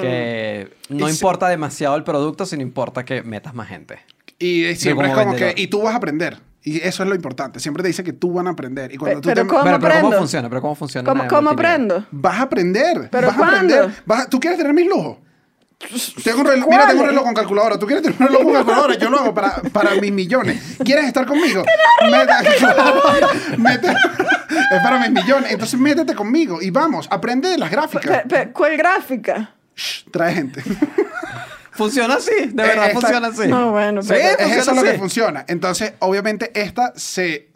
que 0.00 0.70
no 0.88 1.08
Y 1.08 1.10
importa 1.10 1.48
demasiado 1.48 1.94
el 1.96 2.04
producto, 2.04 2.46
sino 2.46 2.62
importa 2.62 3.04
que 3.04 3.22
metas 3.22 3.54
más 3.54 3.68
gente. 3.68 3.98
Y 4.38 4.74
siempre 4.76 5.08
es 5.08 5.12
como 5.12 5.24
como 5.26 5.36
que, 5.36 5.44
vendedor. 5.44 5.60
y 5.60 5.66
tú 5.68 5.82
vas 5.82 5.94
a 5.94 5.96
aprender. 5.98 6.38
Y 6.64 6.78
eso 6.78 7.02
es 7.02 7.08
lo 7.08 7.14
importante. 7.14 7.58
Siempre 7.60 7.82
te 7.82 7.88
dice 7.88 8.04
que 8.04 8.12
tú 8.12 8.32
van 8.34 8.46
a 8.46 8.50
aprender. 8.50 8.92
Y 8.92 8.96
cuando 8.96 9.20
tú 9.20 9.28
pero 9.28 9.42
te- 9.42 9.48
¿Cómo 9.48 9.64
pero, 9.64 9.80
pero 9.80 9.94
¿cómo 10.00 10.12
funciona? 10.12 10.48
¿Pero 10.48 10.60
cómo 10.62 10.74
funciona? 10.76 11.26
¿Cómo, 11.28 11.50
aprendo? 11.50 12.06
Vas 12.12 12.38
a 12.38 12.42
aprender. 12.42 13.08
¿Pero 13.10 13.26
vas 13.26 13.36
a 13.36 13.38
cuándo? 13.38 13.74
aprender. 13.74 14.02
Vas 14.06 14.20
a- 14.22 14.28
¿Tú 14.28 14.38
quieres 14.38 14.58
tener 14.58 14.72
mis 14.72 14.86
lujos? 14.88 15.18
Tengo 16.22 16.42
un 16.42 16.46
reloj, 16.46 16.68
mira, 16.70 16.86
tengo 16.86 17.00
un 17.02 17.08
reloj 17.08 17.24
con 17.24 17.34
calculadora. 17.34 17.76
¿Tú 17.76 17.86
quieres 17.86 18.04
tener 18.04 18.16
un 18.20 18.26
reloj 18.28 18.42
con 18.44 18.52
calculadora? 18.54 18.94
Yo 18.96 19.10
lo 19.10 19.18
hago 19.18 19.34
para, 19.34 19.56
para 19.72 19.94
mis 19.96 20.12
millones. 20.12 20.76
¿Quieres 20.84 21.06
estar 21.06 21.26
conmigo? 21.26 21.64
Mete- 22.02 23.56
mete- 23.58 23.88
es 23.90 24.82
para 24.84 25.00
mis 25.00 25.10
millones. 25.10 25.50
Entonces 25.50 25.80
métete 25.80 26.14
conmigo 26.14 26.62
y 26.62 26.70
vamos, 26.70 27.08
aprende 27.10 27.48
de 27.48 27.58
las 27.58 27.68
gráficas. 27.72 28.22
¿Cuál 28.52 28.76
gráfica? 28.76 29.56
Shh, 29.74 30.04
trae 30.12 30.34
gente. 30.34 30.62
Funciona 31.72 32.14
así, 32.14 32.30
de 32.46 32.52
verdad 32.62 32.88
esta- 32.88 33.00
funciona 33.00 33.28
así. 33.28 33.48
No, 33.48 33.70
bueno, 33.72 34.02
Sí, 34.02 34.08
pero- 34.10 34.38
es 34.38 34.56
eso 34.58 34.74
lo 34.74 34.82
que 34.82 34.94
funciona. 34.94 35.44
Entonces, 35.48 35.94
obviamente, 36.00 36.50
esta 36.54 36.92
se. 36.96 37.48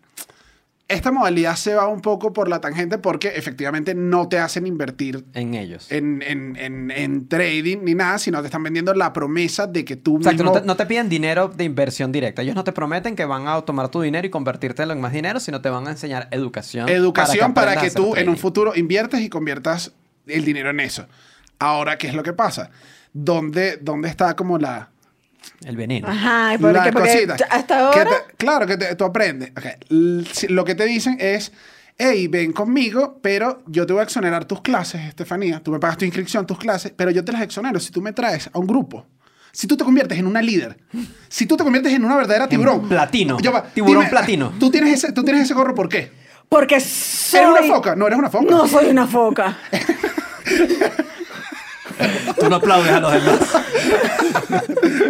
Esta 0.88 1.10
modalidad 1.10 1.56
se 1.56 1.74
va 1.74 1.88
un 1.88 2.00
poco 2.00 2.32
por 2.32 2.46
la 2.48 2.60
tangente 2.60 2.96
porque 2.98 3.32
efectivamente 3.34 3.92
no 3.92 4.28
te 4.28 4.38
hacen 4.38 4.68
invertir 4.68 5.24
En 5.34 5.54
ellos. 5.54 5.90
en, 5.90 6.22
en- 6.24 6.54
en- 6.54 6.92
en 6.92 7.26
trading 7.28 7.78
ni 7.82 7.96
nada, 7.96 8.20
sino 8.20 8.40
te 8.40 8.46
están 8.46 8.62
vendiendo 8.62 8.94
la 8.94 9.12
promesa 9.12 9.66
de 9.66 9.84
que 9.84 9.96
tú 9.96 10.18
Exacto, 10.18 10.44
mismo... 10.44 10.54
no 10.54 10.60
te, 10.60 10.64
no 10.68 10.76
te 10.76 10.86
piden 10.86 11.08
dinero 11.08 11.48
de 11.48 11.64
inversión 11.64 12.12
directa. 12.12 12.42
Ellos 12.42 12.54
no 12.54 12.62
te 12.62 12.70
prometen 12.70 13.16
que 13.16 13.24
van 13.24 13.48
a 13.48 13.60
tomar 13.62 13.88
tu 13.88 14.00
dinero 14.00 14.28
y 14.28 14.30
convertírtelo 14.30 14.92
en 14.92 15.00
más 15.00 15.12
dinero, 15.12 15.40
sino 15.40 15.60
te 15.60 15.70
van 15.70 15.88
a 15.88 15.90
enseñar 15.90 16.28
educación. 16.30 16.88
Educación 16.88 17.52
para 17.52 17.80
que, 17.80 17.90
tú 17.90 18.04
en 18.14 18.28
un 18.28 18.34
trading. 18.36 18.36
futuro 18.36 18.72
inviertas 18.76 19.20
y 19.22 19.28
conviertas 19.28 19.90
el 20.28 20.44
dinero 20.44 20.70
en 20.70 20.78
eso. 20.78 21.06
Ahora, 21.58 21.98
¿qué 21.98 22.06
es 22.06 22.14
lo 22.14 22.22
que 22.22 22.32
pasa? 22.32 22.70
¿Dónde, 23.18 23.78
dónde 23.80 24.08
está 24.10 24.36
como 24.36 24.58
la, 24.58 24.90
El 25.64 25.74
veneno. 25.76 26.06
Ajá, 26.06 26.52
¿y 26.54 26.58
por 26.58 26.72
la? 26.74 26.84
Porque 26.92 27.00
cosita? 27.00 27.36
hasta 27.50 27.90
Que 27.90 28.00
ahora. 28.00 28.04
te- 28.10 28.36
claro 28.36 28.66
que 28.66 28.76
te- 28.76 28.94
tú 28.94 29.04
aprendes. 29.04 29.52
Lo 30.50 30.64
que 30.66 30.74
te 30.74 30.84
dicen 30.84 31.16
es, 31.18 31.50
hey, 31.96 32.28
ven 32.28 32.52
conmigo, 32.52 33.18
pero 33.22 33.62
yo 33.66 33.86
te 33.86 33.94
voy 33.94 34.00
a 34.00 34.04
exonerar 34.04 34.44
tus 34.44 34.60
clases, 34.60 35.00
Estefanía. 35.06 35.60
Tú 35.62 35.70
me 35.72 35.78
pagas 35.78 35.96
tu 35.96 36.04
inscripción, 36.04 36.46
tus 36.46 36.58
clases, 36.58 36.92
pero 36.94 37.10
yo 37.10 37.24
te 37.24 37.32
las 37.32 37.40
exonero 37.40 37.80
si 37.80 37.90
tú 37.90 38.02
me 38.02 38.12
traes 38.12 38.50
a 38.52 38.58
un 38.58 38.66
grupo. 38.66 39.06
Si 39.50 39.66
tú 39.66 39.78
te 39.78 39.84
conviertes 39.84 40.18
en 40.18 40.26
una 40.26 40.42
líder, 40.42 40.76
si 41.28 41.46
tú 41.46 41.56
te 41.56 41.64
conviertes 41.64 41.94
en 41.94 42.04
una 42.04 42.16
verdadera 42.16 42.46
tiburón. 42.46 42.86
platino. 42.86 43.38
Va, 43.38 43.62
Tiburón 43.62 44.10
platino. 44.10 44.52
Tú 44.60 44.70
tienes, 44.70 44.92
ese, 45.02 45.12
tú 45.12 45.24
tienes 45.24 45.44
ese 45.44 45.54
gorro, 45.54 45.74
¿por 45.74 45.88
qué? 45.88 46.12
Porque 46.50 46.78
soy. 46.80 47.40
¿Eres 47.40 47.50
una 47.64 47.74
foca? 47.76 47.96
No, 47.96 48.06
eres 48.06 48.18
una 48.18 48.28
foca. 48.28 48.44
No 48.50 48.68
soy 48.68 48.86
una 48.90 49.06
foca. 49.06 49.56
Tú 52.38 52.48
no 52.48 52.56
aplaudes 52.56 52.92
a 52.92 53.00
los 53.00 53.12
demás. 53.12 53.38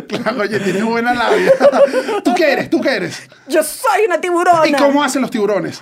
Claro, 0.09 0.43
oye, 0.43 0.59
tienes 0.61 0.84
buena 0.84 1.12
labia. 1.12 1.53
¿Tú 2.24 2.34
qué 2.34 2.53
eres? 2.53 2.70
¿Tú 2.70 2.80
qué 2.80 2.97
eres? 2.97 3.28
Yo 3.49 3.62
soy 3.62 4.05
una 4.07 4.20
tiburona. 4.20 4.66
¿Y 4.66 4.72
cómo 4.72 5.03
hacen 5.03 5.20
los 5.22 5.30
tiburones? 5.30 5.80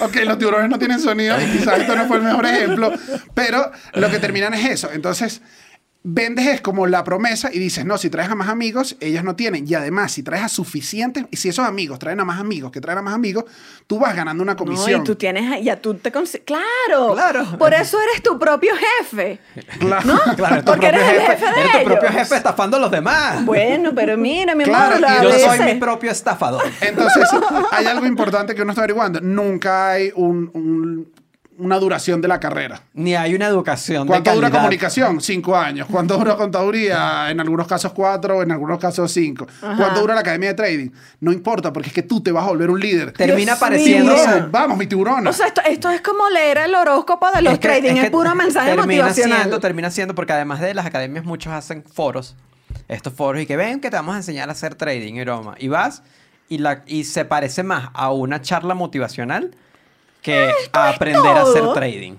ok, 0.00 0.16
los 0.24 0.38
tiburones 0.38 0.70
no 0.70 0.78
tienen 0.78 1.00
sonido 1.00 1.40
y 1.40 1.44
quizás 1.58 1.80
esto 1.80 1.96
no 1.96 2.06
fue 2.06 2.18
el 2.18 2.24
mejor 2.24 2.46
ejemplo, 2.46 2.92
pero 3.34 3.70
lo 3.94 4.10
que 4.10 4.18
terminan 4.18 4.54
es 4.54 4.70
eso. 4.70 4.90
Entonces, 4.92 5.40
vendes 6.04 6.46
es 6.46 6.60
como 6.60 6.86
la 6.86 7.04
promesa 7.04 7.50
y 7.52 7.58
dices, 7.58 7.84
no, 7.84 7.98
si 7.98 8.08
traes 8.08 8.30
a 8.30 8.34
más 8.34 8.48
amigos, 8.48 8.96
ellos 9.00 9.24
no 9.24 9.36
tienen. 9.36 9.66
Y 9.68 9.74
además, 9.74 10.12
si 10.12 10.22
traes 10.22 10.44
a 10.44 10.48
suficientes, 10.48 11.24
y 11.30 11.36
si 11.36 11.48
esos 11.48 11.66
amigos 11.66 11.98
traen 11.98 12.20
a 12.20 12.24
más 12.24 12.40
amigos 12.40 12.70
que 12.72 12.80
traen 12.80 12.98
a 12.98 13.02
más 13.02 13.14
amigos, 13.14 13.44
tú 13.86 13.98
vas 13.98 14.14
ganando 14.16 14.42
una 14.42 14.52
No, 14.52 14.56
comisión. 14.58 15.00
y 15.02 15.04
tú 15.04 15.16
tienes, 15.16 15.62
ya 15.62 15.76
tú 15.76 15.94
te 15.94 16.10
Claro, 16.10 17.12
Claro. 17.14 17.58
Por 17.58 17.74
eso 17.74 17.98
eres 18.00 18.22
tu 18.22 18.38
propio 18.38 18.72
jefe. 19.00 19.38
Claro. 19.78 20.18
Claro, 20.36 20.54
eres 20.54 20.64
tu 20.64 20.70
Porque 20.70 20.86
eres 20.86 21.02
el 21.02 21.20
jefe 21.20 21.44
de 21.44 21.60
Eres 21.60 21.72
tu 21.80 21.84
propio 21.84 22.08
jefe 22.10 22.36
estafando 22.36 22.76
a 22.76 22.80
los 22.80 22.90
demás. 22.90 23.44
Bueno, 23.44 23.92
pero 23.94 24.16
mira, 24.16 24.54
mi 24.54 24.64
Claro, 24.64 25.04
amor, 25.04 25.22
Yo 25.32 25.38
soy 25.38 25.58
mi 25.60 25.74
propio 25.74 26.10
estafador. 26.10 26.62
Entonces, 26.80 27.28
hay 27.72 27.86
algo 27.86 28.06
importante 28.06 28.54
que 28.54 28.62
uno 28.62 28.70
está 28.72 28.82
averiguando. 28.82 29.20
Nunca 29.20 29.90
hay 29.90 30.10
un- 30.14 30.50
un- 30.54 31.12
una 31.58 31.78
duración 31.78 32.20
de 32.20 32.28
la 32.28 32.38
carrera. 32.40 32.82
Ni 32.94 33.14
hay 33.14 33.34
una 33.34 33.46
educación 33.46 34.02
de 34.06 34.08
¿Cuánto 34.12 34.32
dura 34.34 34.46
calidad. 34.48 34.60
comunicación? 34.60 35.20
Cinco 35.20 35.56
años. 35.56 35.88
¿Cuánto 35.90 36.16
dura 36.16 36.36
contaduría? 36.36 37.30
En 37.30 37.40
algunos 37.40 37.66
casos 37.66 37.92
cuatro, 37.92 38.42
en 38.42 38.52
algunos 38.52 38.78
casos 38.78 39.10
cinco. 39.12 39.46
¿Cuánto 39.60 40.00
dura 40.00 40.14
la 40.14 40.20
academia 40.20 40.50
de 40.50 40.54
trading? 40.54 40.90
No 41.20 41.32
importa, 41.32 41.72
porque 41.72 41.88
es 41.88 41.94
que 41.94 42.02
tú 42.02 42.20
te 42.22 42.30
vas 42.32 42.44
a 42.44 42.48
volver 42.48 42.70
un 42.70 42.78
líder. 42.80 43.12
Termina 43.12 43.52
Dios 43.52 43.58
pareciéndose. 43.58 44.16
mío. 44.22 44.32
Tiburón, 44.34 44.52
vamos, 44.52 44.78
mi 44.78 44.86
tiburón. 44.86 45.26
O 45.26 45.32
sea, 45.32 45.46
esto, 45.48 45.60
esto 45.68 45.90
es 45.90 46.00
como 46.00 46.28
leer 46.30 46.58
el 46.58 46.74
horóscopo 46.74 47.26
de 47.34 47.42
los 47.42 47.52
Es 47.54 47.58
que- 47.58 47.68
trading, 47.68 47.96
es, 47.96 48.04
que 48.04 48.10
puro 48.10 48.34
mensaje 48.34 48.68
termina 48.76 48.86
motivacional. 48.86 49.38
Siendo, 49.38 49.60
termina 49.60 49.90
siendo, 49.90 50.14
porque 50.14 50.32
además 50.32 50.60
de 50.60 50.74
las 50.74 50.86
academias, 50.86 51.24
muchos 51.24 51.52
hacen 51.52 51.82
foros. 51.82 52.36
Estos 52.86 53.12
foros 53.12 53.42
y 53.42 53.46
que 53.46 53.56
ven 53.56 53.80
que 53.80 53.90
te 53.90 53.96
vamos 53.96 54.14
a 54.14 54.18
enseñar 54.18 54.48
a 54.48 54.52
hacer 54.52 54.74
trading 54.74 55.14
y 55.14 55.20
broma. 55.22 55.54
Y 55.58 55.68
vas 55.68 56.02
y, 56.48 56.58
la, 56.58 56.82
y 56.86 57.04
se 57.04 57.24
parece 57.24 57.62
más 57.62 57.90
a 57.94 58.12
una 58.12 58.40
charla 58.40 58.74
motivacional 58.74 59.56
que 60.22 60.50
a 60.72 60.90
aprender 60.90 61.26
a 61.26 61.42
hacer 61.42 61.62
trading. 61.74 62.16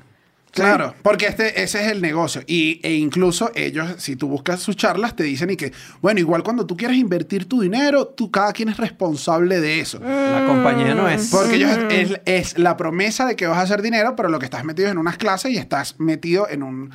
Claro, 0.51 0.95
porque 1.03 1.27
este, 1.27 1.61
ese 1.61 1.81
es 1.81 1.91
el 1.91 2.01
negocio. 2.01 2.41
Y, 2.47 2.79
e 2.83 2.93
incluso 2.93 3.51
ellos, 3.55 3.95
si 3.97 4.15
tú 4.15 4.27
buscas 4.27 4.59
sus 4.59 4.75
charlas, 4.75 5.15
te 5.15 5.23
dicen 5.23 5.49
y 5.51 5.55
que, 5.55 5.71
bueno, 6.01 6.19
igual 6.19 6.43
cuando 6.43 6.65
tú 6.65 6.75
quieres 6.75 6.97
invertir 6.97 7.47
tu 7.47 7.61
dinero, 7.61 8.07
tú 8.07 8.31
cada 8.31 8.51
quien 8.51 8.69
es 8.69 8.77
responsable 8.77 9.61
de 9.61 9.79
eso. 9.79 9.99
La 9.99 10.45
compañía 10.47 10.95
no 10.95 11.07
es. 11.07 11.29
Porque 11.29 11.55
ellos 11.55 11.77
es, 11.91 12.19
es 12.25 12.57
la 12.57 12.77
promesa 12.77 13.25
de 13.25 13.35
que 13.35 13.47
vas 13.47 13.57
a 13.57 13.61
hacer 13.61 13.81
dinero, 13.81 14.15
pero 14.15 14.29
lo 14.29 14.39
que 14.39 14.45
estás 14.45 14.63
metido 14.63 14.87
es 14.87 14.91
en 14.91 14.97
unas 14.97 15.17
clases 15.17 15.51
y 15.51 15.57
estás 15.57 15.99
metido 15.99 16.49
en 16.49 16.63
un, 16.63 16.91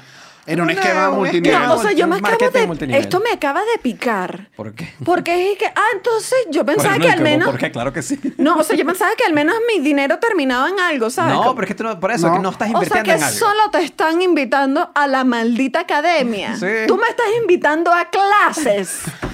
en 0.47 0.61
un 0.61 0.71
esquema 0.71 1.11
multinivel. 1.11 1.59
No, 1.63 1.75
o 1.75 1.83
sea, 1.83 1.93
yo 1.93 2.07
me 2.07 2.17
acabo 2.17 2.51
de... 2.51 2.67
multinivel. 2.67 3.01
Esto 3.01 3.21
me 3.21 3.31
acaba 3.31 3.61
de 3.61 3.79
picar. 3.83 4.49
¿Por 4.57 4.75
qué? 4.75 4.93
Porque 5.05 5.53
es 5.53 5.59
que... 5.59 5.67
Ah, 5.67 5.87
entonces 5.95 6.39
yo 6.51 6.65
pensaba 6.65 6.97
Bueno, 6.97 7.05
que 7.05 7.11
al 7.11 7.21
menos... 7.21 7.49
¿Por 7.49 7.59
qué? 7.59 7.71
Claro 7.71 7.93
que 7.93 8.03
sí. 8.03 8.19
No, 8.39 8.57
o 8.57 8.63
sea, 8.65 8.77
yo 8.77 8.85
pensaba 8.85 9.13
que 9.17 9.25
al 9.25 9.33
menos 9.33 9.55
mi 9.73 9.83
dinero 9.83 10.19
terminaba 10.19 10.69
en 10.69 10.79
algo, 10.81 11.11
¿sabes? 11.11 11.35
No, 11.35 11.55
pero 11.55 11.65
es 11.65 11.69
que 11.69 11.75
tú 11.75 11.85
no, 11.85 11.99
por 11.99 12.11
eso, 12.11 12.29
No. 12.29 12.35
que 12.35 12.41
no 12.41 12.51
estás 12.51 12.69
O 12.69 12.71
sea 12.73 12.83
invirtiendo 12.83 13.21
que 13.27 13.33
en 13.33 13.33
solo 13.33 13.71
te 13.71 13.83
están 13.83 14.23
invitando 14.23 14.91
a 14.95 15.07
la 15.07 15.25
maldita 15.25 15.81
academia. 15.81 16.57
Sí. 16.57 16.67
Tú 16.87 16.97
me 16.97 17.09
estás 17.09 17.27
invitando 17.41 17.93
a 17.93 18.07
clases. 18.11 19.03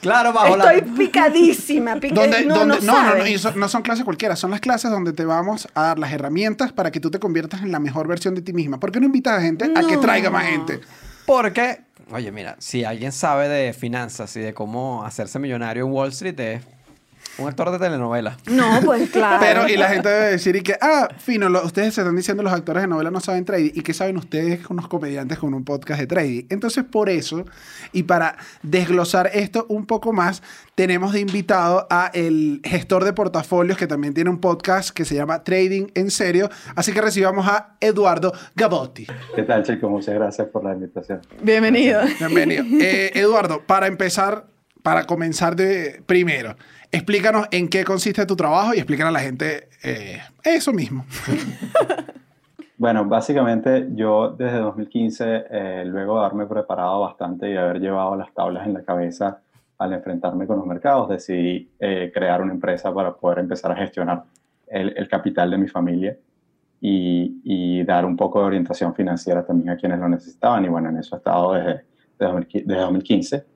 Claro, 0.00 0.32
bajo 0.32 0.56
la- 0.56 0.72
Estoy 0.74 0.90
picadísima. 0.92 1.96
pica- 1.96 2.14
Donde, 2.14 2.44
no, 2.44 2.64
no, 2.64 2.78
no, 2.80 3.14
no, 3.16 3.26
y 3.26 3.38
son 3.38 3.82
clases 3.82 4.04
cualquiera, 4.04 4.36
son 4.36 4.50
las 4.50 4.60
clases 4.60 4.90
donde 4.90 5.12
te 5.12 5.24
vamos 5.24 5.68
a 5.74 5.82
dar 5.82 5.98
las 5.98 6.12
herramientas 6.12 6.72
para 6.72 6.90
que 6.90 7.00
tú 7.00 7.10
te 7.10 7.18
conviertas 7.18 7.62
en 7.62 7.72
la 7.72 7.78
mejor 7.78 8.06
versión 8.08 8.34
de 8.34 8.42
ti 8.42 8.52
misma. 8.52 8.78
¿Por 8.80 8.92
qué 8.92 9.00
no 9.00 9.06
invitas 9.06 9.38
a 9.38 9.42
gente 9.42 9.70
a 9.74 9.86
que 9.86 9.96
traiga 9.96 10.30
más 10.30 10.44
gente? 10.46 10.80
Porque, 11.26 11.80
oye, 12.10 12.32
mira, 12.32 12.56
si 12.58 12.84
alguien 12.84 13.12
sabe 13.12 13.48
de 13.48 13.72
finanzas 13.72 14.34
y 14.36 14.40
de 14.40 14.54
cómo 14.54 15.04
hacerse 15.04 15.38
millonario 15.38 15.84
en 15.86 15.92
Wall 15.92 16.08
Street, 16.08 16.38
es 16.40 16.62
un 17.38 17.48
actor 17.48 17.70
de 17.70 17.78
telenovela. 17.78 18.36
No, 18.46 18.80
pues 18.84 19.10
claro. 19.12 19.38
Pero, 19.40 19.68
y 19.68 19.76
la 19.76 19.88
gente 19.88 20.08
debe 20.08 20.30
decir, 20.30 20.56
y 20.56 20.62
que, 20.62 20.76
ah, 20.80 21.08
fino, 21.18 21.48
lo- 21.48 21.64
ustedes 21.64 21.94
se 21.94 22.00
están 22.00 22.16
diciendo 22.16 22.42
los 22.42 22.52
actores 22.52 22.82
de 22.82 22.88
novela 22.88 23.10
no 23.10 23.20
saben 23.20 23.44
trading. 23.44 23.70
¿Y 23.74 23.82
qué 23.82 23.94
saben 23.94 24.16
ustedes, 24.16 24.60
unos 24.68 24.88
comediantes 24.88 25.38
con 25.38 25.54
un 25.54 25.64
podcast 25.64 26.00
de 26.00 26.06
trading? 26.06 26.44
Entonces, 26.50 26.84
por 26.84 27.08
eso, 27.08 27.44
y 27.92 28.02
para 28.04 28.36
desglosar 28.62 29.30
esto 29.32 29.66
un 29.68 29.86
poco 29.86 30.12
más, 30.12 30.42
tenemos 30.74 31.12
de 31.12 31.20
invitado 31.20 31.86
a 31.90 32.10
el 32.14 32.60
gestor 32.64 33.04
de 33.04 33.12
portafolios 33.12 33.78
que 33.78 33.86
también 33.86 34.14
tiene 34.14 34.30
un 34.30 34.40
podcast 34.40 34.90
que 34.90 35.04
se 35.04 35.14
llama 35.14 35.42
Trading 35.44 35.86
en 35.94 36.10
Serio. 36.10 36.48
Así 36.76 36.92
que 36.92 37.00
recibamos 37.00 37.46
a 37.48 37.76
Eduardo 37.80 38.32
Gabotti. 38.54 39.06
¿Qué 39.34 39.42
tal, 39.42 39.62
chicos? 39.64 39.90
Muchas 39.90 40.14
gracias 40.14 40.48
por 40.48 40.64
la 40.64 40.72
invitación. 40.74 41.20
Bienvenido. 41.42 42.00
Bienvenido. 42.18 42.64
Eh, 42.80 43.12
Eduardo, 43.14 43.62
para 43.66 43.86
empezar, 43.86 44.46
para 44.82 45.04
comenzar 45.04 45.56
de 45.56 46.02
primero, 46.06 46.56
explícanos 46.90 47.46
en 47.50 47.68
qué 47.68 47.84
consiste 47.84 48.24
tu 48.26 48.36
trabajo 48.36 48.74
y 48.74 48.78
explícanos 48.78 49.10
a 49.10 49.18
la 49.18 49.20
gente 49.20 49.68
eh, 49.82 50.20
eso 50.44 50.72
mismo. 50.72 51.04
Bueno, 52.78 53.04
básicamente 53.04 53.88
yo 53.96 54.30
desde 54.30 54.58
2015, 54.58 55.46
eh, 55.50 55.82
luego 55.84 56.14
de 56.14 56.26
haberme 56.26 56.46
preparado 56.46 57.00
bastante 57.00 57.50
y 57.50 57.56
haber 57.56 57.80
llevado 57.80 58.14
las 58.14 58.32
tablas 58.32 58.68
en 58.68 58.74
la 58.74 58.84
cabeza 58.84 59.40
al 59.78 59.94
enfrentarme 59.94 60.46
con 60.46 60.58
los 60.58 60.66
mercados, 60.66 61.08
decidí 61.08 61.68
eh, 61.80 62.12
crear 62.14 62.40
una 62.40 62.52
empresa 62.52 62.94
para 62.94 63.12
poder 63.16 63.40
empezar 63.40 63.72
a 63.72 63.76
gestionar 63.76 64.22
el, 64.68 65.08
capital 65.08 65.50
de 65.50 65.58
mi 65.58 65.66
familia 65.66 66.16
y, 66.80 67.82
dar 67.82 68.04
un 68.04 68.16
poco 68.16 68.40
de 68.40 68.46
orientación 68.46 68.94
financiera 68.94 69.44
también 69.44 69.70
a 69.70 69.76
quienes 69.76 69.98
lo 69.98 70.08
necesitaban. 70.08 70.64
Y 70.64 70.68
bueno, 70.68 70.88
en 70.90 70.98
eso 70.98 71.16
he 71.16 71.18
estado 71.18 71.54
desde, 71.54 71.84
desde 72.16 72.32
2015, 72.32 72.66
desde 72.66 72.80
2015 72.82 73.46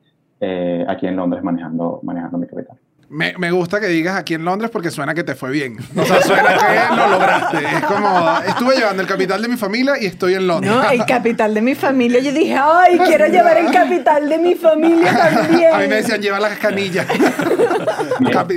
eh, 0.40 0.84
aquí 0.88 1.06
en 1.06 1.14
Londres 1.14 1.44
manejando 1.44 2.00
mi 2.02 2.46
capital. 2.48 2.76
Me, 3.12 3.34
me 3.36 3.50
gusta 3.50 3.78
que 3.78 3.88
digas 3.88 4.16
aquí 4.16 4.32
en 4.32 4.42
Londres 4.42 4.70
porque 4.70 4.90
suena 4.90 5.12
que 5.12 5.22
te 5.22 5.34
fue 5.34 5.50
bien. 5.50 5.76
O 5.94 6.02
sea, 6.02 6.22
suena 6.22 6.56
que 6.56 6.96
lo 6.96 7.08
lograste. 7.08 7.58
Es 7.58 7.82
como, 7.82 8.38
estuve 8.48 8.76
llevando 8.76 9.02
el 9.02 9.08
capital 9.08 9.42
de 9.42 9.48
mi 9.48 9.58
familia 9.58 10.00
y 10.00 10.06
estoy 10.06 10.32
en 10.32 10.46
Londres. 10.46 10.72
No, 10.72 10.90
el 10.90 11.04
capital 11.04 11.52
de 11.52 11.60
mi 11.60 11.74
familia. 11.74 12.20
Yo 12.20 12.32
dije, 12.32 12.56
ay, 12.58 12.98
quiero 13.04 13.26
llevar 13.26 13.58
el 13.58 13.70
capital 13.70 14.30
de 14.30 14.38
mi 14.38 14.54
familia 14.54 15.14
también. 15.14 15.74
A 15.74 15.78
mí 15.80 15.88
me 15.88 15.96
decían, 15.96 16.22
lleva 16.22 16.40
las 16.40 16.58
canillas. 16.58 17.06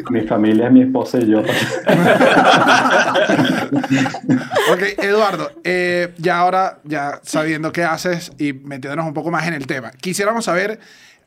Mi, 0.09 0.21
familia 0.21 0.67
es 0.67 0.71
mi 0.71 0.83
esposa 0.83 1.17
y 1.17 1.27
yo. 1.27 1.43
Ok, 4.71 4.81
Eduardo, 4.97 5.51
eh, 5.63 6.13
ya 6.17 6.39
ahora, 6.39 6.79
ya 6.83 7.19
sabiendo 7.23 7.71
qué 7.71 7.83
haces 7.83 8.31
y 8.37 8.53
metiéndonos 8.53 9.05
un 9.05 9.13
poco 9.13 9.31
más 9.31 9.47
en 9.47 9.53
el 9.53 9.67
tema, 9.67 9.91
quisiéramos 9.91 10.45
saber, 10.45 10.79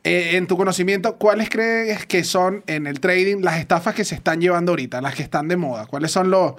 eh, 0.05 0.37
en 0.37 0.47
tu 0.47 0.57
conocimiento, 0.57 1.17
¿cuáles 1.19 1.51
crees 1.51 2.07
que 2.07 2.25
son 2.25 2.63
en 2.67 2.87
el 2.87 3.01
trading 3.01 3.43
las 3.43 3.59
estafas 3.59 3.95
que 3.95 4.05
se 4.05 4.15
están 4.15 4.41
llevando 4.41 4.73
ahorita, 4.73 5.01
las 5.01 5.15
que 5.15 5.23
están 5.23 5.49
de 5.49 5.57
moda? 5.57 5.87
¿Cuáles 5.87 6.11
son 6.13 6.31
los, 6.31 6.55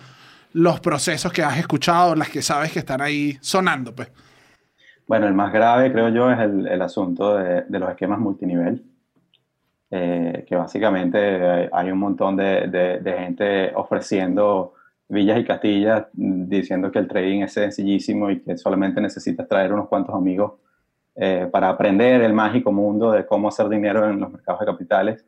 los 0.54 0.80
procesos 0.80 1.32
que 1.34 1.44
has 1.44 1.58
escuchado, 1.58 2.16
las 2.16 2.30
que 2.30 2.42
sabes 2.42 2.72
que 2.72 2.80
están 2.80 3.02
ahí 3.02 3.38
sonando? 3.42 3.96
Pues? 3.96 4.10
Bueno, 5.08 5.28
el 5.28 5.34
más 5.34 5.52
grave 5.52 5.92
creo 5.92 6.10
yo 6.10 6.32
es 6.32 6.40
el, 6.40 6.68
el 6.68 6.82
asunto 6.82 7.36
de, 7.38 7.64
de 7.64 7.80
los 7.80 7.90
esquemas 7.90 8.20
multinivel, 8.20 8.86
eh, 9.92 10.46
que 10.48 10.56
básicamente 10.56 11.70
hay 11.72 11.92
un 11.92 11.98
montón 12.00 12.36
de, 12.38 12.68
de- 12.68 13.00
de 13.00 13.14
gente 13.14 13.72
ofreciendo 13.76 14.74
villas 15.08 15.40
y 15.40 15.46
castillas 15.46 16.06
mm, 16.14 16.48
diciendo 16.48 16.92
que 16.92 17.00
el 17.00 17.08
trading 17.08 17.42
es 17.42 17.54
sencillísimo 17.54 18.30
y 18.30 18.42
que 18.42 18.56
solamente 18.58 19.02
necesitas 19.02 19.48
traer 19.48 19.74
unos 19.74 19.88
cuantos 19.88 20.14
amigos 20.16 20.54
eh, 21.22 21.48
para 21.52 21.70
aprender 21.70 22.22
el 22.22 22.34
mágico 22.34 22.72
mundo 22.72 23.12
de 23.12 23.26
cómo 23.26 23.50
hacer 23.50 23.68
dinero 23.68 24.10
en 24.10 24.20
los 24.20 24.32
mercados 24.32 24.62
de 24.62 24.66
capitales. 24.68 25.26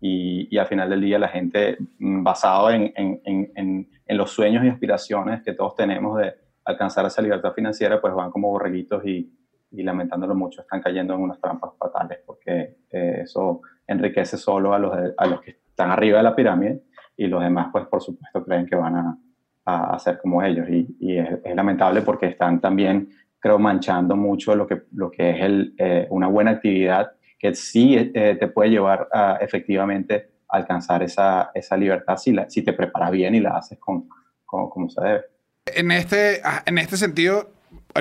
Y, 0.00 0.48
y 0.50 0.58
al 0.58 0.66
final 0.66 0.88
del 0.90 1.00
día 1.02 1.18
la 1.18 1.28
gente, 1.28 1.76
mm, 1.98 2.22
basado 2.24 2.70
en, 2.70 2.92
en- 2.96 3.20
en- 3.24 3.50
en- 3.54 4.16
los 4.16 4.30
sueños 4.32 4.64
y 4.64 4.68
aspiraciones 4.68 5.42
que 5.42 5.52
todos 5.52 5.76
tenemos 5.76 6.18
de 6.18 6.34
alcanzar 6.64 7.06
esa 7.06 7.22
libertad 7.22 7.52
financiera, 7.52 8.00
pues 8.00 8.12
van 8.14 8.30
como 8.30 8.48
borreguitos 8.50 9.04
y, 9.06 9.30
y 9.70 9.82
lamentándolo 9.84 10.34
mucho, 10.34 10.62
están 10.62 10.80
cayendo 10.82 11.14
en 11.14 11.20
unas 11.20 11.40
trampas 11.40 11.70
fatales 11.78 12.18
porque 12.26 12.78
eh, 12.90 13.20
eso 13.22 13.60
enriquece 13.86 14.36
solo 14.36 14.74
a 14.74 14.78
los, 14.80 14.96
de- 14.96 15.14
a 15.16 15.26
los 15.26 15.40
que 15.42 15.50
están 15.68 15.90
arriba 15.90 16.18
de 16.18 16.24
la 16.24 16.34
pirámide 16.34 16.82
y 17.16 17.26
los 17.28 17.40
demás, 17.42 17.68
pues 17.70 17.86
por 17.86 18.02
supuesto, 18.02 18.42
creen 18.44 18.66
que 18.66 18.74
van 18.76 18.96
a, 18.96 19.18
a, 19.66 19.94
a 19.94 19.98
ser 19.98 20.18
como 20.18 20.42
ellos. 20.42 20.66
Y, 20.68 20.96
y 20.98 21.18
es, 21.18 21.28
es 21.44 21.54
lamentable 21.54 22.00
porque 22.02 22.26
están 22.26 22.60
también, 22.60 23.10
creo, 23.40 23.58
manchando 23.58 24.16
mucho 24.16 24.54
lo 24.54 24.66
que, 24.66 24.82
lo 24.92 25.10
que 25.10 25.30
es 25.30 25.40
el, 25.40 25.74
eh, 25.78 26.06
una 26.10 26.28
buena 26.28 26.52
actividad 26.52 27.12
que 27.38 27.54
sí 27.54 27.96
eh, 27.96 28.36
te 28.38 28.48
puede 28.48 28.70
llevar 28.70 29.08
a 29.12 29.38
efectivamente 29.40 30.30
alcanzar 30.48 31.02
esa, 31.02 31.50
esa 31.54 31.76
libertad 31.76 32.16
si, 32.18 32.32
la, 32.32 32.48
si 32.50 32.62
te 32.62 32.74
preparas 32.74 33.10
bien 33.10 33.34
y 33.34 33.40
la 33.40 33.56
haces 33.56 33.78
con, 33.78 34.08
con, 34.44 34.68
como 34.68 34.90
se 34.90 35.00
debe. 35.00 35.20
En 35.66 35.90
este, 35.90 36.40
ah, 36.44 36.62
en 36.66 36.76
este 36.78 36.96
sentido, 36.96 37.50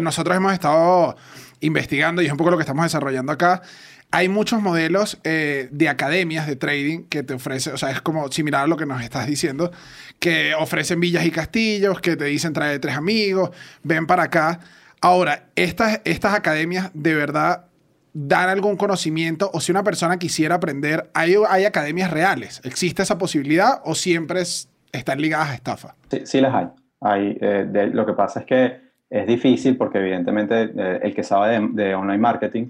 nosotros 0.01 0.35
hemos 0.35 0.53
estado 0.53 1.15
investigando 1.61 2.21
y 2.21 2.25
es 2.25 2.31
un 2.31 2.37
poco 2.37 2.51
lo 2.51 2.57
que 2.57 2.63
estamos 2.63 2.83
desarrollando 2.83 3.31
acá. 3.31 3.61
Hay 4.11 4.27
muchos 4.27 4.61
modelos 4.61 5.19
eh, 5.23 5.69
de 5.71 5.87
academias 5.87 6.47
de 6.47 6.55
trading 6.55 7.03
que 7.03 7.21
te 7.21 7.35
ofrecen, 7.35 7.73
o 7.73 7.77
sea, 7.77 7.91
es 7.91 8.01
como 8.01 8.29
similar 8.31 8.63
a 8.63 8.67
lo 8.67 8.75
que 8.75 8.87
nos 8.87 9.03
estás 9.03 9.27
diciendo, 9.27 9.71
que 10.19 10.55
ofrecen 10.55 10.99
villas 10.99 11.25
y 11.25 11.31
castillos, 11.31 12.01
que 12.01 12.15
te 12.15 12.25
dicen 12.25 12.51
trae 12.51 12.79
tres 12.79 12.95
amigos, 12.95 13.51
ven 13.83 14.07
para 14.07 14.23
acá. 14.23 14.59
Ahora, 15.01 15.45
estas, 15.55 16.01
estas 16.03 16.33
academias 16.33 16.91
de 16.93 17.15
verdad 17.15 17.65
dan 18.13 18.49
algún 18.49 18.75
conocimiento 18.75 19.49
o 19.53 19.59
si 19.61 19.71
una 19.71 19.83
persona 19.83 20.17
quisiera 20.17 20.55
aprender, 20.55 21.09
¿hay, 21.13 21.35
hay 21.49 21.65
academias 21.65 22.11
reales? 22.11 22.61
¿Existe 22.65 23.03
esa 23.03 23.17
posibilidad 23.17 23.81
o 23.85 23.95
siempre 23.95 24.41
es- 24.41 24.69
están 24.91 25.21
ligadas 25.21 25.49
a 25.49 25.53
estafa? 25.55 25.95
Sí, 26.09 26.21
sí 26.25 26.41
las 26.41 26.53
hay. 26.53 26.67
hay 27.01 27.37
eh, 27.39 27.89
lo 27.93 28.05
que 28.05 28.13
pasa 28.13 28.41
es 28.41 28.45
que 28.45 28.89
es 29.09 29.25
difícil 29.27 29.77
porque 29.77 29.99
evidentemente 29.99 30.63
eh, 30.75 30.99
el 31.03 31.15
que 31.15 31.23
sabe 31.23 31.59
de, 31.71 31.95
online 31.95 32.17
marketing 32.17 32.69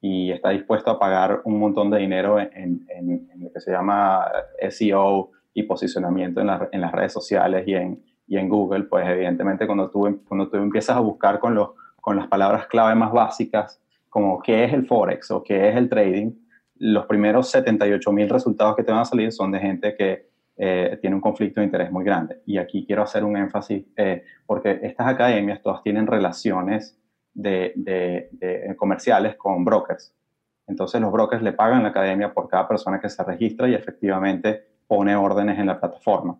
y 0.00 0.30
está 0.30 0.50
dispuesto 0.50 0.90
a 0.90 0.98
pagar 0.98 1.42
un 1.44 1.58
montón 1.58 1.90
de 1.90 1.98
dinero 1.98 2.38
en, 2.40 2.50
en- 2.88 3.28
lo 3.40 3.52
que 3.52 3.60
se 3.60 3.72
llama 3.72 4.24
SEO 4.70 5.30
y 5.54 5.64
posicionamiento 5.64 6.40
en, 6.40 6.46
la- 6.46 6.68
en 6.72 6.80
las 6.80 6.92
redes 6.92 7.12
sociales 7.12 7.64
y 7.66 7.74
en, 7.74 8.02
y 8.28 8.36
en 8.36 8.48
Google, 8.48 8.84
pues 8.84 9.06
evidentemente 9.08 9.66
cuando 9.66 9.90
tú, 9.90 10.20
cuando 10.28 10.48
tú 10.48 10.56
empiezas 10.58 10.96
a 10.96 11.00
buscar 11.00 11.38
con, 11.40 11.54
los, 11.54 11.70
con 12.00 12.16
las 12.16 12.26
palabras 12.28 12.66
clave 12.66 12.94
más 12.94 13.10
básicas, 13.12 13.80
como 14.08 14.40
qué 14.42 14.64
es 14.64 14.72
el 14.72 14.86
Forex 14.86 15.30
o 15.30 15.42
qué 15.42 15.68
es 15.70 15.76
el 15.76 15.88
trading, 15.88 16.32
los 16.76 17.06
primeros 17.06 17.50
78 17.50 18.12
mil 18.12 18.28
resultados 18.28 18.76
que 18.76 18.84
te 18.84 18.92
van 18.92 19.00
a 19.00 19.04
salir 19.04 19.32
son 19.32 19.50
de 19.50 19.58
gente 19.58 19.96
que 19.96 20.28
eh, 20.56 20.98
tiene 21.00 21.16
un 21.16 21.22
conflicto 21.22 21.60
de 21.60 21.66
interés 21.66 21.90
muy 21.90 22.04
grande. 22.04 22.40
Y 22.46 22.58
aquí 22.58 22.84
quiero 22.86 23.02
hacer 23.02 23.24
un 23.24 23.36
énfasis, 23.36 23.84
eh, 23.96 24.24
porque 24.46 24.78
estas 24.82 25.06
academias 25.08 25.60
todas 25.62 25.82
tienen 25.82 26.06
relaciones 26.06 26.98
de, 27.34 27.72
de- 27.76 28.28
de 28.32 28.74
comerciales 28.76 29.36
con 29.36 29.64
brokers. 29.64 30.14
Entonces 30.66 31.00
los 31.00 31.10
brokers 31.12 31.42
le 31.42 31.52
pagan 31.52 31.82
la 31.82 31.90
academia 31.90 32.32
por 32.34 32.48
cada 32.48 32.66
persona 32.68 33.00
que 33.00 33.08
se 33.08 33.22
registra 33.24 33.68
y 33.68 33.74
efectivamente 33.74 34.64
pone 34.86 35.14
órdenes 35.16 35.58
en 35.58 35.66
la 35.66 35.78
plataforma. 35.80 36.36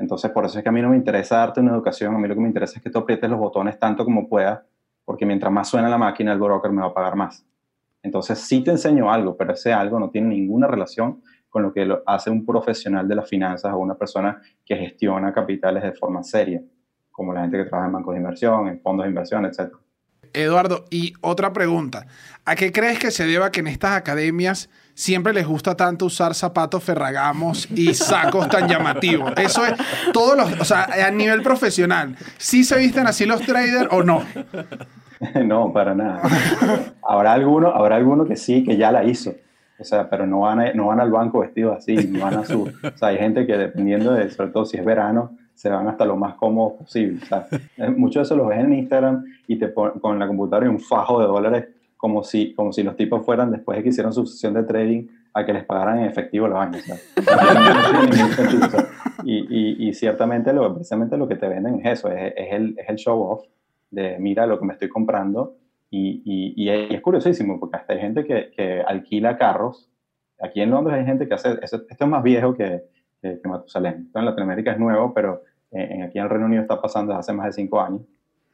Entonces 0.00 0.30
por 0.30 0.46
eso 0.46 0.58
es 0.58 0.62
que 0.62 0.68
a 0.70 0.72
mí 0.72 0.80
no 0.80 0.88
me 0.88 0.96
interesa 0.96 1.36
darte 1.36 1.60
una 1.60 1.72
educación, 1.72 2.14
a 2.14 2.18
mí 2.18 2.26
lo 2.26 2.34
que 2.34 2.40
me 2.40 2.48
interesa 2.48 2.78
es 2.78 2.82
que 2.82 2.88
tú 2.88 3.00
aprietes 3.00 3.28
los 3.28 3.38
botones 3.38 3.78
tanto 3.78 4.02
como 4.02 4.28
puedas, 4.28 4.60
porque 5.04 5.26
mientras 5.26 5.52
más 5.52 5.68
suena 5.68 5.90
la 5.90 5.98
máquina, 5.98 6.32
el 6.32 6.38
broker 6.38 6.72
me 6.72 6.80
va 6.80 6.88
a 6.88 6.94
pagar 6.94 7.16
más. 7.16 7.44
Entonces 8.02 8.38
sí 8.38 8.64
te 8.64 8.70
enseño 8.70 9.12
algo, 9.12 9.36
pero 9.36 9.52
ese 9.52 9.74
algo 9.74 10.00
no 10.00 10.08
tiene 10.08 10.28
ninguna 10.28 10.66
relación 10.66 11.22
con 11.50 11.62
lo 11.64 11.72
que 11.72 11.86
hace 12.06 12.30
un 12.30 12.46
profesional 12.46 13.06
de 13.06 13.14
las 13.14 13.28
finanzas 13.28 13.74
o 13.74 13.78
una 13.78 13.94
persona 13.94 14.40
que 14.64 14.74
gestiona 14.76 15.34
capitales 15.34 15.82
de 15.82 15.92
forma 15.92 16.22
seria, 16.22 16.62
como 17.10 17.34
la 17.34 17.42
gente 17.42 17.58
que 17.58 17.64
trabaja 17.64 17.88
en 17.88 17.92
bancos 17.92 18.14
de 18.14 18.20
inversión, 18.20 18.68
en 18.68 18.80
fondos 18.80 19.04
de 19.04 19.10
inversión, 19.10 19.44
etc. 19.44 19.74
Eduardo, 20.32 20.86
y 20.90 21.12
otra 21.20 21.52
pregunta. 21.52 22.06
¿A 22.46 22.54
qué 22.54 22.72
crees 22.72 22.98
que 22.98 23.10
se 23.10 23.26
deba 23.26 23.50
que 23.50 23.60
en 23.60 23.66
estas 23.66 23.92
academias 23.92 24.70
siempre 25.00 25.32
les 25.32 25.46
gusta 25.46 25.74
tanto 25.74 26.04
usar 26.04 26.34
zapatos 26.34 26.84
ferragamos 26.84 27.66
y 27.70 27.94
sacos 27.94 28.48
tan 28.48 28.68
llamativos? 28.68 29.32
Eso 29.36 29.64
es, 29.64 29.72
todos 30.12 30.36
los, 30.36 30.60
o 30.60 30.64
sea, 30.64 30.88
a 31.06 31.10
nivel 31.10 31.42
profesional, 31.42 32.14
¿sí 32.36 32.64
se 32.64 32.78
visten 32.78 33.06
así 33.06 33.24
los 33.24 33.40
traders 33.40 33.88
o 33.90 34.02
no? 34.02 34.22
no, 35.44 35.72
para 35.72 35.94
nada. 35.94 36.20
habrá 37.02 37.32
alguno, 37.32 37.68
habrá 37.68 37.96
alguno 37.96 38.26
que 38.26 38.36
sí, 38.36 38.62
que 38.62 38.76
ya 38.76 38.92
la 38.92 39.04
hizo. 39.04 39.34
O 39.78 39.84
sea, 39.84 40.10
pero 40.10 40.26
no 40.26 40.40
van, 40.40 40.60
no 40.74 40.88
van 40.88 41.00
al 41.00 41.10
banco 41.10 41.40
vestidos 41.40 41.78
así, 41.78 41.94
no 41.94 42.20
van 42.20 42.34
a 42.34 42.44
su... 42.44 42.64
O 42.64 42.96
sea, 42.98 43.08
hay 43.08 43.16
gente 43.16 43.46
que 43.46 43.56
dependiendo 43.56 44.12
de, 44.12 44.28
sobre 44.30 44.50
todo 44.50 44.66
si 44.66 44.76
es 44.76 44.84
verano, 44.84 45.38
se 45.54 45.70
van 45.70 45.88
hasta 45.88 46.04
lo 46.04 46.16
más 46.16 46.34
cómodo 46.34 46.76
posible. 46.76 47.20
O 47.22 47.26
sea, 47.26 47.46
eh, 47.78 47.88
mucho 47.88 48.18
de 48.18 48.24
eso 48.24 48.36
lo 48.36 48.48
ves 48.48 48.60
en 48.60 48.74
Instagram 48.74 49.24
y 49.46 49.58
te 49.58 49.68
ponen 49.68 49.98
con 49.98 50.18
la 50.18 50.26
computadora 50.26 50.66
y 50.66 50.68
un 50.68 50.80
fajo 50.80 51.20
de 51.20 51.26
dólares 51.26 51.64
como 52.00 52.22
si, 52.22 52.54
como 52.54 52.72
si 52.72 52.82
los 52.82 52.96
tipos 52.96 53.24
fueran, 53.24 53.50
después 53.50 53.76
de 53.76 53.82
que 53.82 53.90
hicieron 53.90 54.12
su 54.12 54.24
sesión 54.26 54.54
de 54.54 54.62
trading, 54.62 55.06
a 55.34 55.44
que 55.44 55.52
les 55.52 55.64
pagaran 55.64 55.98
en 55.98 56.06
efectivo 56.06 56.48
o 58.64 58.70
sea, 58.70 58.86
y, 59.24 59.36
y, 59.84 59.88
y 59.88 59.94
ciertamente 59.94 60.52
lo, 60.52 60.72
precisamente 60.74 61.16
lo 61.16 61.28
que 61.28 61.36
te 61.36 61.46
venden 61.48 61.80
es 61.84 61.98
eso, 61.98 62.10
es, 62.10 62.32
es 62.36 62.52
el, 62.52 62.74
es 62.78 62.88
el 62.88 62.96
show 62.96 63.20
off 63.20 63.44
de 63.90 64.18
mira 64.18 64.46
lo 64.46 64.58
que 64.58 64.64
me 64.64 64.72
estoy 64.72 64.88
comprando 64.88 65.56
y, 65.90 66.22
y, 66.24 66.54
y 66.56 66.68
es- 66.70 67.00
curiosísimo 67.02 67.60
porque 67.60 67.76
hasta 67.76 67.92
hay 67.92 68.00
gente 68.00 68.24
que, 68.24 68.50
que 68.56 68.80
alquila 68.80 69.36
carros. 69.36 69.90
Aquí 70.40 70.60
en 70.62 70.70
Londres 70.70 70.96
hay 70.98 71.04
gente 71.04 71.28
que 71.28 71.34
hace, 71.34 71.58
eso- 71.62 71.82
esto 71.88 72.04
es 72.04 72.08
más 72.10 72.22
viejo 72.22 72.54
que, 72.54 72.82
que, 73.20 73.40
que 73.40 73.48
Matusalén. 73.48 74.04
Esto 74.06 74.18
en 74.20 74.24
Latinoamérica 74.24 74.72
es 74.72 74.78
nuevo, 74.78 75.12
pero 75.12 75.42
en, 75.70 75.92
en- 75.92 76.02
aquí 76.04 76.18
en 76.18 76.24
el 76.24 76.30
Reino 76.30 76.46
Unido 76.46 76.62
está 76.62 76.80
pasando 76.80 77.12
desde 77.12 77.20
hace 77.20 77.32
más 77.34 77.46
de 77.46 77.52
cinco 77.52 77.80
años. 77.80 78.00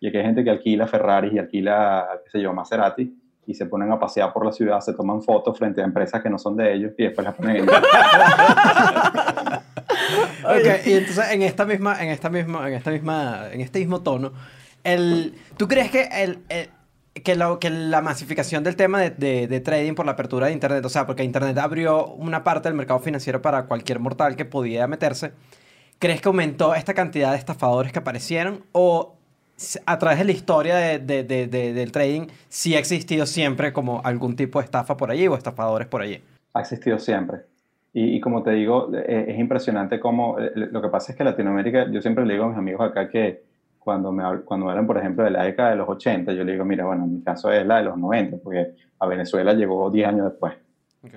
Y 0.00 0.08
aquí 0.08 0.16
hay 0.18 0.24
gente 0.24 0.42
que 0.44 0.50
alquila 0.50 0.86
Ferraris 0.86 1.32
y 1.32 1.38
alquila, 1.38 2.06
qué 2.24 2.30
sé 2.30 2.40
yo, 2.40 2.52
Maserati 2.52 3.14
y 3.46 3.54
se 3.54 3.66
ponen 3.66 3.90
a 3.92 3.98
pasear 3.98 4.32
por 4.32 4.44
la 4.44 4.52
ciudad, 4.52 4.80
se 4.80 4.92
toman 4.92 5.22
fotos 5.22 5.56
frente 5.58 5.80
a 5.80 5.84
empresas 5.84 6.22
que 6.22 6.28
no 6.30 6.38
son 6.38 6.56
de 6.56 6.74
ellos 6.74 6.92
y 6.98 7.04
después 7.04 7.24
las 7.24 7.34
ponen 7.34 7.56
en... 7.56 7.68
Ok, 10.44 10.86
y 10.86 10.92
entonces 10.92 11.24
en 11.32 11.42
esta 11.42 11.64
misma, 11.64 12.02
en 12.02 12.10
esta 12.10 12.30
misma, 12.30 12.68
en 12.68 12.74
esta 12.74 12.90
misma, 12.90 13.46
en 13.52 13.60
este 13.60 13.78
mismo 13.80 14.02
tono, 14.02 14.32
el, 14.84 15.34
¿tú 15.56 15.66
crees 15.68 15.90
que 15.90 16.02
el, 16.22 16.38
el- 16.48 16.70
que, 17.22 17.34
lo- 17.34 17.58
que 17.58 17.70
la 17.70 18.02
masificación 18.02 18.62
del 18.62 18.76
tema 18.76 19.00
de, 19.00 19.10
de- 19.10 19.46
de 19.48 19.60
trading 19.60 19.94
por 19.94 20.06
la 20.06 20.12
apertura 20.12 20.46
de 20.46 20.52
internet, 20.52 20.84
o 20.84 20.88
sea, 20.88 21.06
porque 21.06 21.24
internet 21.24 21.56
abrió 21.58 22.06
una 22.06 22.44
parte 22.44 22.68
del 22.68 22.76
mercado 22.76 23.00
financiero 23.00 23.40
para 23.42 23.64
cualquier 23.66 23.98
mortal 24.00 24.36
que 24.36 24.44
podía 24.44 24.86
meterse, 24.86 25.32
¿crees 25.98 26.20
que 26.20 26.28
aumentó 26.28 26.74
esta 26.74 26.94
cantidad 26.94 27.32
de 27.32 27.38
estafadores 27.38 27.90
que 27.92 27.98
aparecieron 28.00 28.64
o 28.72 29.15
a 29.86 29.98
través 29.98 30.18
de 30.18 30.24
la 30.24 30.32
historia 30.32 30.76
de- 30.76 30.98
de- 30.98 31.24
de- 31.24 31.46
de- 31.46 31.72
del 31.72 31.92
trading 31.92 32.26
sí 32.48 32.74
ha 32.74 32.78
existido 32.78 33.24
siempre 33.26 33.72
como 33.72 34.00
algún 34.04 34.36
tipo 34.36 34.58
de 34.58 34.64
estafa 34.66 34.96
por 34.96 35.10
allí 35.10 35.26
o 35.28 35.34
estafadores 35.34 35.88
por 35.88 36.02
allí? 36.02 36.20
ha 36.54 36.60
existido 36.60 36.98
siempre. 36.98 37.40
Y, 37.92 38.16
y 38.16 38.20
como 38.20 38.42
te 38.42 38.50
digo, 38.52 38.90
eh, 38.94 39.26
es 39.28 39.38
impresionante 39.38 40.00
cómo, 40.00 40.38
eh, 40.40 40.50
lo 40.54 40.80
que 40.80 40.88
pasa 40.88 41.12
es 41.12 41.18
que 41.18 41.24
Latinoamérica, 41.24 41.90
yo 41.90 42.00
siempre 42.00 42.24
le 42.24 42.32
digo 42.34 42.46
a 42.46 42.48
mis 42.48 42.56
amigos 42.58 42.90
acá 42.90 43.08
que 43.10 43.42
cuando 43.78 44.10
me 44.10 44.22
habl- 44.22 44.42
cuando 44.44 44.68
hablan, 44.70 44.86
por 44.86 44.96
ejemplo, 44.98 45.22
de 45.24 45.30
la 45.30 45.44
década 45.44 45.70
de 45.70 45.76
los 45.76 45.88
80, 45.88 46.32
yo 46.32 46.44
le 46.44 46.52
digo, 46.52 46.64
mira, 46.64 46.84
bueno, 46.86 47.04
en 47.04 47.14
mi 47.14 47.22
caso 47.22 47.50
es 47.52 47.64
la 47.66 47.76
de 47.78 47.84
los 47.84 47.96
90, 47.98 48.38
porque 48.42 48.72
a 48.98 49.06
Venezuela 49.06 49.52
llegó 49.54 49.90
10 49.90 50.08
años 50.08 50.30
después. 50.30 50.54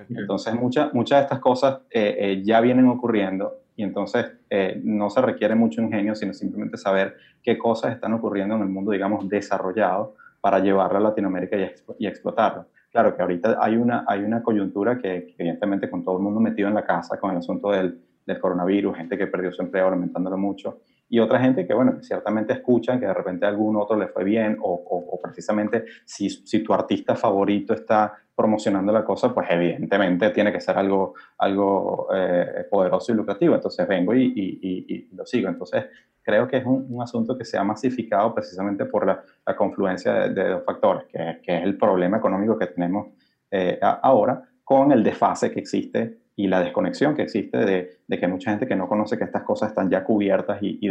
Entonces, 0.08 0.54
muchas 0.54 0.92
muchas 0.94 1.18
de 1.20 1.22
estas 1.24 1.38
cosas 1.40 1.80
eh, 1.90 2.16
eh, 2.18 2.42
ya 2.44 2.60
vienen 2.60 2.86
ocurriendo 2.88 3.54
y 3.80 3.82
entonces 3.82 4.26
eh, 4.50 4.78
no 4.84 5.08
se 5.08 5.22
requiere 5.22 5.54
mucho 5.54 5.80
ingenio, 5.80 6.14
sino 6.14 6.34
simplemente 6.34 6.76
saber 6.76 7.16
qué 7.42 7.56
cosas 7.56 7.94
están 7.94 8.12
ocurriendo 8.12 8.54
en 8.54 8.60
el 8.60 8.68
mundo, 8.68 8.90
digamos, 8.90 9.26
desarrollado 9.26 10.16
para 10.42 10.58
llevarlo 10.58 10.98
a 10.98 11.00
Latinoamérica 11.00 11.56
y, 11.98 12.06
explotarlo. 12.06 12.66
Claro 12.92 13.16
que 13.16 13.22
ahorita 13.22 13.56
hay 13.58 13.76
una, 13.76 14.04
hay 14.06 14.20
una 14.20 14.42
coyuntura 14.42 14.98
que, 14.98 15.34
evidentemente 15.38 15.88
con 15.88 16.04
todo 16.04 16.18
el 16.18 16.22
mundo 16.22 16.40
metido 16.40 16.68
en 16.68 16.74
la 16.74 16.84
casa 16.84 17.18
con 17.18 17.30
el 17.30 17.38
asunto 17.38 17.70
del, 17.70 17.98
del 18.26 18.38
coronavirus, 18.38 18.98
gente 18.98 19.16
que 19.16 19.26
perdió 19.28 19.50
su 19.50 19.62
empleo 19.62 19.88
lamentándolo 19.88 20.36
mucho, 20.36 20.80
y 21.08 21.18
otra 21.18 21.40
gente 21.40 21.66
que, 21.66 21.72
bueno, 21.72 22.02
ciertamente 22.02 22.52
escuchan 22.52 23.00
que 23.00 23.06
de 23.06 23.14
repente 23.14 23.46
a 23.46 23.48
algún 23.48 23.76
otro 23.76 23.96
le 23.96 24.08
fue 24.08 24.24
bien, 24.24 24.58
o, 24.60 24.74
o- 24.74 25.14
o 25.14 25.20
precisamente 25.22 25.86
si, 26.04 26.28
si 26.28 26.62
tu 26.62 26.74
artista 26.74 27.14
favorito 27.16 27.72
está 27.72 28.12
promocionando 28.40 28.92
la 28.92 29.04
cosa, 29.04 29.32
pues 29.34 29.46
evidentemente 29.50 30.30
tiene 30.30 30.50
que 30.52 30.60
ser 30.60 30.78
algo, 30.78 31.14
algo 31.38 32.08
eh, 32.14 32.66
poderoso 32.70 33.12
y 33.12 33.14
lucrativo. 33.16 33.54
Entonces 33.54 33.86
vengo 33.86 34.14
y, 34.14 34.22
y- 34.24 34.58
y- 34.62 34.94
y 34.94 35.14
lo 35.16 35.26
sigo. 35.26 35.48
Entonces 35.48 35.84
creo 36.22 36.48
que 36.48 36.56
es 36.58 36.64
un, 36.64 36.86
un 36.88 37.02
asunto 37.02 37.36
que 37.36 37.44
se 37.44 37.58
ha 37.58 37.64
masificado 37.64 38.34
precisamente 38.34 38.84
por 38.86 39.06
la, 39.06 39.22
la 39.46 39.54
confluencia 39.56 40.12
de, 40.14 40.28
de 40.34 40.48
dos 40.50 40.64
factores, 40.64 41.04
que, 41.12 41.40
que 41.42 41.56
es 41.58 41.62
el 41.64 41.76
problema 41.76 42.16
económico 42.18 42.56
que 42.58 42.66
tenemos 42.68 43.08
eh, 43.50 43.78
a- 43.82 44.00
ahora 44.02 44.42
con 44.64 44.92
el 44.92 45.02
desfase 45.02 45.50
que 45.50 45.60
existe 45.60 46.18
y 46.36 46.46
la 46.48 46.60
desconexión 46.60 47.14
que 47.14 47.22
existe 47.22 47.58
de, 47.58 47.90
de 48.06 48.18
que 48.18 48.26
mucha 48.28 48.50
gente 48.50 48.66
que 48.66 48.76
no 48.76 48.88
conoce 48.88 49.18
que 49.18 49.24
estas 49.24 49.42
cosas 49.42 49.70
están 49.70 49.90
ya 49.90 50.02
cubiertas 50.04 50.58
y, 50.62 50.78
y 50.80 50.88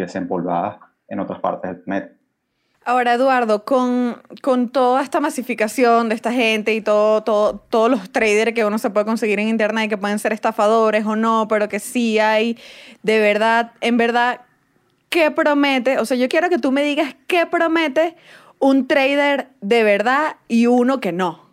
en 1.07 1.19
otras 1.19 1.39
partes 1.39 1.71
del 1.71 1.81
planeta. 1.81 2.18
Ahora, 2.86 3.13
Eduardo, 3.13 3.65
con, 3.65 4.21
con 4.41 4.69
toda 4.69 5.03
esta 5.03 5.19
masificación 5.19 6.09
de 6.09 6.15
esta 6.15 6.32
gente 6.32 6.73
y 6.73 6.82
todo, 6.82 7.21
todo, 7.23 7.59
todos 7.69 7.91
los 7.91 8.09
traders 8.09 8.53
que 8.53 8.65
uno 8.65 8.80
se 8.80 8.89
puede 8.89 9.05
conseguir 9.05 9.39
en 9.39 9.47
internet, 9.49 9.89
que 9.89 9.97
pueden 9.97 10.17
ser 10.17 10.34
estafadores 10.34 11.05
o 11.05 11.15
no, 11.15 11.47
pero 11.47 11.69
que 11.69 11.80
sí 11.80 12.17
hay, 12.19 12.57
de 13.03 13.19
verdad, 13.19 13.73
en 13.82 13.97
verdad, 13.97 14.41
¿qué 15.09 15.30
promete? 15.30 15.99
O 15.99 16.05
sea, 16.05 16.17
yo 16.17 16.30
quiero 16.30 16.49
que 16.49 16.57
tú 16.57 16.71
me 16.71 16.82
digas 16.82 17.15
qué 17.27 17.45
promete 17.45 18.15
un 18.57 18.88
trader 18.88 19.49
de 19.61 19.84
verdad 19.84 20.38
y 20.47 20.65
uno 20.65 20.99
que 20.99 21.11
no. 21.11 21.47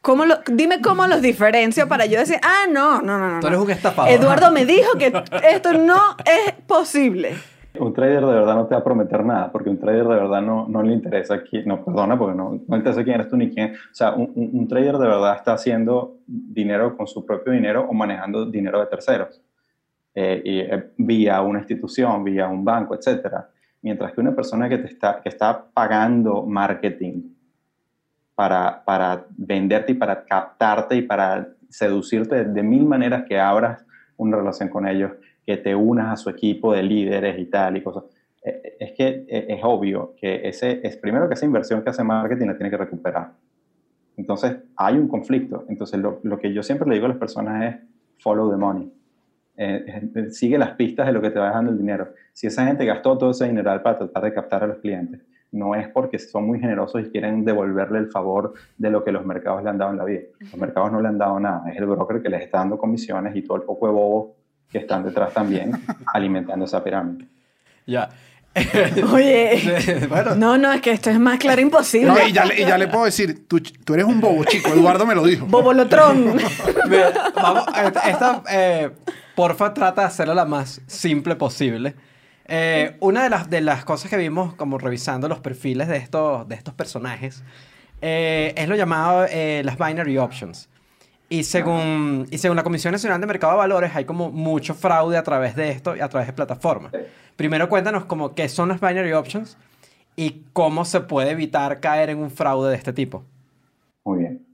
¿Cómo 0.00 0.24
lo- 0.24 0.38
dime 0.46 0.80
cómo 0.80 1.06
los 1.06 1.20
diferencio 1.22 1.86
para 1.86 2.06
yo 2.06 2.18
decir, 2.18 2.38
ah, 2.42 2.66
no, 2.70 3.02
no, 3.02 3.18
no, 3.18 3.28
no. 3.34 3.40
Tú 3.40 3.46
eres 3.48 3.58
un 3.60 3.70
estafador. 3.70 4.10
Eduardo 4.10 4.50
me 4.52 4.64
dijo 4.64 4.96
que 4.98 5.12
esto 5.50 5.72
no 5.74 6.16
es 6.24 6.52
posible. 6.66 7.36
Un 7.80 7.92
trader 7.92 8.20
de 8.24 8.32
verdad 8.32 8.54
no 8.54 8.66
te 8.66 8.74
va 8.74 8.80
a 8.80 8.84
prometer 8.84 9.24
nada, 9.24 9.50
porque 9.52 9.70
un 9.70 9.78
trader 9.78 10.04
de 10.04 10.14
verdad 10.14 10.42
no, 10.42 10.66
no 10.68 10.82
le 10.82 10.92
interesa 10.92 11.42
quién, 11.42 11.66
no, 11.66 11.84
perdona, 11.84 12.18
porque 12.18 12.36
no, 12.36 12.60
no 12.66 12.82
quién 12.82 13.08
eres 13.08 13.28
tú 13.28 13.36
ni 13.36 13.50
quién. 13.50 13.72
O 13.74 13.94
sea, 13.94 14.14
un, 14.14 14.32
un- 14.34 14.68
trader 14.68 14.96
de 14.98 15.06
verdad 15.06 15.36
está 15.36 15.52
haciendo 15.54 16.16
dinero 16.26 16.96
con 16.96 17.06
su 17.06 17.24
propio 17.24 17.52
dinero 17.52 17.86
o 17.88 17.92
manejando 17.94 18.46
dinero 18.46 18.80
de 18.80 18.86
terceros, 18.86 19.42
eh, 20.14 20.42
y, 20.44 20.58
eh, 20.60 20.90
vía 20.96 21.40
una 21.42 21.58
institución, 21.60 22.24
vía 22.24 22.48
un 22.48 22.64
banco, 22.64 22.94
etcétera. 22.94 23.48
Mientras 23.82 24.12
que 24.12 24.20
una 24.20 24.34
persona 24.34 24.68
que, 24.68 24.78
te 24.78 24.86
está, 24.86 25.20
que 25.22 25.28
está 25.28 25.64
pagando 25.72 26.42
marketing 26.42 27.22
para, 28.34 28.82
para 28.84 29.24
venderte 29.36 29.92
y 29.92 29.94
para 29.94 30.24
captarte 30.24 30.96
y 30.96 31.02
para 31.02 31.48
seducirte 31.68 32.44
de 32.44 32.62
mil 32.62 32.84
maneras 32.84 33.24
que 33.28 33.38
abras 33.38 33.84
una 34.16 34.36
relación 34.36 34.68
con 34.68 34.86
ellos, 34.86 35.12
que 35.46 35.56
te 35.56 35.74
unas 35.74 36.12
a 36.12 36.16
su 36.16 36.28
equipo 36.28 36.72
de 36.72 36.82
líderes 36.82 37.38
y 37.38 37.46
tal 37.46 37.76
y 37.76 37.82
cosas. 37.82 38.04
Eh, 38.42 38.76
Es 38.80 38.92
que 38.92 39.24
eh, 39.28 39.46
es 39.48 39.60
obvio 39.62 40.14
que 40.20 40.48
ese 40.48 40.80
es 40.82 40.96
primero 40.96 41.28
que 41.28 41.34
esa 41.34 41.46
inversión 41.46 41.82
que 41.82 41.90
hace 41.90 42.02
marketing 42.02 42.46
la 42.46 42.56
tiene 42.56 42.70
que 42.70 42.76
recuperar. 42.76 43.32
Entonces 44.16 44.56
hay 44.76 44.96
un 44.96 45.08
conflicto. 45.08 45.64
Entonces 45.68 46.00
lo, 46.00 46.20
lo 46.22 46.38
que 46.38 46.52
yo 46.52 46.62
siempre 46.62 46.88
le 46.88 46.94
digo 46.94 47.06
a 47.06 47.10
las 47.10 47.18
personas 47.18 47.74
es 47.74 47.80
follow 48.18 48.50
the 48.50 48.56
money. 48.56 48.92
Eh, 49.58 50.10
eh, 50.14 50.30
sigue 50.30 50.58
las 50.58 50.72
pistas 50.72 51.06
de 51.06 51.12
lo 51.12 51.22
que 51.22 51.30
te 51.30 51.38
va 51.38 51.48
dejando 51.48 51.70
el 51.70 51.78
dinero. 51.78 52.08
Si 52.32 52.46
esa 52.46 52.66
gente 52.66 52.84
gastó 52.84 53.16
todo 53.16 53.30
ese 53.30 53.46
dinero 53.46 53.82
para 53.82 53.98
tratar 53.98 54.24
de 54.24 54.34
captar 54.34 54.64
a 54.64 54.66
los 54.66 54.78
clientes, 54.78 55.20
no 55.52 55.74
es 55.74 55.88
porque 55.88 56.18
son 56.18 56.46
muy 56.46 56.60
generosos 56.60 57.02
y 57.02 57.10
quieren 57.10 57.44
devolverle 57.44 57.98
el 57.98 58.08
favor 58.10 58.52
de 58.76 58.90
lo 58.90 59.02
que 59.02 59.12
los 59.12 59.24
mercados 59.24 59.62
le 59.62 59.70
han 59.70 59.78
dado 59.78 59.92
en 59.92 59.96
la 59.98 60.04
vida. 60.04 60.22
Los 60.40 60.56
mercados 60.58 60.92
no 60.92 61.00
le 61.00 61.08
han 61.08 61.16
dado 61.16 61.40
nada. 61.40 61.70
Es 61.70 61.78
el 61.78 61.86
broker 61.86 62.20
que 62.20 62.28
les 62.28 62.42
está 62.42 62.58
dando 62.58 62.76
comisiones 62.76 63.34
y 63.34 63.42
todo 63.42 63.56
el 63.56 63.62
poco 63.62 63.86
de 63.86 63.92
bobos 63.94 64.35
que 64.70 64.78
están 64.78 65.04
detrás 65.04 65.32
también 65.32 65.72
alimentando 66.14 66.64
esa 66.64 66.82
pirámide. 66.82 67.26
Ya. 67.86 68.08
Oye, 69.12 70.06
bueno, 70.08 70.34
no, 70.34 70.56
no, 70.56 70.72
es 70.72 70.80
que 70.80 70.90
esto 70.90 71.10
es 71.10 71.18
más 71.18 71.38
claro 71.38 71.60
imposible. 71.60 72.06
No, 72.08 72.26
y 72.26 72.32
ya, 72.32 72.44
le- 72.46 72.60
y 72.60 72.64
ya 72.64 72.78
le 72.78 72.88
puedo 72.88 73.04
decir, 73.04 73.46
tú, 73.46 73.60
tú 73.60 73.92
eres 73.94 74.06
un 74.06 74.18
bobo, 74.20 74.44
chico. 74.44 74.70
Eduardo 74.70 75.04
me 75.04 75.14
lo 75.14 75.24
dijo. 75.24 75.44
Bobolotrón. 75.46 76.36
Mira, 76.88 77.32
vamos, 77.34 77.64
esta, 77.84 78.00
esta, 78.08 78.42
eh, 78.50 78.90
porfa, 79.34 79.74
trata 79.74 80.00
de 80.02 80.06
hacerlo 80.06 80.32
la 80.34 80.46
más 80.46 80.80
simple 80.86 81.36
posible. 81.36 81.94
Eh, 82.48 82.96
una 83.00 83.24
de 83.24 83.28
las, 83.30 83.50
de 83.50 83.60
las 83.60 83.84
cosas 83.84 84.08
que 84.10 84.16
vimos 84.16 84.54
como 84.54 84.78
revisando 84.78 85.28
los 85.28 85.40
perfiles 85.40 85.88
de 85.88 85.96
estos, 85.98 86.48
de 86.48 86.54
estos 86.54 86.72
personajes 86.74 87.42
eh, 88.00 88.54
es 88.56 88.68
lo 88.68 88.76
llamado 88.76 89.26
eh, 89.28 89.62
las 89.64 89.76
binary 89.76 90.16
options. 90.16 90.68
Y 91.28 91.42
según, 91.42 92.26
y 92.30 92.38
según 92.38 92.56
la 92.56 92.62
Comisión 92.62 92.92
Nacional 92.92 93.20
de 93.20 93.26
Mercado 93.26 93.54
de 93.54 93.58
Valores 93.58 93.96
hay 93.96 94.04
como 94.04 94.30
mucho 94.30 94.74
fraude 94.74 95.16
a 95.16 95.24
través 95.24 95.56
de 95.56 95.70
esto 95.70 95.96
y 95.96 96.00
a 96.00 96.08
través 96.08 96.28
de 96.28 96.32
plataformas. 96.32 96.92
Primero 97.34 97.68
cuéntanos 97.68 98.04
como 98.04 98.34
qué 98.34 98.48
son 98.48 98.68
las 98.68 98.80
binary 98.80 99.12
options 99.12 99.58
y 100.14 100.44
cómo 100.52 100.84
se 100.84 101.00
puede 101.00 101.30
evitar 101.30 101.80
caer 101.80 102.10
en 102.10 102.18
un 102.18 102.30
fraude 102.30 102.70
de 102.70 102.76
este 102.76 102.92
tipo. 102.92 103.24
Muy 104.04 104.20
bien. 104.20 104.46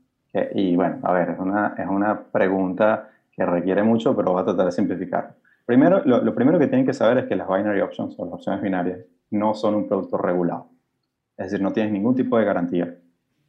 Y 0.55 0.75
bueno, 0.77 0.99
a 1.03 1.13
ver, 1.13 1.31
es 1.31 1.39
una, 1.39 1.75
es 1.77 1.87
una 1.87 2.23
pregunta 2.23 3.11
que 3.33 3.45
requiere 3.45 3.83
mucho, 3.83 4.17
pero 4.17 4.33
voy 4.33 4.41
a 4.41 4.45
tratar 4.45 4.67
de 4.67 4.73
simplificar. 4.73 5.35
Primero, 5.67 6.03
lo, 6.07 6.23
lo 6.23 6.35
primero 6.35 6.59
que 6.59 6.69
tienen 6.69 6.87
que 6.87 6.95
saber 6.95 7.19
es 7.19 7.27
que 7.27 7.37
las 7.37 7.49
binary 7.49 7.83
options 7.83 8.15
o 8.19 8.25
las 8.25 8.35
opciones 8.35 8.63
binarias 8.63 8.99
no 9.31 9.55
son 9.55 9.75
un 9.75 9.89
producto 9.89 10.17
regulado. 10.17 10.69
Es 11.37 11.47
decir, 11.51 11.61
no 11.63 11.73
tienes 11.73 11.93
ningún 11.93 12.15
tipo 12.15 12.39
de 12.39 12.45
garantía 12.45 12.95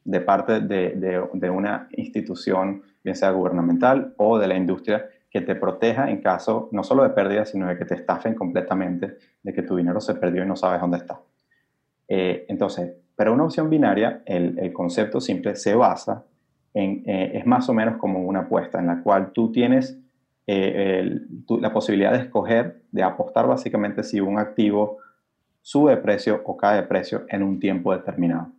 de 0.05 0.21
parte 0.21 0.59
de, 0.59 1.27
de- 1.33 1.49
una 1.49 1.87
institución, 1.91 2.83
bien 3.03 3.15
sea 3.15 3.31
gubernamental 3.31 4.13
o 4.17 4.37
de 4.37 4.47
la 4.47 4.55
industria, 4.55 5.09
que 5.29 5.41
te 5.41 5.55
proteja 5.55 6.09
en 6.09 6.21
caso 6.21 6.69
no 6.71 6.83
solo 6.83 7.03
de 7.03 7.09
pérdida, 7.09 7.45
sino 7.45 7.67
de 7.67 7.77
que 7.77 7.85
te 7.85 7.95
estafen 7.95 8.35
completamente, 8.35 9.17
de 9.41 9.53
que 9.53 9.63
tu 9.63 9.75
dinero 9.75 9.99
se 9.99 10.15
perdió 10.15 10.43
y 10.43 10.47
no 10.47 10.55
sabes 10.55 10.79
dónde 10.81 10.97
está. 10.97 11.19
Eh, 12.07 12.45
entonces, 12.49 12.93
pero 13.15 13.33
una 13.33 13.45
opción 13.45 13.69
binaria, 13.69 14.21
el, 14.25 14.59
el 14.59 14.73
concepto 14.73 15.19
simple 15.21 15.55
se 15.55 15.73
basa 15.75 16.23
en, 16.73 17.03
eh, 17.05 17.31
es 17.35 17.45
más 17.45 17.69
o 17.69 17.73
menos 17.73 17.97
como 17.97 18.19
una 18.19 18.41
apuesta 18.41 18.79
en 18.79 18.87
la 18.87 19.01
cual 19.01 19.31
tú 19.31 19.51
tienes 19.51 19.99
eh, 20.47 21.19
la 21.47 21.71
posibilidad 21.71 22.11
de 22.11 22.19
escoger, 22.19 22.81
de 22.91 23.03
apostar 23.03 23.47
básicamente 23.47 24.03
si 24.03 24.19
un 24.19 24.37
activo 24.37 24.97
sube 25.61 25.91
de 25.95 26.01
precio 26.01 26.41
o 26.45 26.57
cae 26.57 26.81
de 26.81 26.87
precio 26.87 27.23
en 27.29 27.43
un 27.43 27.59
tiempo 27.59 27.93
determinado. 27.93 28.49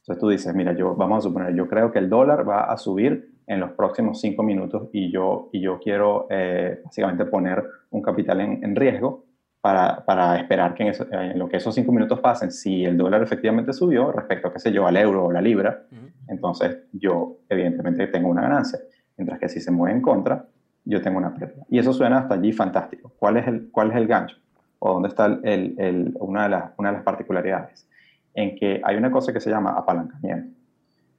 Entonces 0.00 0.20
tú 0.20 0.28
dices, 0.28 0.54
mira, 0.54 0.72
yo, 0.72 0.94
vamos 0.94 1.18
a 1.18 1.28
suponer, 1.28 1.54
yo 1.54 1.68
creo 1.68 1.92
que 1.92 1.98
el 1.98 2.08
dólar 2.08 2.48
va 2.48 2.64
a 2.64 2.76
subir 2.76 3.30
en 3.46 3.60
los 3.60 3.72
próximos 3.72 4.20
cinco 4.20 4.42
minutos 4.42 4.88
y 4.92 5.10
yo, 5.10 5.48
y 5.52 5.60
yo 5.60 5.78
quiero 5.78 6.26
eh, 6.30 6.80
básicamente 6.84 7.24
poner 7.24 7.64
un 7.90 8.02
capital 8.02 8.40
en, 8.40 8.64
en 8.64 8.76
riesgo 8.76 9.24
para, 9.60 10.04
para, 10.04 10.38
esperar 10.38 10.74
que 10.74 10.84
en, 10.84 10.88
eso, 10.88 11.06
en, 11.10 11.38
lo 11.38 11.48
que 11.48 11.58
esos 11.58 11.74
cinco 11.74 11.92
minutos 11.92 12.20
pasen, 12.20 12.50
si 12.50 12.84
el 12.84 12.96
dólar 12.96 13.22
efectivamente 13.22 13.72
subió 13.72 14.10
respecto 14.10 14.48
a, 14.48 14.52
qué 14.52 14.58
sé 14.58 14.72
yo, 14.72 14.86
al 14.86 14.96
euro 14.96 15.26
o 15.26 15.32
la 15.32 15.42
libra, 15.42 15.82
uh 15.90 15.94
-huh. 15.94 16.12
entonces 16.28 16.78
yo 16.92 17.38
evidentemente 17.48 18.06
tengo 18.06 18.28
una 18.28 18.42
ganancia. 18.42 18.78
Mientras 19.16 19.38
que 19.38 19.48
si 19.48 19.60
se 19.60 19.70
mueve 19.70 19.96
en 19.96 20.02
contra, 20.02 20.46
yo 20.84 21.02
tengo 21.02 21.18
una 21.18 21.34
pérdida. 21.34 21.64
Y 21.68 21.78
eso 21.78 21.92
suena 21.92 22.20
hasta 22.20 22.34
allí 22.34 22.52
fantástico. 22.52 23.12
¿Cuál 23.18 23.36
es 23.36 23.46
el, 23.46 23.70
cuál 23.70 23.90
es 23.90 23.96
el 23.96 24.06
gancho? 24.06 24.36
¿O 24.78 24.94
dónde 24.94 25.08
está 25.08 25.26
el, 25.26 25.74
el, 25.76 26.16
una, 26.20 26.44
de 26.44 26.48
las, 26.48 26.72
una 26.78 26.88
de 26.88 26.94
las 26.94 27.04
particularidades? 27.04 27.86
En 28.34 28.56
que 28.56 28.80
hay 28.84 28.96
una 28.96 29.10
cosa 29.10 29.32
que 29.32 29.40
se 29.40 29.50
llama 29.50 29.70
apalancamiento. 29.70 30.56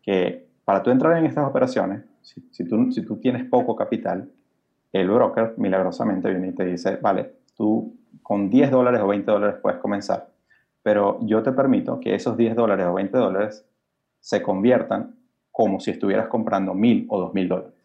Que 0.02 0.48
para 0.66 0.82
tú 0.82 0.92
entrar 0.92 1.18
en 1.18 1.26
estas 1.26 1.48
operaciones, 1.48 2.04
si, 2.22 2.66
tú, 2.66 3.18
tienes 3.18 3.46
poco 3.46 3.76
capital, 3.76 4.30
el 4.94 5.10
broker 5.10 5.56
milagrosamente 5.58 6.30
viene 6.30 6.50
y 6.50 6.52
te 6.54 6.66
dice, 6.66 6.98
vale, 6.98 7.34
tú 7.56 7.96
con 8.22 8.50
10 8.50 8.72
dólares 8.72 9.02
o 9.02 9.08
20 9.08 9.32
dólares 9.32 9.56
puedes 9.62 9.80
comenzar, 9.80 10.30
pero 10.84 11.20
yo 11.22 11.42
te 11.44 11.52
permito 11.52 12.00
que 12.00 12.16
esos 12.16 12.38
10 12.38 12.56
dólares 12.56 12.86
o 12.88 12.94
20 12.94 13.18
dólares 13.18 13.66
se 14.20 14.42
conviertan 14.42 15.16
como 15.52 15.80
si 15.80 15.92
estuvieras 15.92 16.28
comprando 16.28 16.74
1000 16.74 17.08
o 17.10 17.20
2000 17.20 17.48
dólares. 17.50 17.82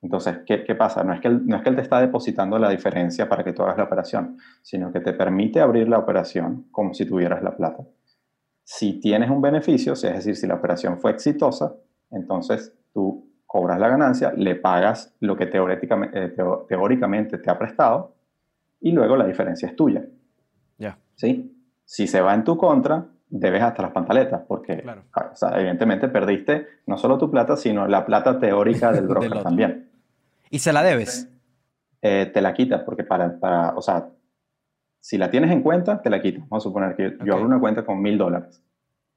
Entonces, 0.00 0.38
¿qué, 0.46 0.64
¿qué, 0.64 0.74
pasa? 0.74 1.02
No 1.02 1.12
es, 1.12 1.20
que 1.20 1.28
él, 1.28 1.46
no 1.46 1.56
es 1.56 1.62
que 1.62 1.70
él 1.70 1.76
te 1.76 1.82
está 1.82 2.00
depositando 2.00 2.58
la 2.58 2.70
diferencia 2.70 3.28
para 3.28 3.42
que 3.42 3.52
tú 3.52 3.62
hagas 3.62 3.76
la 3.76 3.84
operación, 3.84 4.38
sino 4.62 4.92
que 4.92 5.00
te 5.00 5.12
permite 5.12 5.60
abrir 5.60 5.88
la 5.88 5.98
operación 5.98 6.66
como 6.70 6.94
si 6.94 7.04
tuvieras 7.04 7.42
la 7.42 7.56
plata. 7.56 7.84
Si 8.62 9.00
tienes 9.00 9.30
un 9.30 9.42
beneficio, 9.42 9.94
es 9.94 10.02
decir, 10.02 10.36
si 10.36 10.46
la 10.46 10.54
operación 10.54 11.00
fue 11.00 11.10
exitosa, 11.10 11.74
entonces 12.10 12.74
tú 12.92 13.28
cobras 13.46 13.80
la 13.80 13.88
ganancia, 13.88 14.32
le 14.36 14.54
pagas 14.56 15.16
lo 15.20 15.36
que 15.36 15.46
teóricamente, 15.46 16.24
eh, 16.26 16.34
teóricamente 16.68 17.38
te 17.38 17.50
ha 17.50 17.58
prestado 17.58 18.14
y 18.80 18.92
luego 18.92 19.16
la 19.16 19.26
diferencia 19.26 19.68
es 19.68 19.74
tuya. 19.74 20.04
Yeah. 20.76 20.98
¿Sí? 21.14 21.56
Si 21.84 22.06
se 22.06 22.20
va 22.20 22.34
en 22.34 22.44
tu 22.44 22.56
contra, 22.56 23.06
debes 23.30 23.62
hasta 23.62 23.82
las 23.82 23.92
pantaletas, 23.92 24.42
porque 24.46 24.82
claro. 24.82 25.02
o 25.14 25.34
sea, 25.34 25.58
evidentemente 25.58 26.08
perdiste 26.08 26.66
no 26.86 26.96
solo 26.98 27.18
tu 27.18 27.30
plata, 27.30 27.56
sino 27.56 27.86
la 27.86 28.04
plata 28.04 28.38
teórica 28.38 28.92
del 28.92 29.06
broker 29.08 29.30
del 29.30 29.42
también. 29.42 29.87
¿Y 30.50 30.58
se 30.58 30.72
la 30.72 30.82
debes? 30.82 31.28
Eh, 32.02 32.30
te 32.32 32.40
la 32.40 32.54
quita, 32.54 32.84
porque 32.84 33.04
para, 33.04 33.38
para, 33.38 33.74
o 33.74 33.82
sea, 33.82 34.08
si 35.00 35.18
la 35.18 35.30
tienes 35.30 35.50
en 35.50 35.62
cuenta, 35.62 36.00
te 36.00 36.10
la 36.10 36.20
quita. 36.20 36.40
Vamos 36.48 36.64
a 36.64 36.68
suponer 36.68 36.96
que 36.96 37.02
yo, 37.02 37.08
okay. 37.08 37.26
yo 37.26 37.34
abro 37.34 37.46
una 37.46 37.60
cuenta 37.60 37.84
con 37.84 38.00
mil 38.00 38.18
dólares 38.18 38.62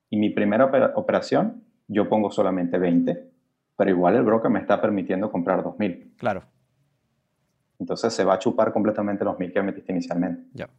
y 0.09 0.17
mi 0.17 0.29
primera 0.29 0.65
operación 0.95 1.63
yo 1.87 2.07
pongo 2.07 2.31
solamente 2.31 2.77
20, 2.77 3.29
pero 3.77 3.89
igual 3.89 4.15
el 4.15 4.23
broker 4.23 4.49
me 4.51 4.59
está 4.59 4.79
permitiendo 4.79 5.31
comprar 5.31 5.63
2000. 5.63 6.13
Claro. 6.17 6.43
Entonces 7.79 8.13
se 8.13 8.23
va 8.23 8.35
a 8.35 8.39
chupar 8.39 8.71
completamente 8.71 9.25
los 9.25 9.39
1000 9.39 9.51
que 9.51 9.61
metiste 9.61 9.91
inicialmente. 9.91 10.43
Ya. 10.53 10.69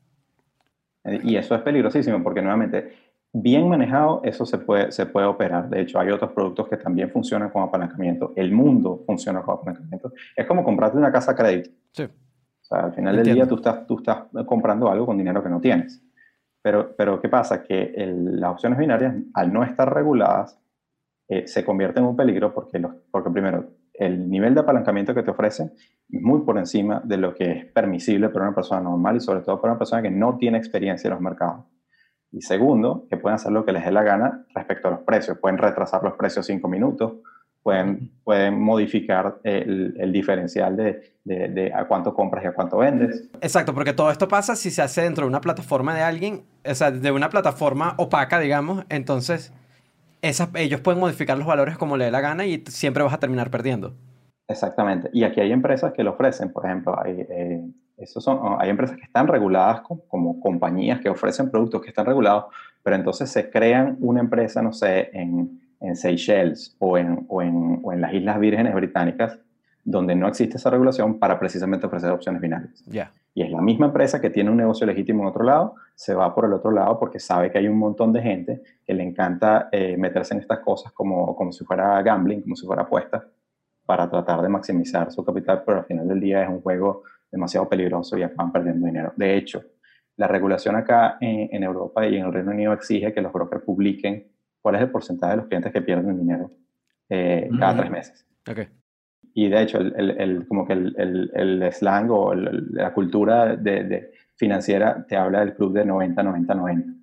Y 1.25 1.37
eso 1.37 1.55
es 1.55 1.63
peligrosísimo 1.63 2.23
porque 2.23 2.43
nuevamente, 2.43 2.95
bien 3.33 3.69
manejado, 3.69 4.21
eso 4.25 4.45
se 4.45 4.59
puede, 4.59 4.93
se 4.93 5.07
puede 5.07 5.27
operar. 5.27 5.69
De 5.71 5.81
hecho, 5.81 5.99
hay 5.99 6.11
otros 6.11 6.33
productos 6.33 6.69
que 6.69 6.77
también 6.77 7.11
funcionan 7.11 7.51
con 7.51 7.63
apalancamiento. 7.63 8.33
El 8.37 8.53
mundo 8.53 9.03
funciona 9.07 9.43
con 9.43 9.55
apalancamiento. 9.55 10.13
Es 10.37 10.47
como 10.47 10.63
comprarte 10.63 10.99
una 10.99 11.11
casa 11.11 11.33
a 11.33 11.37
crédito. 11.37 11.71
Sí. 11.93 12.05
O 12.05 12.65
sea, 12.65 12.81
al 12.81 12.95
final 12.95 13.17
Entiendo. 13.17 13.23
del 13.23 13.35
día 13.35 13.49
tú 13.49 13.57
estás, 13.57 13.87
tú 13.87 13.99
estás 13.99 14.25
comprando 14.47 14.91
algo 14.91 15.07
con 15.07 15.17
dinero 15.17 15.43
que 15.43 15.49
no 15.49 15.61
tienes. 15.61 16.05
Pero, 16.63 16.95
pero 16.97 17.21
¿qué 17.21 17.29
pasa? 17.29 17.63
Que 17.63 17.93
el, 17.97 18.39
las 18.41 18.53
opciones 18.53 18.79
binarias, 18.79 19.17
al 19.35 19.53
no 19.53 19.65
estar 19.65 19.93
reguladas, 19.93 20.59
eh, 21.29 21.47
se 21.47 21.65
convierten 21.65 22.05
en 22.05 22.11
un 22.11 22.17
peligro 22.17 22.53
porque, 22.53 22.79
los, 22.79 22.95
porque 23.11 23.31
primero, 23.31 23.71
el 23.95 24.29
nivel 24.29 24.55
de 24.55 24.61
apalancamiento 24.61 25.15
que 25.15 25.23
te 25.23 25.31
ofrecen 25.31 25.73
es 26.09 26.23
muy 26.23 26.43
por 26.43 26.59
encima 26.59 27.01
de 27.05 27.17
lo 27.17 27.35
que 27.35 27.51
es 27.51 27.65
permisible 27.67 28.29
para 28.29 28.47
una 28.47 28.55
persona 28.55 28.83
normal 28.83 29.17
y 29.17 29.21
sobre 29.21 29.41
todo 29.41 29.61
para 29.61 29.73
una 29.73 29.79
persona 29.79 30.03
que 30.03 30.11
no 30.11 30.37
tiene 30.37 30.59
experiencia 30.59 31.09
en 31.09 31.15
los 31.15 31.21
mercados. 31.21 31.65
Y 32.33 32.41
segundo, 32.43 33.07
que 33.11 33.17
pueden 33.17 33.35
hacer 33.35 33.53
lo 33.53 33.65
que 33.65 33.73
les 33.73 33.85
dé 33.85 33.93
la 33.93 34.03
gana 34.03 34.47
respecto 34.55 34.89
a 34.89 34.93
los 34.93 35.01
precios. 35.01 35.39
Pueden 35.39 35.59
retrasar 35.59 36.03
los 36.03 36.15
precios 36.15 36.47
cinco 36.47 36.67
minutos, 36.67 37.13
pueden, 37.63 38.11
pueden 38.25 38.59
modificar 38.59 39.39
el, 39.45 39.95
el 39.99 40.13
diferencial 40.13 40.77
de, 40.77 41.03
de, 41.25 41.49
de, 41.49 41.73
a 41.75 41.85
cuánto 41.87 42.15
compras 42.15 42.43
y 42.45 42.47
a 42.47 42.55
cuánto 42.55 42.79
vendes. 42.79 43.29
Exacto, 43.41 43.75
porque 43.75 43.93
todo 43.93 44.11
esto 44.11 44.29
pasa 44.29 44.57
si 44.57 44.71
se 44.71 44.83
hace 44.83 45.03
dentro 45.03 45.25
de 45.25 45.29
una 45.29 45.41
plataforma 45.41 45.95
de 45.95 46.03
alguien, 46.03 46.43
o 46.69 46.75
sea, 46.75 46.91
de 46.91 47.11
una 47.11 47.29
plataforma 47.29 47.95
opaca, 47.99 48.39
digamos, 48.39 48.85
entonces 48.89 49.53
esas, 50.23 50.49
ellos 50.55 50.81
pueden 50.81 51.01
modificar 51.01 51.37
los 51.37 51.47
valores 51.47 51.77
como 51.77 51.97
le 51.97 52.07
dé 52.07 52.11
la 52.11 52.21
gana 52.21 52.47
y 52.47 52.65
siempre 52.69 53.03
vas 53.03 53.13
a 53.13 53.19
terminar 53.19 53.51
perdiendo. 53.51 53.95
Exactamente. 54.49 55.11
Y 55.13 55.25
aquí 55.25 55.41
hay 55.41 55.53
empresas 55.53 55.93
que 55.93 56.05
lo 56.05 56.13
ofrecen. 56.13 56.53
Por 56.53 56.67
ejemplo, 56.67 56.99
hay, 57.03 57.27
eh, 57.29 57.63
esos 57.97 58.25
son, 58.25 58.57
hay 58.59 58.71
empresas 58.71 58.97
que 58.97 59.05
están 59.05 59.29
reguladas 59.29 59.81
como, 59.83 60.03
como, 60.09 60.41
compañías 60.41 61.01
que 61.01 61.09
ofrecen 61.09 61.51
productos 61.51 61.83
que 61.83 61.89
están 61.89 62.07
regulados, 62.07 62.47
pero 62.83 62.97
entonces 62.97 63.31
se 63.31 63.51
crean 63.51 63.97
una 64.01 64.21
empresa, 64.21 64.63
no 64.63 64.73
sé, 64.73 65.11
en, 65.13 65.61
en 65.81 65.97
Seychelles 65.97 66.77
o 66.79 66.99
en, 66.99 67.27
o, 67.29 67.43
en, 67.43 67.81
o 67.83 67.93
en 67.93 68.01
las 68.01 68.13
Islas 68.13 68.41
Vírgenes 68.41 68.75
Británicas, 68.75 69.39
donde 69.85 70.15
no 70.15 70.29
existe 70.29 70.57
esa 70.57 70.71
regulación 70.71 71.19
para 71.19 71.39
precisamente 71.39 71.87
ofrecer 71.87 72.11
opciones 72.11 72.41
binarias. 72.41 72.85
Yeah. 72.87 73.13
Y 73.35 73.43
es 73.43 73.51
la 73.51 73.63
misma 73.63 73.87
empresa 73.87 74.21
que 74.21 74.31
tiene 74.31 74.51
un 74.51 74.59
negocio 74.59 74.87
legítimo 74.87 75.23
en 75.23 75.29
otro 75.29 75.45
lado, 75.45 75.75
se 75.95 76.15
va 76.15 76.35
por 76.35 76.45
el 76.45 76.53
otro 76.53 76.71
lado 76.71 76.99
porque 76.99 77.19
sabe 77.19 77.51
que 77.51 77.59
hay 77.59 77.67
un 77.67 77.79
montón 77.79 78.13
de 78.13 78.21
gente 78.21 78.63
que 78.85 78.93
le 78.93 79.03
encanta 79.03 79.69
eh, 79.73 79.97
meterse 79.97 80.35
en 80.35 80.41
estas 80.41 80.59
cosas 80.61 80.93
como, 80.93 81.35
como 81.35 81.53
si 81.53 81.65
fuera 81.65 82.01
gambling, 82.03 82.43
como 82.43 82.57
si 82.57 82.67
fuera 82.67 82.83
apuesta, 82.83 83.27
para 83.87 84.09
tratar 84.09 84.43
de 84.43 84.49
maximizar 84.49 85.11
su 85.11 85.25
capital, 85.25 85.63
pero 85.65 85.79
al 85.79 85.85
final 85.85 86.07
del 86.07 86.21
día 86.21 86.43
es 86.43 86.49
un 86.49 86.61
juego 86.61 87.05
demasiado 87.33 87.69
peligroso 87.69 88.17
y 88.17 88.23
acaban 88.23 88.53
perdiendo 88.53 88.87
dinero. 88.87 89.13
De 89.17 89.37
hecho, 89.37 89.65
la 90.17 90.29
regulación 90.29 90.77
acá 90.77 91.17
en, 91.21 91.49
en 91.51 91.63
Europa 91.63 92.07
y 92.07 92.17
en 92.17 92.27
el 92.27 92.33
Reino 92.33 92.51
Unido 92.51 92.73
exige 92.75 93.13
que 93.13 93.23
los 93.23 93.33
brokers 93.33 93.65
publiquen 93.65 94.29
cuál 94.61 94.77
es 94.77 94.83
el 94.83 94.91
porcentaje 94.91 95.33
de 95.33 95.37
los 95.39 95.47
clientes 95.47 95.73
que 95.73 95.83
pierden 95.83 96.19
dinero 96.19 96.51
eh, 97.09 97.49
cada 97.59 97.77
tres 97.77 97.91
meses. 97.91 98.27
Okay. 98.49 98.69
Y 99.35 99.49
de 99.49 99.63
hecho, 99.63 99.79
el, 99.79 99.95
el, 99.97 100.11
el 100.21 100.47
como 100.47 100.67
que 100.67 100.75
el, 100.75 101.31
el, 101.35 101.73
slang 101.73 102.11
o 102.11 102.35
la 102.35 102.93
cultura 102.93 103.57
de, 103.57 103.85
de 103.85 104.13
financiera 104.37 105.07
te 105.09 105.17
habla 105.17 105.41
del 105.41 105.55
club 105.55 105.73
de 105.73 105.87
90-90-90. 105.87 107.02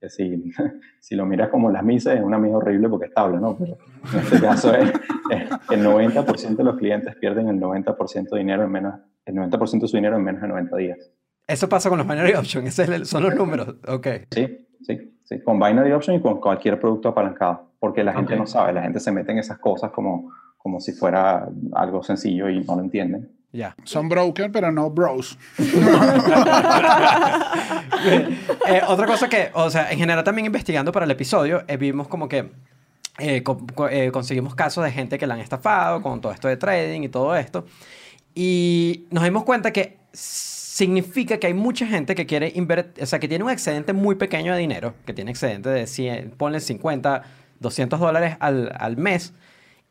Que 0.00 0.08
si, 0.08 0.52
si 1.00 1.14
lo 1.14 1.26
miras 1.26 1.48
como 1.50 1.70
las 1.70 1.84
misas 1.84 2.16
es 2.16 2.22
una 2.22 2.36
amiga 2.36 2.56
horrible 2.56 2.88
porque 2.88 3.06
es 3.06 3.14
tabla, 3.14 3.38
¿no? 3.38 3.56
Pero 3.58 3.78
en 4.12 4.18
este 4.18 4.40
caso 4.40 4.74
es, 4.74 4.90
es 5.30 5.50
el 5.70 5.84
90% 5.84 6.56
de 6.56 6.64
los 6.64 6.76
clientes 6.76 7.14
pierden 7.16 7.48
el 7.48 7.60
90% 7.60 8.30
de 8.30 8.38
dinero 8.38 8.64
en 8.64 8.70
menos, 8.70 8.94
el 9.26 9.34
90% 9.34 9.80
de 9.80 9.88
su 9.88 9.96
dinero 9.96 10.16
en 10.16 10.24
menos 10.24 10.42
de 10.42 10.48
90 10.48 10.76
días. 10.76 10.98
Eso 11.46 11.68
pasa 11.68 11.88
con 11.88 11.98
los 11.98 12.06
binary 12.06 12.34
options, 12.34 12.78
esos 12.78 13.08
son 13.08 13.24
los 13.24 13.34
números, 13.34 13.76
ok. 13.88 14.06
Sí, 14.30 14.68
sí, 14.82 15.18
sí, 15.24 15.42
con 15.42 15.58
binary 15.58 15.92
option 15.92 16.16
y 16.16 16.20
con 16.20 16.40
cualquier 16.40 16.80
producto 16.80 17.08
apalancado, 17.08 17.72
porque 17.78 18.04
la 18.04 18.12
gente 18.12 18.34
okay. 18.34 18.38
no 18.38 18.46
sabe, 18.46 18.72
la 18.72 18.82
gente 18.82 19.00
se 19.00 19.10
mete 19.10 19.32
en 19.32 19.38
esas 19.38 19.58
cosas 19.58 19.90
como 19.90 20.30
como 20.62 20.78
si 20.78 20.92
fuera 20.92 21.48
algo 21.72 22.02
sencillo 22.02 22.50
y 22.50 22.62
no 22.64 22.76
lo 22.76 22.82
entienden. 22.82 23.30
Ya. 23.52 23.74
Son 23.84 24.08
broker, 24.08 24.52
pero 24.52 24.70
no 24.70 24.90
bros. 24.90 25.36
eh, 25.58 25.64
otra 28.86 29.06
cosa 29.06 29.28
que, 29.28 29.50
o 29.54 29.68
sea, 29.70 29.90
en 29.90 29.98
general 29.98 30.22
también 30.22 30.46
investigando 30.46 30.92
para 30.92 31.04
el 31.04 31.10
episodio, 31.10 31.64
eh, 31.66 31.76
vimos 31.76 32.06
como 32.06 32.28
que 32.28 32.48
eh, 33.20 33.42
co 33.42 33.58
eh, 33.90 34.10
conseguimos 34.12 34.54
casos 34.54 34.82
de 34.84 34.90
gente 34.90 35.18
que 35.18 35.26
la 35.26 35.34
han 35.34 35.40
estafado 35.40 36.00
con 36.00 36.20
todo 36.20 36.32
esto 36.32 36.48
de 36.48 36.56
trading 36.56 37.02
y 37.02 37.08
todo 37.08 37.36
esto. 37.36 37.66
Y 38.34 39.06
nos 39.10 39.24
dimos 39.24 39.44
cuenta 39.44 39.72
que 39.72 39.98
significa 40.12 41.38
que 41.38 41.48
hay 41.48 41.54
mucha 41.54 41.86
gente 41.86 42.14
que 42.14 42.26
quiere 42.26 42.52
invertir, 42.54 43.02
o 43.02 43.06
sea, 43.06 43.18
que 43.18 43.28
tiene 43.28 43.44
un 43.44 43.50
excedente 43.50 43.92
muy 43.92 44.14
pequeño 44.14 44.54
de 44.54 44.60
dinero, 44.60 44.94
que 45.04 45.12
tiene 45.12 45.32
excedente 45.32 45.68
de 45.68 45.86
100, 45.86 46.30
ponle 46.30 46.60
50, 46.60 47.22
200 47.58 48.00
dólares 48.00 48.36
al, 48.40 48.72
al 48.78 48.96
mes, 48.96 49.34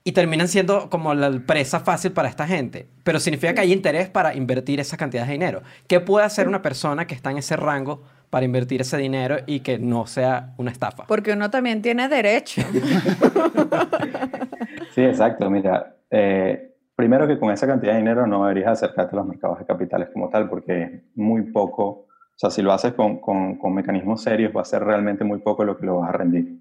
y 0.04 0.14
terminan 0.14 0.47
siendo 0.47 0.89
como 0.89 1.14
la 1.14 1.32
presa 1.45 1.80
fácil 1.80 2.12
para 2.12 2.30
esta 2.30 2.47
gente. 2.47 2.88
Pero 3.04 3.20
significa 3.20 3.54
que 3.54 3.62
hay 3.62 3.74
interés 3.74 4.10
para 4.10 4.34
invertir 4.34 4.80
esa 4.80 4.97
cantidad 4.97 5.26
de 5.26 5.34
dinero. 5.34 5.62
¿Qué 5.88 6.00
puede 6.00 6.26
hacer 6.26 6.47
una 6.47 6.62
persona 6.62 7.06
que 7.06 7.16
está 7.16 7.32
en 7.32 7.38
ese 7.38 7.56
rango 7.56 8.02
para 8.30 8.45
invertir 8.45 8.82
ese 8.82 8.97
dinero 8.97 9.38
y 9.45 9.60
que 9.60 9.78
no 9.78 10.08
sea 10.08 10.54
una 10.58 10.72
estafa? 10.72 11.06
Porque 11.08 11.34
uno 11.34 11.50
también 11.50 11.82
tiene 11.82 12.08
derecho. 12.08 12.62
sí, 14.95 15.02
exacto. 15.02 15.50
Mira, 15.50 15.95
eh, 16.10 16.74
primero 16.95 17.28
que 17.28 17.38
con 17.38 17.52
esa 17.52 17.68
cantidad 17.68 17.93
de 17.93 18.00
dinero 18.00 18.26
no 18.26 18.45
deberías 18.45 18.72
acercarte 18.72 19.16
a 19.16 19.20
los 19.20 19.28
mercados 19.28 19.60
de 19.60 19.66
capitales 19.66 20.10
como 20.14 20.30
tal, 20.30 20.50
porque 20.50 21.04
muy 21.16 21.52
poco, 21.52 21.86
o 21.86 22.08
sea, 22.36 22.50
si 22.50 22.62
lo 22.62 22.72
haces 22.72 22.93
con, 22.93 23.20
con, 23.20 23.58
con 23.58 23.74
mecanismos 23.74 24.24
serios, 24.24 24.54
va 24.56 24.62
a 24.62 24.66
ser 24.66 24.84
realmente 24.84 25.26
muy 25.26 25.39
poco 25.39 25.66
lo 25.66 25.78
que 25.78 25.86
lo 25.86 26.00
vas 26.00 26.10
a 26.10 26.14
rendir. 26.14 26.58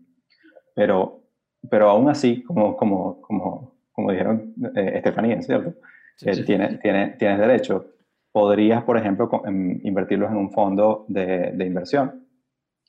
Pero 0.74 1.27
pero 1.70 1.88
aún 1.88 2.09
así, 2.09 2.42
como, 2.42 2.76
como, 2.76 3.20
como, 3.20 3.74
como 3.92 4.11
dijeron 4.11 4.54
eh, 4.76 4.92
Estefanía, 4.94 5.40
¿cierto? 5.42 5.74
Sí, 6.16 6.28
eh, 6.30 6.34
sí. 6.34 6.44
Tienes, 6.44 6.78
tienes, 6.80 7.18
tienes 7.18 7.38
derecho. 7.38 7.86
Podrías, 8.32 8.82
por 8.84 8.96
ejemplo, 8.96 9.28
con, 9.28 9.46
en, 9.48 9.80
invertirlos 9.84 10.30
en 10.30 10.36
un 10.36 10.52
fondo 10.52 11.04
de, 11.09 11.52
de, 11.52 11.64
inversión, 11.64 12.26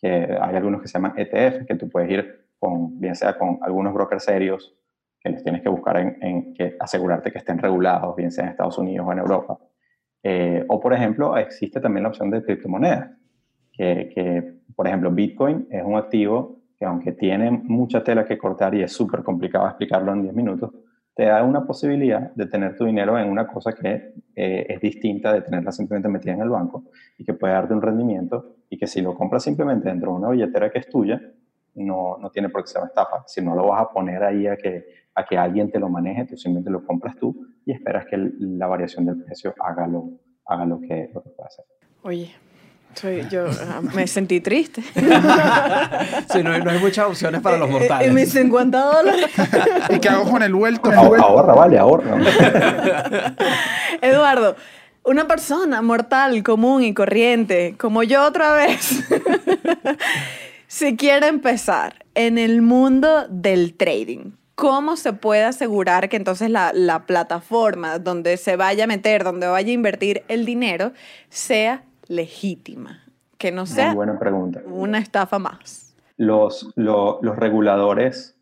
que 0.01 0.37
hay 0.39 0.55
algunos 0.55 0.81
que 0.81 0.87
se 0.87 0.93
llaman 0.93 1.13
ETF, 1.17 1.65
que 1.65 1.75
tú 1.75 1.89
puedes 1.89 2.09
ir 2.11 2.45
con, 2.59 2.99
bien 2.99 3.15
sea 3.15 3.37
con 3.37 3.59
algunos 3.61 3.93
brokers 3.93 4.23
serios 4.23 4.75
que 5.19 5.29
los 5.29 5.43
tienes 5.43 5.61
que 5.61 5.69
buscar 5.69 5.97
en, 5.97 6.17
en 6.21 6.53
que 6.53 6.75
asegurarte 6.79 7.31
que 7.31 7.39
estén 7.39 7.57
regulados, 7.57 8.15
bien 8.15 8.31
sea 8.31 8.45
en 8.45 8.51
Estados 8.51 8.77
Unidos 8.77 9.05
o 9.07 9.11
en 9.11 9.19
Europa. 9.19 9.59
Eh, 10.23 10.65
o, 10.67 10.79
por 10.79 10.93
ejemplo, 10.93 11.37
existe 11.37 11.79
también 11.79 12.03
la 12.03 12.09
opción 12.09 12.29
de 12.29 12.43
criptomonedas, 12.43 13.11
que, 13.71 14.11
que, 14.13 14.53
por 14.75 14.87
ejemplo, 14.87 15.11
Bitcoin 15.11 15.67
es 15.69 15.83
un 15.83 15.95
activo 15.95 16.58
que 16.79 16.85
aunque 16.85 17.11
tiene 17.11 17.51
mucha 17.51 18.01
tela 18.01 18.25
que 18.25 18.37
cortar 18.37 18.73
y 18.73 18.81
es 18.81 18.93
súper 18.93 19.21
complicado 19.21 19.67
explicarlo 19.67 20.13
en 20.13 20.21
10 20.21 20.33
minutos, 20.33 20.71
te 21.13 21.25
da 21.25 21.43
una 21.43 21.65
posibilidad 21.65 22.31
de 22.33 22.45
tener 22.45 22.77
tu 22.77 22.85
dinero 22.85 23.19
en 23.19 23.29
una 23.29 23.45
cosa 23.45 23.73
que 23.73 24.13
eh, 24.33 24.65
es 24.69 24.79
distinta 24.79 25.33
de 25.33 25.41
tenerla 25.41 25.73
simplemente 25.73 26.07
metida 26.07 26.31
en 26.31 26.41
el 26.41 26.49
banco 26.49 26.85
y 27.17 27.25
que 27.25 27.33
puede 27.33 27.53
darte 27.53 27.73
un 27.73 27.81
rendimiento 27.81 28.55
y 28.69 28.77
que 28.77 28.87
si 28.87 29.01
lo 29.01 29.13
compras 29.13 29.43
simplemente 29.43 29.89
dentro 29.89 30.11
de 30.11 30.17
una 30.17 30.29
billetera 30.29 30.69
que 30.69 30.79
es 30.79 30.87
tuya, 30.87 31.21
no, 31.75 32.17
no 32.17 32.29
tiene 32.29 32.47
por 32.47 32.63
qué 32.63 32.69
ser 32.69 32.81
una 32.81 32.87
estafa. 32.87 33.23
Si 33.27 33.41
no 33.41 33.53
lo 33.53 33.67
vas 33.67 33.81
a 33.81 33.89
poner 33.89 34.23
ahí 34.23 34.47
a 34.47 34.55
que, 34.55 34.85
a 35.13 35.25
que 35.25 35.37
alguien 35.37 35.69
te 35.69 35.79
lo 35.79 35.89
maneje, 35.89 36.25
tú 36.25 36.37
simplemente 36.37 36.71
lo 36.71 36.85
compras 36.85 37.17
tú 37.17 37.47
y 37.65 37.73
esperas 37.73 38.05
que 38.05 38.15
la 38.39 38.67
variación 38.67 39.05
del 39.05 39.21
precio 39.21 39.53
haga 39.59 39.87
lo, 39.87 40.11
haga 40.45 40.65
lo 40.65 40.79
que, 40.79 41.11
lo 41.13 41.21
que 41.21 41.31
hacer. 41.45 41.65
Oye, 42.03 42.29
soy, 42.95 43.25
yo 43.29 43.45
ah, 43.47 43.81
me 43.93 44.05
sentí 44.07 44.41
triste. 44.41 44.81
Sí, 46.31 46.43
no, 46.43 46.51
hay- 46.51 46.61
no 46.61 46.69
hay 46.71 46.79
muchas 46.79 47.07
opciones 47.07 47.41
para 47.41 47.57
los 47.57 47.69
mortales. 47.69 48.07
eh, 48.09 48.11
mis 48.11 48.31
50 48.31 48.77
dólares. 48.79 49.25
¿Y 49.89 49.99
qué 49.99 50.09
hago 50.09 50.29
con 50.29 50.43
el 50.43 50.53
vuelto? 50.53 50.91
Ahor- 50.91 51.19
Ahorra, 51.19 51.53
vale, 51.53 51.77
ahorra. 51.79 52.17
Eduardo, 54.01 54.55
una 55.03 55.27
persona 55.27 55.81
mortal, 55.81 56.43
común 56.43 56.83
y 56.83 56.93
corriente, 56.93 57.75
como 57.77 58.03
yo 58.03 58.23
otra 58.25 58.53
vez, 58.53 59.03
si 60.67 60.95
quiere 60.95 61.27
empezar 61.27 62.05
en 62.15 62.37
el 62.37 62.61
mundo 62.61 63.25
del 63.29 63.73
trading, 63.75 64.31
¿cómo 64.55 64.97
se 64.97 65.13
puede 65.13 65.43
asegurar 65.43 66.09
que 66.09 66.17
entonces 66.17 66.49
la, 66.49 66.71
la 66.73 67.05
plataforma 67.05 67.97
donde 67.97 68.37
se 68.37 68.55
vaya 68.55 68.83
a 68.83 68.87
meter, 68.87 69.23
donde 69.23 69.47
vaya 69.47 69.69
a 69.69 69.73
invertir 69.73 70.23
el 70.27 70.45
dinero, 70.45 70.91
sea 71.29 71.83
legítima? 72.09 73.03
Que 73.37 73.51
no 73.53 73.61
Muy 73.61 73.67
sea 73.67 73.93
buena 73.93 74.19
pregunta. 74.19 74.61
una 74.65 74.97
estafa 74.99 75.39
más. 75.39 75.95
Los, 76.17 76.73
lo- 76.75 77.19
los 77.21 77.37
reguladores, 77.37 78.37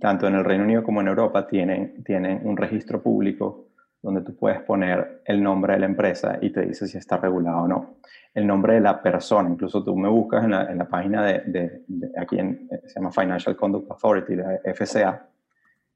tanto 0.00 0.26
en 0.26 0.34
el 0.34 0.44
Reino 0.44 0.64
Unido 0.64 0.82
como 0.82 1.00
en 1.00 1.06
Europa, 1.08 1.46
tienen, 1.46 2.02
tienen 2.02 2.40
un 2.44 2.56
registro 2.56 3.00
público 3.00 3.68
donde 4.02 4.22
tú 4.22 4.34
puedes 4.34 4.60
poner 4.62 5.22
el 5.26 5.40
nombre 5.40 5.74
de 5.74 5.78
la 5.80 5.86
empresa 5.86 6.38
y 6.42 6.50
te 6.50 6.62
dice 6.66 6.88
si 6.88 6.98
está 6.98 7.18
regulado 7.18 7.58
o 7.62 7.68
no. 7.68 7.94
El 8.34 8.46
nombre 8.48 8.74
de 8.74 8.80
la 8.80 9.00
persona, 9.00 9.48
incluso 9.48 9.84
tú 9.84 9.94
me 9.96 10.08
buscas 10.08 10.42
en 10.44 10.50
la, 10.50 10.64
en 10.72 10.78
la 10.78 10.88
página 10.88 11.24
de, 11.24 11.42
de- 11.46 11.84
de- 11.86 12.10
aquí 12.18 12.38
en, 12.40 12.66
eh, 12.72 12.80
se 12.88 12.94
llama 12.98 13.12
Financial 13.12 13.54
Conduct 13.54 13.88
Authority, 13.92 14.34
la 14.34 14.58
FCA, 14.64 15.28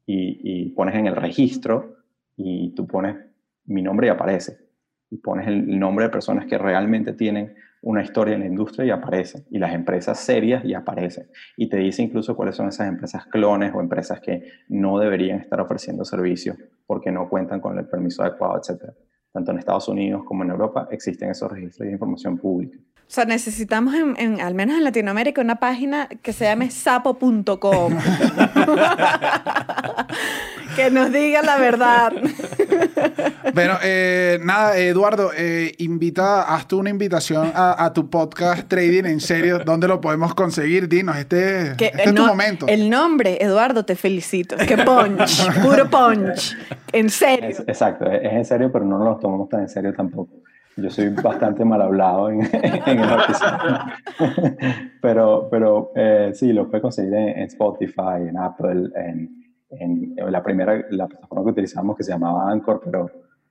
y, 0.07 0.39
y 0.45 0.69
pones 0.71 0.95
en 0.95 1.09
el 1.09 1.17
registro 1.17 1.97
y 2.37 2.73
tú 2.77 2.87
pones 2.87 3.17
mi 3.64 3.83
nombre 3.83 4.07
y 4.07 4.11
aparece. 4.11 4.66
Y 5.11 5.19
pones 5.19 5.47
el, 5.47 5.79
nombre 5.79 6.07
de 6.07 6.11
personas 6.11 6.47
que 6.47 6.59
realmente 6.59 7.13
tienen 7.13 7.55
una 7.83 8.03
historia 8.03 8.35
en 8.35 8.41
la 8.41 8.47
industria 8.47 8.87
y 8.87 8.91
aparecen. 8.91 9.45
Y 9.51 9.59
las 9.59 9.73
empresas 9.75 10.19
serias 10.19 10.65
y 10.65 10.75
aparecen. 10.75 11.27
Y 11.57 11.69
te 11.69 11.77
dice 11.77 12.03
incluso 12.03 12.35
cuáles 12.35 12.57
son 12.57 12.69
esas 12.69 12.89
empresas 12.89 13.27
clones 13.27 13.73
o 13.75 13.81
empresas 13.81 14.21
que 14.21 14.43
no 14.69 14.99
deberían 14.99 15.41
estar 15.41 15.61
ofreciendo 15.61 16.05
servicios 16.05 16.57
porque 16.87 17.13
no 17.13 17.29
cuentan 17.29 17.61
con 17.61 17.79
el 17.79 17.87
permiso 17.87 18.23
adecuado, 18.23 18.61
etc. 18.61 18.93
Tanto 19.33 19.53
en 19.53 19.59
Estados 19.59 19.89
Unidos 19.89 20.23
como 20.25 20.43
en 20.43 20.51
Europa 20.51 20.89
existen 20.91 21.31
esos 21.31 21.51
registros 21.51 21.87
de 21.87 21.93
información 21.93 22.39
pública. 22.39 22.79
O 23.09 23.13
sea, 23.17 23.25
necesitamos, 23.25 23.95
en, 23.95 24.15
en- 24.19 24.41
al 24.41 24.55
menos 24.55 24.77
en 24.77 24.83
Latinoamérica, 24.85 25.41
una 25.41 25.57
página 25.61 26.09
que 26.23 26.33
se 26.33 26.45
llame 26.45 26.71
sapo.com. 26.73 27.97
que 30.77 30.91
nos 30.91 31.13
diga 31.13 31.41
la 31.43 31.57
verdad. 31.57 32.13
Bueno, 33.55 33.75
eh, 33.83 34.39
nada, 34.43 34.77
Eduardo, 34.77 35.31
eh, 35.37 35.73
invita, 35.79 36.43
haz 36.43 36.67
tú 36.67 36.79
una 36.81 36.91
invitación 36.91 37.53
a, 37.55 37.85
a 37.85 37.93
tu 37.93 38.11
podcast 38.11 38.69
Trading 38.69 39.05
en 39.05 39.21
serio. 39.21 39.61
¿Dónde 39.61 39.87
lo 39.89 40.01
podemos 40.01 40.35
conseguir? 40.35 40.89
Dinos, 40.89 41.17
este, 41.17 41.75
Que, 41.79 41.87
este 41.87 42.03
es 42.11 42.15
tu 42.15 42.27
momento. 42.27 42.67
El 42.67 42.91
nombre, 42.91 43.39
Eduardo, 43.41 43.85
te 43.85 43.95
felicito. 43.97 44.57
Que 44.57 44.77
punch, 44.79 45.63
puro 45.63 45.89
punch. 45.89 46.57
En 46.93 47.09
serio. 47.09 47.51
Es- 47.51 47.61
exacto, 47.61 48.11
es, 48.11 48.21
es 48.25 48.33
en 48.33 48.45
serio, 48.45 48.71
pero 48.73 48.85
no 48.85 48.99
nos 48.99 49.07
lo 49.09 49.17
tomamos 49.17 49.49
tan 49.49 49.61
en 49.61 49.69
serio 49.69 49.95
tampoco. 49.95 50.31
Yo 50.77 50.91
soy 50.91 51.09
bastante 51.09 51.64
mal 51.64 51.81
hablado 51.81 52.29
en, 52.31 52.41
en 52.53 52.99
el 53.01 53.12
oficina. 53.12 53.95
pero 55.01 55.49
pero 55.51 55.93
eh, 55.95 56.31
sí, 56.35 56.53
lo 56.53 56.66
puedes 56.68 56.83
conseguir 56.83 57.14
en, 57.14 57.29
en 57.29 57.43
Spotify, 57.45 58.29
en 58.29 58.37
Apple, 58.37 58.91
en, 58.95 59.45
en- 59.70 60.14
la 60.31 60.43
primera, 60.43 60.85
la 60.91 61.07
plataforma 61.07 61.45
que 61.45 61.51
utilizamos 61.51 61.97
que 61.97 62.03
se 62.03 62.12
llamaba 62.12 62.51
Anchor, 62.51 62.81
pero 62.85 63.11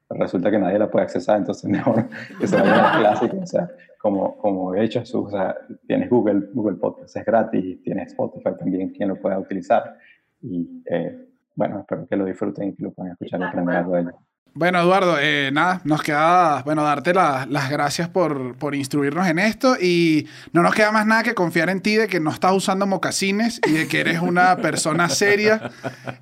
resulta 0.09 0.51
que 0.51 0.59
nadie 0.59 0.77
la 0.79 0.89
puede 0.89 1.03
accesar, 1.05 1.37
entonces 1.37 1.69
mejor 1.69 2.05
que 2.39 2.47
se 2.47 2.57
vaya 2.57 2.73
a 2.73 2.93
la 2.93 2.99
clásica. 2.99 3.37
O 3.41 3.45
sea, 3.47 3.69
como, 3.99 4.37
como 4.37 4.75
he 4.75 4.83
hecho 4.83 5.01
o 5.19 5.29
sea, 5.29 5.55
tienes 5.87 6.09
Google, 6.09 6.49
Google 6.53 6.77
Podcast, 6.77 7.15
es 7.17 7.25
gratis, 7.25 7.81
tienes 7.81 8.09
Spotify 8.09 8.51
también, 8.57 8.89
quien 8.89 9.09
lo 9.09 9.15
pueda 9.15 9.39
utilizar. 9.39 9.95
Y 10.41 10.83
eh, 10.85 11.27
bueno, 11.55 11.79
espero 11.79 12.05
que 12.07 12.15
lo 12.15 12.25
disfruten 12.25 12.69
y 12.69 12.75
que 12.75 12.83
lo 12.83 12.91
puedan 12.91 13.13
escuchar 13.13 13.39
y 13.39 13.43
aprender 13.43 13.75
algo 13.77 13.95
de 13.95 14.01
ello. 14.01 14.13
Bueno, 14.57 14.79
Eduardo, 14.79 15.17
eh, 15.19 15.49
nada, 15.51 15.81
nos 15.83 16.01
queda, 16.01 16.61
bueno, 16.63 16.81
darte 16.81 17.13
la- 17.13 17.45
las 17.49 17.69
gracias 17.69 18.07
por, 18.07 18.55
por 18.55 18.73
instruirnos 18.73 19.27
en 19.27 19.37
esto 19.37 19.75
y 19.77 20.29
no 20.53 20.61
nos 20.61 20.73
queda 20.73 20.93
más 20.93 21.05
nada 21.05 21.23
que 21.23 21.33
confiar 21.33 21.69
en 21.69 21.81
ti 21.81 21.97
de 21.97 22.07
que 22.07 22.21
no 22.21 22.31
estás 22.31 22.53
usando 22.53 22.87
mocasines 22.87 23.59
y 23.67 23.73
de 23.73 23.87
que 23.89 23.99
eres 23.99 24.21
una 24.21 24.55
persona 24.55 25.09
seria 25.09 25.71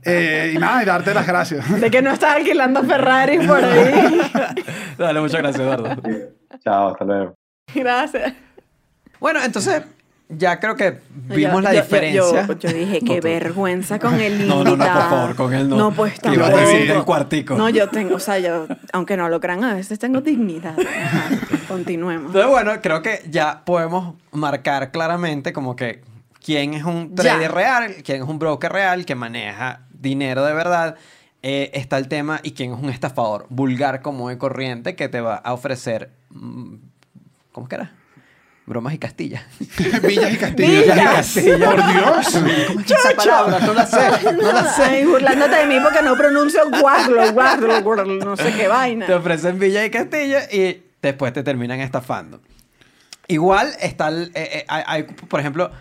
eh, 0.03 0.51
y 0.55 0.57
nada, 0.57 0.81
y 0.81 0.85
darte 0.87 1.13
las 1.13 1.27
gracias. 1.27 1.79
De 1.79 1.91
que 1.91 2.01
no 2.01 2.09
estás 2.11 2.37
alquilando 2.37 2.83
Ferrari 2.83 3.37
por 3.45 3.63
ahí. 3.63 4.21
Dale, 4.97 5.21
muchas 5.21 5.39
gracias, 5.39 5.61
Eduardo. 5.61 5.95
Chao, 6.63 6.87
hasta 6.89 7.05
luego. 7.05 7.35
Gracias. 7.75 8.33
Bueno, 9.19 9.41
entonces, 9.43 9.83
ya 10.37 10.59
creo 10.59 10.75
que 10.75 10.99
vimos 11.27 11.55
Yo- 11.55 11.61
la 11.61 11.73
yo- 11.73 11.81
diferencia. 11.81 12.45
Yo, 12.47 12.53
yo 12.59 12.69
dije, 12.73 12.99
qué 13.01 13.21
vergüenza 13.21 13.99
con 13.99 14.13
el 14.19 14.33
invitado. 14.41 14.63
No, 14.63 14.75
no, 14.75 14.77
no, 14.77 14.85
por 14.93 15.09
favor, 15.09 15.35
con 15.35 15.53
él 15.53 15.69
no. 15.69 15.75
No, 15.77 15.91
pues 15.91 16.19
Que 16.19 16.33
ibas 16.33 16.49
a 16.49 16.51
tampoco. 16.51 16.71
decir 16.71 16.91
el 16.91 17.03
cuartico. 17.03 17.55
No, 17.55 17.69
yo 17.69 17.89
tengo, 17.89 18.15
o 18.15 18.19
sea, 18.19 18.39
yo, 18.39 18.67
aunque 18.91 19.17
no 19.17 19.29
lo 19.29 19.39
crean, 19.39 19.63
a 19.63 19.73
veces 19.73 19.99
tengo 19.99 20.21
dignidad. 20.21 20.75
Ajá, 20.79 21.29
Continuemos. 21.67 22.27
Entonces, 22.27 22.49
bueno, 22.51 22.71
creo 22.81 23.01
que 23.01 23.21
ya 23.29 23.63
podemos 23.65 24.15
marcar 24.31 24.91
claramente 24.91 25.53
como 25.53 25.75
que 25.75 26.01
quién 26.43 26.73
es 26.73 26.83
un 26.83 27.09
Ya. 27.15 27.23
trader 27.23 27.51
real, 27.51 27.95
quién 28.03 28.21
es 28.23 28.27
un 28.27 28.39
broker 28.39 28.71
real 28.71 29.05
que 29.05 29.15
maneja 29.15 29.81
dinero 29.91 30.43
de 30.45 30.53
verdad. 30.53 30.95
Eh, 31.45 31.71
está 31.73 31.97
el 31.97 32.07
tema 32.07 32.39
y 32.41 32.51
quién 32.51 32.71
es 32.73 32.79
un 32.79 32.89
estafador 32.89 33.45
vulgar 33.49 34.01
como 34.01 34.29
de 34.29 34.37
corriente 34.37 34.95
que 34.95 35.09
te 35.09 35.19
va 35.19 35.35
a 35.35 35.51
ofrecer... 35.53 36.11
mm, 36.29 36.75
¿Cómo 37.51 37.67
que 37.67 37.75
era? 37.75 37.91
Bromas 38.65 38.93
y 38.93 38.97
castillas. 38.97 39.43
Villas 40.07 40.33
y 40.33 40.37
castillos. 40.37 40.83
Villas 40.83 40.97
y 40.97 41.01
castillos. 41.01 41.59
Por 41.59 41.75
Dios. 41.75 42.27
¿Cómo 42.67 42.79
es 42.79 42.91
esa 42.91 43.15
palabra? 43.15 43.59
No 43.59 43.73
la 43.73 43.85
sé. 43.85 44.33
No 44.33 44.51
la 44.53 44.73
sé. 44.73 44.83
Ay, 44.83 45.05
burlándote 45.05 45.55
de 45.55 45.65
mí 45.65 45.75
porque 45.83 46.01
no 46.01 46.15
pronuncio 46.15 46.61
guarlo, 46.79 47.33
guarlo, 47.33 47.81
guarlo, 47.83 48.15
no 48.23 48.37
sé 48.37 48.53
qué 48.53 48.67
vaina. 48.69 49.05
Te 49.05 49.13
ofrecen 49.13 49.59
Villa 49.59 49.85
y 49.85 49.89
Castillo 49.89 50.37
y 50.51 50.81
después 51.01 51.33
te 51.33 51.43
terminan 51.43 51.81
estafando. 51.81 52.39
Igual 53.27 53.71
está, 53.81 54.07
el- 54.09 54.31
eh, 54.33 54.59
eh, 54.59 54.65
hay, 54.67 55.03
por 55.03 55.39
ejemplo, 55.39 55.71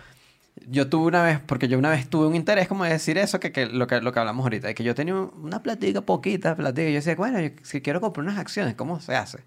yo 0.69 0.87
tuve 0.89 1.07
una 1.07 1.23
vez, 1.23 1.39
porque 1.45 1.67
yo 1.67 1.77
una 1.77 1.89
vez 1.89 2.09
tuve 2.09 2.27
un 2.27 2.35
interés 2.35 2.67
como 2.67 2.83
de 2.85 2.91
decir 2.91 3.17
eso, 3.17 3.39
que, 3.39 3.51
que 3.51 3.65
lo 3.65 3.85
que 3.87 3.99
lo 4.01 4.11
que 4.13 4.19
hablamos 4.19 4.43
ahorita, 4.45 4.67
de 4.67 4.75
que 4.75 4.83
yo 4.83 4.95
tenía 4.95 5.15
una 5.15 5.61
platica, 5.61 6.01
poquita 6.01 6.55
platica, 6.55 6.87
y 6.89 6.93
yo 6.93 6.97
decía, 6.97 7.15
bueno, 7.15 7.39
yo, 7.41 7.49
si 7.63 7.81
quiero 7.81 7.99
comprar 8.01 8.25
unas 8.25 8.37
acciones, 8.39 8.75
¿cómo 8.75 8.99
se 9.01 9.15
hace? 9.15 9.39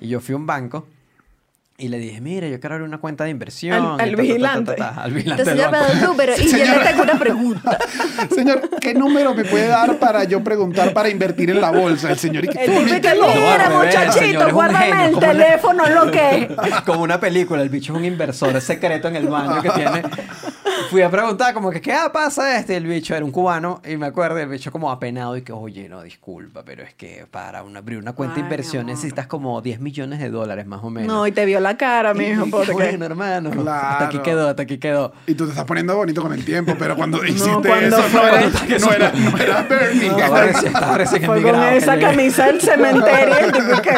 Y 0.00 0.08
yo 0.08 0.20
fui 0.20 0.34
a 0.34 0.36
un 0.36 0.46
banco 0.46 0.86
y 1.78 1.88
le 1.88 1.98
dije, 1.98 2.20
mire, 2.20 2.50
yo 2.50 2.60
quiero 2.60 2.74
abrir 2.76 2.86
una 2.88 2.98
cuenta 2.98 3.24
de 3.24 3.30
inversión. 3.30 3.98
Al, 3.98 4.00
al 4.00 4.16
vigilante. 4.16 4.76
al 4.80 5.12
vigilante 5.12 5.44
del 5.44 5.56
Señor 5.56 5.70
banco. 5.72 5.86
Pedro, 5.92 6.14
pero 6.16 6.32
y 6.38 6.50
yo 6.50 6.56
le 6.58 6.78
tengo 6.84 7.02
una 7.02 7.18
pregunta. 7.18 7.78
Señor, 8.34 8.70
¿qué 8.80 8.94
número 8.94 9.34
me 9.34 9.44
puede 9.44 9.66
dar 9.66 9.98
para 9.98 10.24
yo 10.24 10.44
preguntar 10.44 10.92
para 10.92 11.08
invertir 11.08 11.50
en 11.50 11.60
la 11.60 11.70
bolsa? 11.70 12.10
El 12.10 12.18
señor, 12.18 12.44
¿y 12.44 12.48
qué 12.48 12.64
El 12.64 12.70
tipo 12.70 12.78
que 12.78 12.84
mira, 12.84 13.02
el 13.02 13.20
señor 13.20 13.84
muchachito, 13.84 14.46
es 14.46 14.52
guárdame 14.52 15.04
el 15.06 15.18
teléfono, 15.18 15.88
lo 15.88 16.10
que. 16.10 16.54
como 16.86 17.02
una 17.02 17.18
película, 17.18 17.62
el 17.62 17.68
bicho 17.68 17.92
es 17.94 17.98
un 17.98 18.04
inversor 18.04 18.60
secreto 18.60 19.08
en 19.08 19.16
el 19.16 19.26
baño 19.28 19.60
que 19.62 19.70
tiene. 19.70 20.02
Fui 20.90 21.00
a 21.02 21.10
preguntar 21.10 21.54
como 21.54 21.70
que, 21.70 21.80
¿qué 21.80 21.96
pasa 22.12 22.58
este? 22.58 22.76
El 22.76 22.86
bicho 22.86 23.14
era 23.14 23.24
un 23.24 23.30
cubano 23.30 23.80
y 23.88 23.96
me 23.96 24.06
acuerdo, 24.06 24.38
el 24.38 24.48
bicho 24.48 24.70
como 24.70 24.90
apenado 24.90 25.36
y 25.36 25.42
que, 25.42 25.52
oye, 25.52 25.88
no, 25.88 26.02
disculpa, 26.02 26.64
pero 26.64 26.82
es 26.82 26.92
que 26.94 27.26
para 27.30 27.62
una- 27.62 27.78
abrir 27.78 27.98
una 27.98 28.12
cuenta 28.12 28.34
de 28.36 28.40
inversión 28.42 28.86
necesitas 28.86 29.26
como 29.26 29.60
10 29.62 29.80
millones 29.80 30.18
de 30.18 30.28
dólares 30.30 30.66
más 30.66 30.82
o 30.84 30.90
menos. 30.90 31.08
No, 31.12 31.26
y 31.26 31.32
te 31.32 31.44
vio 31.46 31.60
la 31.62 31.76
cara, 31.76 32.12
mijo, 32.14 32.46
porque... 32.50 32.72
bueno, 32.72 33.04
hermano, 33.06 33.50
hasta 33.50 34.04
aquí 34.04 34.18
Claro. 34.18 34.22
quedó, 34.22 34.48
hasta 34.50 34.62
aquí 34.62 34.78
quedó. 34.78 35.12
Y 35.26 35.34
tú 35.34 35.44
te 35.44 35.50
estás 35.50 35.64
poniendo 35.64 35.96
bonito 35.96 36.20
con 36.22 36.32
el 36.32 36.44
tiempo, 36.44 36.74
pero 36.78 36.96
cuando 36.96 37.24
hiciste 37.24 37.50
cuando 37.68 37.96
eso 37.98 38.02
fue- 38.02 38.20
no 38.20 38.26
era, 38.28 38.48
no 38.78 38.92
era, 38.92 39.12
no 39.30 39.38
era 39.38 39.62
Bernie. 39.62 40.06
Estaba 40.08 40.40
recién, 40.42 40.66
estaba 40.74 40.98
recién 40.98 41.24
Fue 41.24 41.42
con 41.42 41.62
esa 41.64 41.98
camisa 41.98 42.46
del 42.46 42.60
cementerio. 42.60 43.34
y 43.48 43.52
tipo 43.52 43.82
que- 43.82 43.94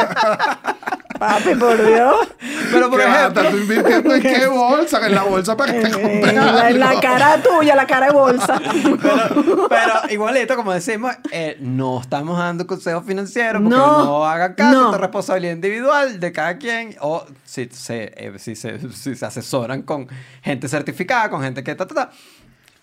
Papi, 1.19 1.55
por 1.55 1.77
Dios. 1.87 2.29
Pero 2.73 2.91
por 2.91 3.01
ejemplo, 3.01 3.43
¿Estás 3.43 3.55
invirtiendo 3.55 4.15
en 4.15 4.23
qué 4.23 4.47
bolsa? 4.49 5.07
En 5.07 5.15
la 5.15 5.23
bolsa 5.23 5.57
para 5.57 5.73
que 5.73 5.81
te 5.81 5.91
compres 5.91 6.33
En 6.33 6.37
la, 6.37 6.71
en 6.71 6.81
la 6.81 7.01
cara 7.01 7.41
tuya, 7.43 7.77
la 7.77 7.87
cara 7.87 8.07
de 8.07 8.13
bolsa. 8.13 8.61
pero, 9.03 9.69
pero 9.69 9.93
igualito, 10.11 10.57
como 10.57 10.73
decimos, 10.73 11.15
eh, 11.31 11.57
no 11.61 12.01
estamos 12.01 12.39
dando 12.39 12.67
consejos 12.67 13.05
financieros 13.07 13.63
porque 13.63 13.77
No, 13.77 14.05
no, 14.05 14.25
hagan 14.27 14.55
caso, 14.55 14.91
no. 14.93 14.99
responsabilidad 14.99 15.55
individual 15.55 16.19
de 16.21 16.33
cada 16.33 16.59
quien. 16.59 16.97
O 17.01 17.25
si 17.45 17.69
se, 17.73 18.13
eh, 18.17 18.33
si 18.39 18.57
se, 18.57 18.79
si 18.93 19.15
se 19.15 19.27
asesoran 19.27 19.83
con 19.83 20.09
gente 20.43 20.69
certificada, 20.69 21.31
con 21.31 21.43
gente 21.43 21.63
que 21.63 21.75
ta, 21.75 21.87
ta, 21.87 21.95
ta. 21.95 22.11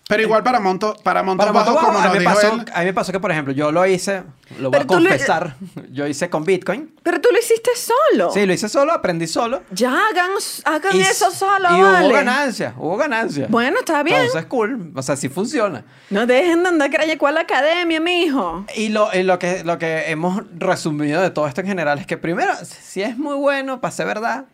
Pero 0.08 0.22
igual 0.24 0.42
para 0.42 0.60
Monto, 0.60 0.94
para 1.02 1.22
Monto 1.22 1.44
Para 1.52 1.64
como 1.64 1.98
a, 1.98 2.02
nos 2.04 2.12
mí 2.12 2.18
me 2.18 2.18
dijo 2.20 2.34
pasó, 2.34 2.54
él, 2.54 2.64
a 2.74 2.80
mí 2.80 2.84
me 2.86 2.92
pasó 2.92 3.12
que, 3.12 3.20
por 3.20 3.30
ejemplo, 3.30 3.54
yo 3.54 3.70
lo 3.72 3.86
hice, 3.86 4.24
lo 4.58 4.70
voy 4.70 4.72
Pero 4.72 4.82
a 4.82 4.86
tú 4.86 4.94
confesar, 4.94 5.56
yo 5.90 6.06
hice 6.06 6.28
con 6.28 6.44
Bitcoin. 6.44 6.94
Pero 7.02 7.20
tú 7.20 7.28
lo 7.32 7.38
hiciste 7.38 7.70
solo. 7.76 8.30
Sí, 8.32 8.44
lo 8.44 8.52
hice 8.52 8.68
solo, 8.68 8.92
aprendí 8.92 9.26
solo. 9.26 9.62
Ya 9.70 9.90
hagan, 10.08 10.30
hagan 10.64 10.96
Y- 10.96 11.00
eso 11.00 11.30
solo, 11.30 11.68
Y 11.76 11.80
vale. 11.80 12.06
hubo 12.06 12.14
ganancia, 12.14 12.74
hubo 12.76 12.96
ganancia. 12.96 13.46
Bueno, 13.48 13.78
está 13.78 14.02
bien. 14.02 14.18
Entonces, 14.18 14.44
cool. 14.46 14.92
O 14.94 15.02
sea, 15.02 15.16
sí 15.16 15.28
funciona. 15.28 15.84
No 16.10 16.26
dejen 16.26 16.62
de 16.62 16.68
andar 16.70 16.90
creyendo 16.90 17.18
cuál 17.18 17.38
academia, 17.38 18.00
mijo. 18.00 18.66
Y 18.74 18.88
lo, 18.90 19.08
y 19.14 19.22
lo, 19.22 19.38
que, 19.38 19.62
lo 19.64 19.78
que 19.78 20.10
hemos 20.10 20.42
resumido 20.58 21.22
de 21.22 21.30
todo 21.30 21.46
esto 21.46 21.60
en 21.62 21.68
general 21.68 21.98
es 21.98 22.06
que 22.06 22.18
primero, 22.18 22.52
si 22.64 23.02
es 23.02 23.16
muy 23.16 23.36
bueno, 23.36 23.80
para 23.80 23.92
ser 23.92 24.06
verdad, 24.06 24.46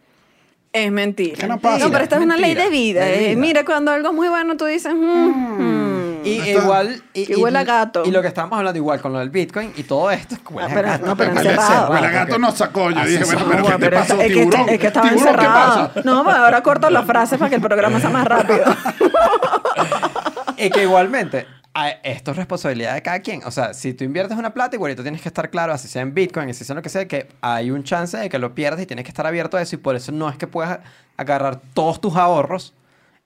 Es 0.73 0.93
mentira. 0.93 1.37
¿Qué 1.39 1.47
no 1.49 1.59
pasa? 1.59 1.85
No, 1.85 1.91
pero 1.91 2.05
esta 2.05 2.17
es 2.17 2.23
una 2.23 2.37
ley 2.37 2.55
de 2.55 2.69
vida. 2.69 3.05
de 3.05 3.15
eh. 3.27 3.29
vida. 3.31 3.41
Mira, 3.41 3.65
cuando 3.65 3.91
algo 3.91 4.09
es 4.09 4.15
muy 4.15 4.29
bueno, 4.29 4.57
tú 4.57 4.67
dices, 4.67 4.93
mm, 4.95 4.99
mm. 4.99 5.99
Y 6.25 6.41
Esto- 6.41 6.63
igual. 6.63 7.03
Y, 7.15 7.27
que 7.27 7.33
y- 7.33 7.37
huele 7.37 7.59
a 7.59 7.65
gato. 7.65 8.03
Y 8.05 8.11
lo 8.11 8.21
que 8.21 8.29
estábamos 8.29 8.59
hablando 8.59 8.77
igual 8.77 9.01
con 9.01 9.13
lo 9.13 9.19
del 9.21 9.31
Bitcoin 9.31 9.73
y 9.77 9.85
todo 9.85 10.11
esto. 10.11 10.37
huele 10.51 10.69
Ah, 10.69 10.71
a 10.71 10.75
pero- 10.75 10.89
gato. 10.89 11.07
no, 11.07 11.17
pero 11.17 11.31
encerrado. 11.31 11.91
huele 11.93 12.07
a 12.07 12.11
gato 12.11 12.39
nos 12.39 12.55
sacó. 12.55 12.91
Yo 12.91 13.05
dije, 13.05 13.25
bueno, 13.25 13.47
pero 13.51 13.65
¿qué 13.65 13.73
te 13.73 13.79
pero 13.79 13.97
pasó, 13.99 14.15
es, 14.21 14.33
que, 14.33 14.43
es 14.43 14.79
que 14.81 14.87
estaba 14.89 15.09
¿Tiburón, 15.09 15.25
¿qué 15.25 15.31
encerrado. 15.41 15.89
pasa? 15.95 16.01
No, 16.05 16.25
pues 16.25 16.37
ahora 16.37 16.63
corto 16.63 16.91
la 16.91 17.03
frase 17.05 17.39
para 17.39 17.49
que 17.49 17.55
el 17.57 17.63
programa 17.63 17.99
sea 18.01 18.11
más 18.11 18.27
rápido. 18.27 18.65
Y 20.57 20.71
que 20.71 20.83
igualmente, 20.83 21.47
a- 21.63 21.68
esto 22.03 22.31
es 22.33 22.37
responsabilidad 22.37 22.95
de 22.95 23.03
cada 23.03 23.21
quien. 23.21 23.43
O 23.45 23.51
sea, 23.51 23.75
si 23.75 23.95
tú 23.95 24.05
inviertes 24.05 24.37
una 24.37 24.53
plata, 24.53 24.77
igualito 24.77 25.03
tienes 25.03 25.21
que 25.21 25.29
estar 25.29 25.51
claro, 25.51 25.73
así 25.73 25.89
sea 25.89 26.03
en 26.03 26.15
Bitcoin, 26.15 26.51
así 26.51 26.65
sea 26.65 26.75
en 26.75 26.77
lo 26.77 26.83
que 26.83 26.89
sea, 26.89 27.07
que 27.07 27.29
hay 27.41 27.71
un 27.71 27.85
chance 27.85 28.17
de 28.17 28.29
que 28.29 28.39
lo 28.39 28.55
pierdas 28.55 28.81
y 28.83 28.87
tienes 28.87 29.05
que 29.05 29.11
estar 29.11 29.27
abierto 29.27 29.57
a 29.57 29.63
eso. 29.63 29.77
Y 29.77 29.79
por 29.79 29.97
eso 29.97 30.13
no 30.13 30.29
es 30.29 30.37
que 30.37 30.47
puedas 30.47 30.81
agarrar 31.17 31.61
todos 31.75 32.01
tus 32.01 32.17
ahorros 32.17 32.75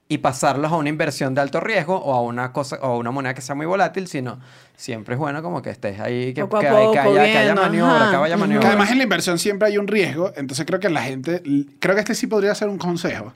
y 0.09 0.19
pasarlos 0.19 0.71
a 0.71 0.77
una 0.77 0.91
inversión 0.91 1.35
de 1.35 1.41
alto 1.41 1.61
riesgo 1.61 1.97
o 1.97 2.15
a 2.15 2.21
una 2.21 2.53
cosa 2.53 2.77
o 2.83 2.87
a 2.87 2.97
una 2.99 3.11
moneda 3.11 3.33
que 3.33 3.41
sea 3.41 3.55
muy 3.55 3.65
volátil, 3.65 4.09
sino 4.09 4.41
siempre 4.77 5.15
es 5.15 5.19
bueno 5.19 5.43
como 5.43 5.63
que 5.63 5.71
estés 5.71 6.01
ahí, 6.01 6.35
que, 6.35 6.43
Poco 6.43 6.59
a 6.59 6.61
que, 6.61 6.69
poco, 6.69 6.93
que 6.93 6.99
haya, 6.99 7.25
que 7.25 7.39
haya 7.39 7.55
maniobra, 7.55 7.97
ajá. 7.97 8.11
que 8.11 8.17
haya 8.17 8.37
maniobra. 8.37 8.61
Que 8.61 8.67
además 8.67 8.91
en 8.91 8.99
la 8.99 9.05
inversión 9.05 9.39
siempre 9.39 9.69
hay 9.69 9.79
un 9.79 9.89
riesgo, 9.89 10.33
entonces 10.37 10.67
creo 10.67 10.81
que 10.81 10.91
la 10.91 11.03
gente, 11.03 11.43
creo 11.79 11.95
que 11.95 12.01
este 12.01 12.15
sí 12.15 12.27
podría 12.27 12.55
ser 12.55 12.69
un 12.69 12.79
consejo, 12.79 13.33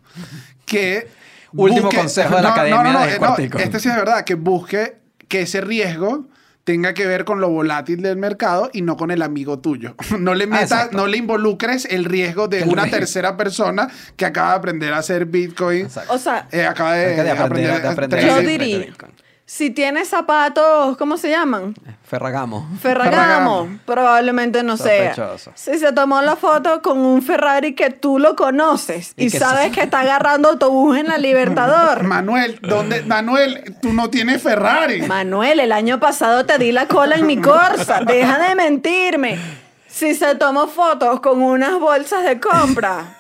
que 0.67 1.09
Último 1.53 1.89
consejo 1.91 2.37
de 2.37 2.43
la 2.43 2.51
Academia 2.51 3.07
de 3.07 3.19
Cuartico. 3.19 3.59
este 3.59 3.81
sí 3.81 3.89
es 3.89 3.97
verdad, 3.97 4.25
que 4.25 4.35
busque 4.35 5.06
que 5.37 5.43
ese 5.43 5.61
riesgo 5.61 6.26
tenga 6.64 6.95
que 6.95 7.07
ver 7.07 7.24
con 7.24 7.41
lo 7.41 7.49
volátil 7.49 8.03
del 8.03 8.16
mercado 8.16 8.70
y 8.72 8.82
no 8.82 8.97
con 8.97 9.11
el 9.11 9.22
amigo 9.22 9.59
tuyo. 9.61 9.95
No 10.18 10.34
le 10.34 10.47
metas, 10.47 10.72
exacto. 10.72 10.97
no 10.97 11.07
le 11.07 11.16
involucres 11.18 11.84
el 11.89 12.05
riesgo 12.05 12.49
de 12.49 12.62
El 12.62 12.68
una 12.70 12.82
riesgo. 12.84 12.99
tercera 12.99 13.37
persona 13.37 13.89
que 14.16 14.24
acaba 14.24 14.51
de 14.51 14.57
aprender 14.57 14.93
a 14.93 14.99
hacer 14.99 15.26
Bitcoin. 15.26 15.82
Exacto. 15.82 16.12
O 16.14 16.18
sea, 16.18 16.49
eh, 16.51 16.64
acaba 16.64 16.95
de, 16.95 17.22
de 17.22 17.30
aprender, 17.30 17.39
aprender, 17.70 17.82
de 17.82 17.89
aprender 17.89 18.20
Yo 18.24 18.32
a 18.34 18.39
sí. 18.41 18.45
hacer 18.47 18.61
diría- 18.61 18.78
Bitcoin. 18.87 19.12
Si 19.49 19.70
tienes 19.70 20.09
zapatos, 20.09 20.97
¿cómo 20.97 21.16
se 21.16 21.30
llaman? 21.30 21.76
Ferragamo. 22.03 22.68
Ferragamo. 22.80 23.12
Ferragamo. 23.12 23.78
Probablemente 23.86 24.64
no 24.64 24.76
sea. 24.76 25.14
Sospechoso. 25.14 25.53
Si 25.55 25.78
se 25.78 25.92
tomó 25.92 26.20
la 26.20 26.34
foto 26.34 26.82
con 26.82 26.99
un 26.99 27.22
Ferrari 27.22 27.76
que 27.76 27.90
tú 27.90 28.18
lo 28.18 28.34
conoces 28.34 29.14
y, 29.16 29.26
Y 29.26 29.30
que 29.30 29.38
sabes 29.38 29.70
que 29.70 29.82
está 29.82 30.01
agarrando 30.01 30.49
autobús 30.49 30.99
en 30.99 31.07
la 31.07 31.18
Libertador. 31.18 32.03
Manuel, 32.05 32.59
¿dónde? 32.61 33.03
Manuel, 33.05 33.76
tú 33.80 33.92
no 33.92 34.11
tienes 34.11 34.42
Ferrari. 34.42 35.03
Manuel, 35.03 35.61
el 35.61 35.70
año 35.70 36.01
pasado 36.01 36.44
te 36.44 36.59
di 36.59 36.72
la 36.72 36.88
cola 36.88 37.14
en 37.14 37.26
mi 37.26 37.40
Corsa. 37.40 38.01
Deja 38.05 38.40
de 38.49 38.57
mentirme. 38.57 39.38
Si 39.86 40.16
se 40.16 40.34
tomó 40.34 40.66
fotos 40.66 41.20
con 41.20 41.40
unas 41.40 41.78
bolsas 41.78 42.24
de 42.24 42.40
compra. 42.40 43.16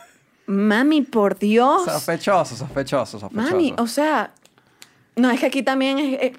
Mami, 0.46 1.02
por 1.02 1.38
Dios. 1.38 1.84
Sospechoso, 1.84 2.56
sospechoso, 2.56 3.20
sospechoso. 3.20 3.52
Mami, 3.52 3.74
o 3.78 3.86
sea. 3.86 4.32
No, 5.16 5.30
es 5.30 5.40
que 5.40 5.46
aquí 5.46 5.62
también 5.62 5.98
es. 5.98 6.20
eh, 6.20 6.32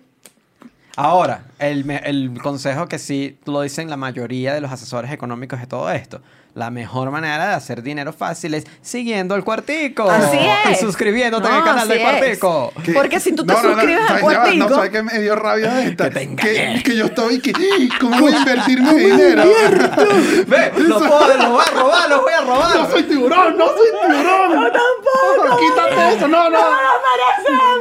Ahora, 0.96 1.46
el, 1.60 1.90
el 1.92 2.40
consejo 2.42 2.88
que 2.88 2.98
sí 2.98 3.38
lo 3.46 3.62
dicen 3.62 3.90
la 3.90 3.98
mayoría 3.98 4.54
de 4.56 4.62
los 4.62 4.72
asesores 4.72 5.12
económicos 5.12 5.60
de 5.60 5.68
todo 5.68 5.92
esto. 5.92 6.22
La 6.58 6.72
mejor 6.72 7.12
manera 7.12 7.50
de 7.50 7.54
hacer 7.54 7.84
dinero 7.84 8.12
fácil 8.14 8.56
es 8.56 8.64
siguiendo 8.82 9.36
el 9.36 9.44
cuartico. 9.44 10.10
Así 10.10 10.40
es. 10.66 10.72
Y 10.82 10.84
suscribiéndote 10.84 11.48
en 11.48 11.54
el 11.54 11.60
No, 11.60 11.66
canal 11.66 11.88
del 11.88 12.02
cuartico. 12.02 12.74
Que- 12.84 12.94
Porque 12.94 13.20
si 13.20 13.34
tú 13.34 13.46
te 13.46 13.54
No, 13.54 13.62
no, 13.62 13.70
no, 13.70 13.76
suscribes 13.76 14.10
al 14.10 14.20
cuartico. 14.22 14.68
No, 14.70 14.76
¿sabes 14.76 14.90
qué 14.90 15.04
me 15.04 15.20
dio 15.20 15.36
rabia 15.36 15.72
de 15.76 15.84
esta? 15.90 16.06
Que 16.06 16.16
te 16.16 16.24
engañé. 16.24 16.82
que, 16.84 16.96
yo 16.98 17.06
estoy, 17.06 17.40
que, 17.42 17.54
¿cómo 18.02 18.20
voy 18.22 18.34
a 18.34 18.38
invertir 18.38 18.82
mi 18.82 18.92
dinero? 18.92 19.44
Ve, 20.48 20.72
los 20.78 21.04
puedo, 21.04 21.38
los 21.38 21.48
voy 21.52 21.64
a 21.68 21.80
robar, 21.80 22.10
los 22.10 22.22
voy 22.24 22.34
a 22.34 22.42
robar. 22.42 22.76
No 22.76 22.90
soy 22.90 23.04
tiburón, 23.04 23.56
no 23.56 23.68
soy 23.68 23.90
tiburón. 24.10 24.56
No, 24.56 24.72
tampoco. 24.72 25.60
Quítate 25.60 26.16
eso, 26.16 26.28
no, 26.28 26.50
no. 26.50 26.60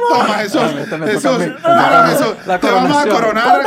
Toma, 0.09 0.33
Jesús. 0.35 0.61
Este 0.61 0.97
me 0.97 1.07
toca 1.07 1.11
Jesús, 1.13 1.25
a 1.25 1.37
mí. 1.39 1.45
no, 1.63 2.03
no, 2.03 2.09
Jesús. 2.09 2.35
La 2.45 2.59
te 2.59 2.69
vamos 2.71 2.95
a 2.97 3.07
coronar. 3.09 3.63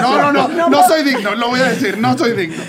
No, 0.00 0.32
no, 0.32 0.48
no. 0.48 0.68
No 0.68 0.86
soy 0.86 1.02
digno, 1.02 1.34
lo 1.34 1.48
voy 1.48 1.58
a 1.60 1.64
decir. 1.70 1.98
No 1.98 2.16
soy 2.16 2.32
digno. 2.34 2.62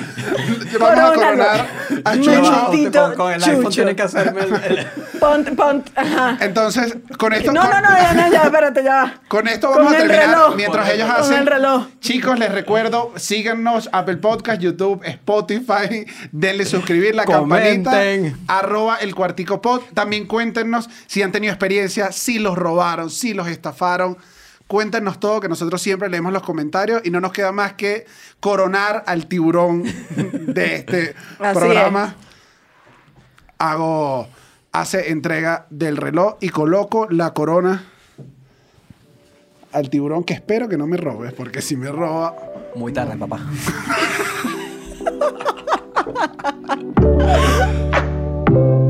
Vamos 0.79 0.99
a 0.99 1.13
coronar 1.13 1.57
No, 1.57 1.74
Chucho. 2.15 2.41
No, 2.41 2.69
Tito 2.69 3.03
con, 3.03 3.15
con 3.15 3.33
el 3.33 3.43
iPhone 3.43 3.63
Chucho. 3.63 3.69
tiene 3.75 3.95
que 3.95 4.01
hacerme 4.03 4.41
el... 4.41 4.53
el- 4.53 4.87
Ponte, 5.19 5.51
ponte. 5.53 5.91
Ajá. 5.95 6.37
Entonces, 6.41 6.97
con 7.17 7.33
esto. 7.33 7.51
No, 7.51 7.61
con- 7.61 7.69
no, 7.69 7.81
no, 7.81 7.89
ya, 7.97 8.13
no, 8.13 8.31
ya, 8.31 8.43
espérate, 8.43 8.83
ya. 8.83 9.19
Con 9.27 9.47
esto 9.47 9.67
Con 9.69 9.77
vamos 9.77 9.93
a 9.93 9.97
el 9.97 10.07
terminar 10.09 10.29
reloj. 10.35 10.55
mientras 10.55 10.89
ellos 10.89 11.07
Con 11.09 11.21
hacen. 11.21 11.37
el 11.39 11.47
reloj. 11.47 11.87
Chicos, 11.99 12.37
les 12.39 12.51
recuerdo, 12.51 13.13
síganos 13.15 13.89
Apple 13.91 14.17
Podcast, 14.17 14.61
YouTube, 14.61 15.01
Spotify, 15.05 16.05
denle 16.31 16.65
suscribir 16.65 17.15
la 17.15 17.25
campanita, 17.25 17.93
arroba 18.47 18.97
el 18.97 19.15
cuartico 19.15 19.61
pod. 19.61 19.81
También 19.93 20.27
cuéntenos 20.27 20.89
si 21.07 21.21
han 21.23 21.31
tenido 21.31 21.51
experiencia, 21.53 22.11
si 22.11 22.39
los 22.39 22.55
robaron, 22.57 23.09
si 23.09 23.33
los 23.33 23.47
estafaron. 23.47 24.17
Cuéntenos 24.67 25.19
todo, 25.19 25.39
que 25.39 25.47
nosotros 25.47 25.81
siempre 25.81 26.09
leemos 26.09 26.33
los 26.33 26.41
comentarios 26.41 27.01
y 27.03 27.11
no 27.11 27.21
nos 27.21 27.31
queda 27.31 27.51
más 27.51 27.73
que 27.73 28.05
coronar 28.39 29.03
al 29.05 29.27
tiburón 29.27 29.83
de 29.83 30.75
este 30.75 31.15
Así 31.39 31.59
programa. 31.59 32.15
Hago, 33.59 34.27
hace 34.71 35.11
entrega 35.11 35.67
del 35.69 35.97
reloj 35.97 36.37
y 36.41 36.49
coloco 36.49 37.07
la 37.09 37.33
corona 37.33 37.85
al 39.71 39.89
tiburón 39.89 40.23
que 40.23 40.33
espero 40.33 40.67
que 40.67 40.77
no 40.77 40.87
me 40.87 40.97
robes, 40.97 41.33
porque 41.33 41.61
si 41.61 41.75
me 41.75 41.91
roba... 41.91 42.35
Muy 42.75 42.91
tarde, 42.91 43.17
papá. 43.17 43.39